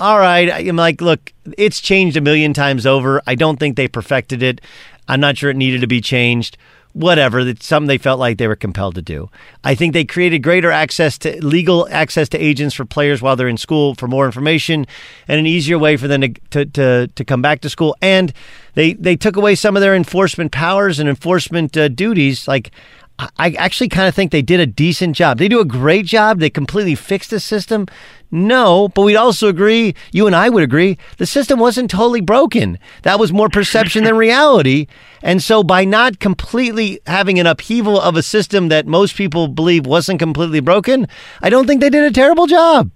All 0.00 0.18
right, 0.18 0.50
I'm 0.50 0.76
like, 0.76 1.00
look, 1.00 1.32
it's 1.56 1.80
changed 1.80 2.16
a 2.16 2.20
million 2.20 2.54
times 2.54 2.86
over. 2.86 3.22
I 3.26 3.34
don't 3.34 3.60
think 3.60 3.76
they 3.76 3.86
perfected 3.86 4.42
it. 4.42 4.60
I'm 5.06 5.20
not 5.20 5.36
sure 5.36 5.50
it 5.50 5.56
needed 5.56 5.82
to 5.82 5.86
be 5.86 6.00
changed 6.00 6.56
whatever. 6.92 7.40
It's 7.40 7.66
something 7.66 7.88
they 7.88 7.98
felt 7.98 8.18
like 8.18 8.38
they 8.38 8.48
were 8.48 8.56
compelled 8.56 8.94
to 8.96 9.02
do. 9.02 9.30
I 9.64 9.74
think 9.74 9.92
they 9.92 10.04
created 10.04 10.40
greater 10.40 10.70
access 10.70 11.18
to 11.18 11.44
legal 11.44 11.88
access 11.90 12.28
to 12.30 12.38
agents 12.38 12.74
for 12.74 12.84
players 12.84 13.22
while 13.22 13.36
they're 13.36 13.48
in 13.48 13.56
school 13.56 13.94
for 13.94 14.08
more 14.08 14.26
information 14.26 14.86
and 15.28 15.38
an 15.38 15.46
easier 15.46 15.78
way 15.78 15.96
for 15.96 16.08
them 16.08 16.20
to 16.20 16.28
to, 16.50 16.64
to, 16.66 17.06
to 17.08 17.24
come 17.24 17.42
back 17.42 17.60
to 17.62 17.70
school. 17.70 17.96
And 18.02 18.32
they 18.74 18.94
they 18.94 19.16
took 19.16 19.36
away 19.36 19.54
some 19.54 19.76
of 19.76 19.80
their 19.80 19.94
enforcement 19.94 20.52
powers 20.52 20.98
and 20.98 21.08
enforcement 21.08 21.76
uh, 21.76 21.88
duties. 21.88 22.46
Like 22.48 22.70
I 23.18 23.50
actually 23.58 23.88
kind 23.88 24.08
of 24.08 24.14
think 24.14 24.32
they 24.32 24.42
did 24.42 24.58
a 24.58 24.66
decent 24.66 25.14
job. 25.14 25.38
They 25.38 25.48
do 25.48 25.60
a 25.60 25.64
great 25.64 26.06
job. 26.06 26.40
They 26.40 26.50
completely 26.50 26.94
fixed 26.94 27.30
the 27.30 27.40
system. 27.40 27.86
No, 28.30 28.88
but 28.88 29.02
we'd 29.02 29.16
also 29.16 29.48
agree, 29.48 29.94
you 30.10 30.26
and 30.26 30.34
I 30.34 30.48
would 30.48 30.62
agree, 30.62 30.96
the 31.18 31.26
system 31.26 31.58
wasn't 31.58 31.90
totally 31.90 32.22
broken. 32.22 32.78
That 33.02 33.20
was 33.20 33.32
more 33.32 33.50
perception 33.50 34.04
than 34.04 34.16
reality. 34.16 34.86
And 35.22 35.42
so 35.42 35.62
by 35.62 35.84
not 35.84 36.18
completely 36.18 37.00
having 37.06 37.38
an 37.38 37.46
upheaval 37.46 38.00
of 38.00 38.16
a 38.16 38.22
system 38.22 38.68
that 38.68 38.86
most 38.86 39.16
people 39.16 39.48
believe 39.48 39.86
wasn't 39.86 40.18
completely 40.18 40.60
broken, 40.60 41.06
I 41.42 41.50
don't 41.50 41.66
think 41.66 41.80
they 41.80 41.90
did 41.90 42.04
a 42.04 42.10
terrible 42.10 42.46
job. 42.46 42.90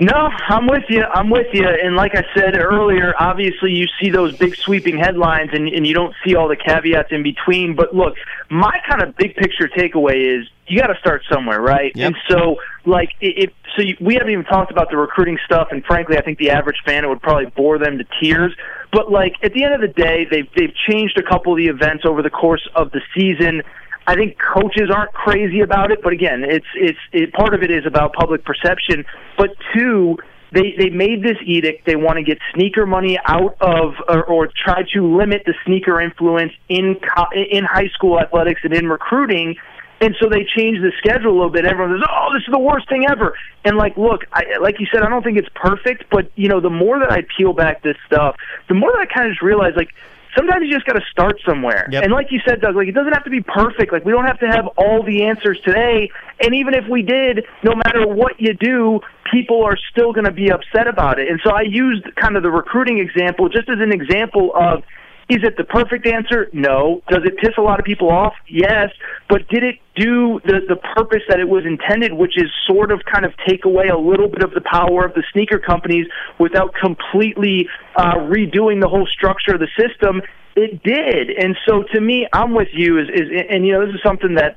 No, 0.00 0.30
I'm 0.48 0.66
with 0.66 0.84
you. 0.88 1.02
I'm 1.02 1.28
with 1.28 1.48
you. 1.52 1.68
And 1.68 1.94
like 1.94 2.14
I 2.14 2.24
said 2.34 2.56
earlier, 2.56 3.12
obviously 3.18 3.72
you 3.72 3.86
see 4.00 4.08
those 4.08 4.34
big 4.36 4.56
sweeping 4.56 4.98
headlines 4.98 5.50
and, 5.52 5.68
and 5.68 5.86
you 5.86 5.92
don't 5.92 6.14
see 6.24 6.34
all 6.34 6.48
the 6.48 6.56
caveats 6.56 7.12
in 7.12 7.22
between. 7.22 7.76
But 7.76 7.94
look, 7.94 8.14
my 8.48 8.80
kind 8.88 9.02
of 9.02 9.14
big 9.16 9.36
picture 9.36 9.68
takeaway 9.68 10.40
is 10.40 10.48
you 10.68 10.80
got 10.80 10.86
to 10.86 10.98
start 11.00 11.22
somewhere, 11.30 11.60
right? 11.60 11.92
Yep. 11.94 12.06
And 12.06 12.16
so, 12.30 12.56
like, 12.86 13.10
if 13.20 13.50
so, 13.76 13.82
you, 13.82 13.96
we 14.00 14.14
haven't 14.14 14.30
even 14.30 14.44
talked 14.46 14.70
about 14.70 14.90
the 14.90 14.96
recruiting 14.96 15.38
stuff. 15.44 15.68
And 15.70 15.84
frankly, 15.84 16.16
I 16.16 16.22
think 16.22 16.38
the 16.38 16.50
average 16.50 16.78
fan 16.86 17.04
it 17.04 17.08
would 17.08 17.20
probably 17.20 17.46
bore 17.46 17.78
them 17.78 17.98
to 17.98 18.04
tears. 18.22 18.56
But 18.92 19.12
like 19.12 19.34
at 19.42 19.52
the 19.52 19.64
end 19.64 19.74
of 19.74 19.80
the 19.82 19.88
day, 19.88 20.26
they've 20.30 20.48
they've 20.56 20.74
changed 20.88 21.18
a 21.18 21.22
couple 21.22 21.52
of 21.52 21.58
the 21.58 21.66
events 21.66 22.04
over 22.06 22.22
the 22.22 22.30
course 22.30 22.66
of 22.74 22.90
the 22.92 23.02
season. 23.14 23.62
I 24.06 24.14
think 24.14 24.38
coaches 24.38 24.90
aren't 24.94 25.12
crazy 25.12 25.60
about 25.60 25.92
it, 25.92 26.00
but 26.02 26.12
again, 26.12 26.42
it's 26.44 26.66
it's 26.74 26.98
it, 27.12 27.32
part 27.32 27.54
of 27.54 27.62
it 27.62 27.70
is 27.70 27.86
about 27.86 28.12
public 28.12 28.44
perception. 28.44 29.04
But 29.36 29.50
two, 29.74 30.16
they 30.52 30.74
they 30.76 30.90
made 30.90 31.22
this 31.22 31.36
edict. 31.44 31.86
They 31.86 31.96
want 31.96 32.16
to 32.16 32.24
get 32.24 32.38
sneaker 32.54 32.86
money 32.86 33.18
out 33.24 33.56
of 33.60 33.94
or, 34.08 34.24
or 34.24 34.48
try 34.48 34.82
to 34.94 35.16
limit 35.16 35.42
the 35.46 35.54
sneaker 35.64 36.00
influence 36.00 36.52
in 36.68 36.96
in 37.34 37.64
high 37.64 37.88
school 37.94 38.18
athletics 38.18 38.62
and 38.64 38.74
in 38.74 38.88
recruiting. 38.88 39.56
And 40.02 40.16
so 40.18 40.30
they 40.30 40.46
changed 40.56 40.82
the 40.82 40.92
schedule 40.96 41.30
a 41.30 41.36
little 41.36 41.50
bit. 41.50 41.66
Everyone 41.66 41.98
says, 41.98 42.08
"Oh, 42.10 42.32
this 42.32 42.42
is 42.48 42.52
the 42.52 42.58
worst 42.58 42.88
thing 42.88 43.04
ever." 43.08 43.36
And 43.66 43.76
like, 43.76 43.98
look, 43.98 44.24
I, 44.32 44.56
like 44.60 44.80
you 44.80 44.86
said, 44.90 45.02
I 45.02 45.10
don't 45.10 45.22
think 45.22 45.36
it's 45.36 45.50
perfect, 45.54 46.04
but 46.10 46.32
you 46.36 46.48
know, 46.48 46.60
the 46.60 46.70
more 46.70 46.98
that 46.98 47.12
I 47.12 47.26
peel 47.36 47.52
back 47.52 47.82
this 47.82 47.96
stuff, 48.06 48.36
the 48.68 48.74
more 48.74 48.90
that 48.92 49.00
I 49.00 49.14
kind 49.14 49.26
of 49.26 49.32
just 49.32 49.42
realize, 49.42 49.74
like, 49.76 49.94
sometimes 50.36 50.66
you 50.66 50.72
just 50.72 50.86
got 50.86 50.94
to 50.94 51.04
start 51.10 51.40
somewhere. 51.46 51.88
Yep. 51.90 52.04
And 52.04 52.12
like 52.12 52.28
you 52.30 52.40
said, 52.46 52.60
Doug, 52.60 52.76
like 52.76 52.88
it 52.88 52.94
doesn't 52.94 53.12
have 53.12 53.24
to 53.24 53.30
be 53.30 53.42
perfect. 53.42 53.92
Like 53.92 54.04
we 54.04 54.12
don't 54.12 54.26
have 54.26 54.38
to 54.40 54.46
have 54.46 54.66
all 54.76 55.02
the 55.02 55.24
answers 55.24 55.58
today. 55.64 56.10
And 56.42 56.54
even 56.54 56.74
if 56.74 56.84
we 56.88 57.02
did, 57.02 57.44
no 57.62 57.74
matter 57.74 58.06
what 58.06 58.40
you 58.40 58.54
do, 58.54 59.00
people 59.30 59.64
are 59.64 59.76
still 59.90 60.12
going 60.12 60.24
to 60.26 60.32
be 60.32 60.50
upset 60.50 60.88
about 60.88 61.18
it. 61.18 61.28
And 61.28 61.40
so 61.44 61.50
I 61.52 61.62
used 61.62 62.04
kind 62.16 62.36
of 62.36 62.42
the 62.42 62.50
recruiting 62.50 62.98
example 62.98 63.48
just 63.48 63.68
as 63.68 63.78
an 63.80 63.92
example 63.92 64.52
of 64.54 64.82
is 65.30 65.44
it 65.44 65.56
the 65.56 65.64
perfect 65.64 66.06
answer? 66.06 66.48
No. 66.52 67.02
Does 67.08 67.22
it 67.24 67.36
piss 67.38 67.54
a 67.56 67.62
lot 67.62 67.78
of 67.78 67.84
people 67.84 68.10
off? 68.10 68.34
Yes. 68.48 68.90
But 69.28 69.48
did 69.48 69.62
it 69.62 69.76
do 69.94 70.40
the, 70.44 70.60
the 70.68 70.76
purpose 70.76 71.22
that 71.28 71.38
it 71.38 71.48
was 71.48 71.64
intended, 71.64 72.12
which 72.12 72.36
is 72.36 72.50
sort 72.66 72.90
of 72.90 73.02
kind 73.04 73.24
of 73.24 73.32
take 73.46 73.64
away 73.64 73.88
a 73.88 73.96
little 73.96 74.28
bit 74.28 74.42
of 74.42 74.50
the 74.50 74.60
power 74.60 75.04
of 75.04 75.14
the 75.14 75.22
sneaker 75.32 75.58
companies 75.58 76.06
without 76.38 76.74
completely 76.74 77.68
uh, 77.96 78.14
redoing 78.14 78.80
the 78.80 78.88
whole 78.88 79.06
structure 79.06 79.54
of 79.54 79.60
the 79.60 79.68
system? 79.78 80.20
It 80.56 80.82
did. 80.82 81.30
And 81.30 81.56
so 81.66 81.84
to 81.94 82.00
me, 82.00 82.26
I'm 82.32 82.52
with 82.52 82.68
you. 82.72 82.98
Is, 82.98 83.08
is 83.08 83.28
and 83.48 83.64
you 83.64 83.72
know 83.72 83.86
this 83.86 83.94
is 83.94 84.02
something 84.02 84.34
that 84.34 84.56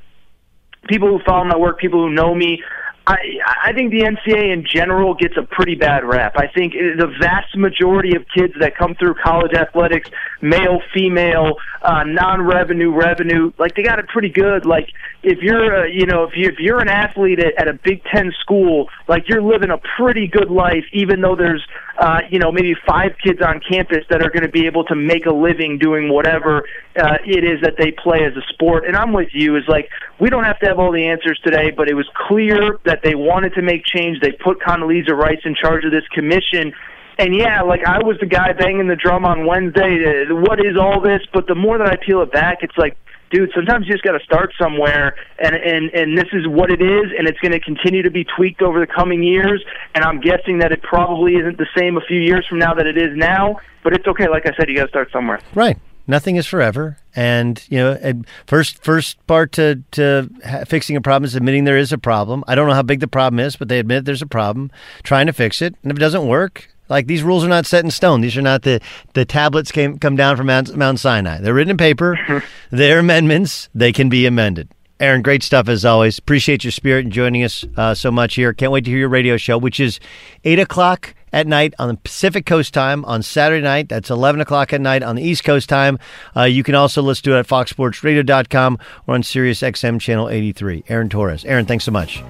people 0.88 1.07
who 1.07 1.24
follow 1.24 1.45
my 1.45 1.57
work, 1.57 1.80
people 1.80 2.01
who 2.01 2.11
know 2.11 2.34
me, 2.34 2.63
I, 3.06 3.18
I 3.66 3.74
think 3.74 3.91
the 3.91 4.01
NCAA 4.01 4.54
in 4.54 4.66
general 4.66 5.14
gets 5.14 5.36
a 5.36 5.43
pretty 5.43 5.76
bad 5.76 6.06
rap. 6.06 6.34
I 6.38 6.47
think 6.47 6.72
the 6.74 7.14
vast 7.20 7.58
majority 7.58 8.16
of 8.16 8.24
kids 8.34 8.54
that 8.62 8.78
come 8.78 8.95
through 8.95 9.16
college 9.16 9.54
athletics, 9.54 10.10
male, 10.41 10.80
female, 10.93 11.58
uh, 11.82 12.04
non-revenue, 12.06 12.93
revenue, 12.93 13.51
like 13.58 13.76
they 13.76 13.84
got 13.84 13.99
it 13.99 14.08
pretty 14.08 14.30
good. 14.30 14.66
Like 14.66 14.89
if 15.22 15.39
you're, 15.39 15.84
uh, 15.84 15.86
you 15.86 16.06
know, 16.06 16.24
if 16.24 16.32
you 16.38 16.47
if 16.47 16.60
you're 16.60 16.80
an 16.80 16.88
athlete 16.88 17.39
at, 17.39 17.54
at 17.60 17.68
a 17.68 17.74
Big 17.74 18.04
Ten 18.06 18.32
school, 18.39 18.88
like 19.10 19.28
you're 19.28 19.41
living 19.41 19.70
a 19.70 19.80
pretty 19.97 20.28
good 20.28 20.49
life, 20.49 20.86
even 20.93 21.20
though 21.20 21.36
there's, 21.36 21.66
uh, 21.97 22.20
you 22.30 22.39
know, 22.39 22.54
maybe 22.54 22.74
five 22.88 23.12
kids 23.22 23.41
on 23.41 23.60
campus 23.60 24.06
that 24.10 24.22
are 24.22 24.30
going 24.30 24.43
to 24.43 24.49
be 24.49 24.66
able 24.66 24.86
to 24.86 24.95
make 24.95 25.26
a 25.26 25.34
living 25.34 25.78
doing 25.78 26.08
whatever 26.08 26.64
uh, 26.95 27.18
it 27.26 27.43
is 27.43 27.62
that 27.62 27.76
they 27.78 27.91
play 27.91 28.24
as 28.24 28.34
a 28.38 28.54
sport. 28.54 28.86
And 28.86 28.95
I'm 28.95 29.12
with 29.12 29.30
you. 29.34 29.58
Is 29.58 29.68
like 29.68 29.89
we 30.20 30.30
don't 30.30 30.45
have 30.45 30.60
to 30.60 30.68
have 30.68 30.80
all 30.80 30.91
the 30.93 31.06
answers 31.06 31.39
today, 31.43 31.72
but 31.72 31.89
it 31.89 31.95
was 31.95 32.08
clear 32.28 32.80
that 32.86 32.92
they 33.01 33.15
wanted 33.15 33.53
to 33.55 33.61
make 33.61 33.85
change. 33.85 34.19
They 34.21 34.31
put 34.31 34.59
Condoleezza 34.59 35.11
Rice 35.11 35.41
in 35.45 35.55
charge 35.55 35.85
of 35.85 35.91
this 35.91 36.07
commission. 36.13 36.73
And 37.17 37.35
yeah, 37.35 37.61
like 37.61 37.85
I 37.85 37.99
was 37.99 38.17
the 38.19 38.25
guy 38.25 38.53
banging 38.53 38.87
the 38.87 38.95
drum 38.95 39.25
on 39.25 39.45
Wednesday. 39.45 40.25
What 40.29 40.59
is 40.59 40.77
all 40.79 40.99
this? 40.99 41.21
But 41.31 41.47
the 41.47 41.55
more 41.55 41.77
that 41.77 41.87
I 41.87 41.95
peel 41.95 42.21
it 42.21 42.31
back, 42.31 42.59
it's 42.61 42.77
like, 42.77 42.97
dude, 43.31 43.51
sometimes 43.55 43.85
you 43.87 43.93
just 43.93 44.03
got 44.03 44.17
to 44.17 44.23
start 44.23 44.51
somewhere, 44.59 45.15
and 45.39 45.55
and 45.55 45.91
and 45.91 46.17
this 46.17 46.29
is 46.33 46.47
what 46.47 46.71
it 46.71 46.81
is, 46.81 47.11
and 47.17 47.27
it's 47.27 47.39
going 47.39 47.51
to 47.51 47.59
continue 47.59 48.01
to 48.01 48.11
be 48.11 48.25
tweaked 48.35 48.61
over 48.61 48.79
the 48.79 48.87
coming 48.87 49.23
years. 49.23 49.63
And 49.93 50.03
I'm 50.03 50.19
guessing 50.19 50.59
that 50.59 50.71
it 50.71 50.81
probably 50.81 51.35
isn't 51.35 51.57
the 51.57 51.67
same 51.77 51.97
a 51.97 52.01
few 52.01 52.19
years 52.19 52.45
from 52.47 52.59
now 52.59 52.73
that 52.73 52.87
it 52.87 52.97
is 52.97 53.15
now. 53.15 53.57
But 53.83 53.93
it's 53.93 54.07
okay. 54.07 54.27
Like 54.27 54.47
I 54.47 54.55
said, 54.57 54.69
you 54.69 54.75
got 54.75 54.85
to 54.85 54.89
start 54.89 55.11
somewhere. 55.11 55.39
Right. 55.53 55.77
Nothing 56.07 56.35
is 56.35 56.47
forever, 56.47 56.97
and 57.16 57.64
you 57.70 57.78
know, 57.78 58.24
first 58.47 58.84
first 58.84 59.26
part 59.28 59.51
to 59.53 59.84
to 59.91 60.30
fixing 60.68 60.95
a 60.95 61.01
problem 61.01 61.26
is 61.26 61.36
admitting 61.36 61.64
there 61.64 61.78
is 61.78 61.93
a 61.93 61.97
problem. 61.97 62.43
I 62.47 62.55
don't 62.55 62.68
know 62.68 62.74
how 62.74 62.84
big 62.84 62.99
the 62.99 63.07
problem 63.07 63.39
is, 63.39 63.55
but 63.55 63.68
they 63.68 63.80
admit 63.80 64.05
there's 64.05 64.22
a 64.22 64.28
problem, 64.28 64.72
trying 65.03 65.28
to 65.28 65.34
fix 65.34 65.61
it, 65.61 65.76
and 65.84 65.91
if 65.91 65.97
it 65.97 66.01
doesn't 66.01 66.28
work, 66.28 66.70
like 66.89 67.07
these 67.07 67.24
rules 67.24 67.43
are 67.43 67.49
not 67.49 67.66
set 67.66 67.84
in 67.84 67.91
stone. 67.91 68.22
These 68.22 68.38
are 68.38 68.41
not 68.41 68.64
the 68.64 68.82
the 69.14 69.26
tablets 69.26 69.72
came 69.72 69.97
come 69.97 70.16
down 70.16 70.38
from 70.38 70.47
Mount, 70.47 70.76
Mount 70.76 70.99
Sinai. 70.99 71.39
They're 71.39 71.53
written 71.53 71.72
in 71.72 71.78
paper. 71.78 72.43
They're 72.72 72.99
amendments. 72.99 73.70
They 73.74 73.91
can 73.91 74.09
be 74.09 74.26
amended. 74.26 74.70
Aaron, 74.99 75.22
great 75.22 75.43
stuff 75.43 75.68
as 75.68 75.84
always. 75.84 76.18
Appreciate 76.18 76.64
your 76.64 76.72
spirit 76.72 77.05
and 77.05 77.11
joining 77.11 77.43
us 77.43 77.66
uh, 77.76 77.93
so 77.93 78.11
much 78.11 78.36
here. 78.36 78.53
Can't 78.53 78.72
wait 78.72 78.86
to 78.86 78.91
hear 78.91 78.99
your 78.99 79.09
radio 79.09 79.38
show, 79.38 79.57
which 79.57 79.80
is 79.80 79.99
eight 80.43 80.59
o'clock 80.59 81.14
at 81.34 81.47
night 81.47 81.73
on 81.79 81.89
the 81.89 81.95
Pacific 81.95 82.45
Coast 82.45 82.73
time 82.73 83.03
on 83.05 83.23
Saturday 83.23 83.63
night. 83.63 83.89
That's 83.89 84.09
11 84.09 84.39
o'clock 84.39 84.71
at 84.71 84.79
night 84.79 85.03
on 85.03 85.15
the 85.15 85.23
East 85.23 85.43
Coast 85.43 85.67
time. 85.67 85.99
Uh, 86.38 86.43
you 86.43 86.63
can 86.63 86.75
also 86.75 87.01
listen 87.01 87.23
to 87.25 87.36
it 87.36 87.39
at 87.39 87.47
foxsportsradio.com 87.47 88.77
or 89.07 89.15
on 89.15 89.23
Sirius 89.23 89.61
XM 89.61 89.99
channel 89.99 90.29
83. 90.29 90.86
Aaron 90.88 91.09
Torres. 91.09 91.43
Aaron, 91.43 91.65
thanks 91.65 91.84
so 91.84 91.91
much. 91.91 92.23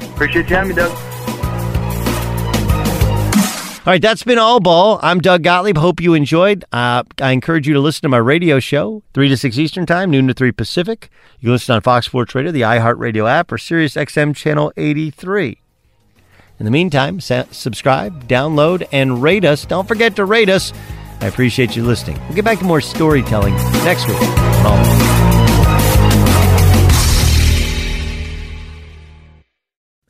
Appreciate 0.00 0.48
you 0.50 0.56
having 0.56 0.70
me, 0.70 0.74
Doug. 0.74 0.90
All 3.86 3.92
right, 3.92 4.02
that's 4.02 4.22
been 4.22 4.38
All 4.38 4.60
Ball. 4.60 5.00
I'm 5.02 5.18
Doug 5.18 5.42
Gottlieb. 5.42 5.78
Hope 5.78 6.00
you 6.00 6.12
enjoyed. 6.12 6.62
Uh, 6.72 7.04
I 7.22 7.30
encourage 7.30 7.66
you 7.66 7.72
to 7.72 7.80
listen 7.80 8.02
to 8.02 8.08
my 8.10 8.18
radio 8.18 8.60
show, 8.60 9.02
3 9.14 9.30
to 9.30 9.36
6 9.36 9.56
Eastern 9.56 9.86
Time, 9.86 10.10
noon 10.10 10.28
to 10.28 10.34
3 10.34 10.52
Pacific. 10.52 11.08
You 11.40 11.46
can 11.46 11.52
listen 11.52 11.74
on 11.74 11.80
Fox 11.80 12.04
Sports 12.04 12.34
Radio, 12.34 12.52
the 12.52 12.60
iHeartRadio 12.62 13.30
app, 13.30 13.50
or 13.50 13.56
Sirius 13.56 13.94
XM 13.94 14.36
Channel 14.36 14.74
83. 14.76 15.62
In 16.58 16.64
the 16.64 16.70
meantime, 16.70 17.20
sa- 17.20 17.44
subscribe, 17.50 18.26
download, 18.26 18.86
and 18.92 19.22
rate 19.22 19.44
us. 19.44 19.64
Don't 19.64 19.86
forget 19.86 20.16
to 20.16 20.24
rate 20.24 20.48
us. 20.48 20.72
I 21.20 21.26
appreciate 21.26 21.76
you 21.76 21.84
listening. 21.84 22.18
We'll 22.26 22.34
get 22.34 22.44
back 22.44 22.58
to 22.58 22.64
more 22.64 22.80
storytelling 22.80 23.54
next 23.84 24.06
week. 24.08 25.47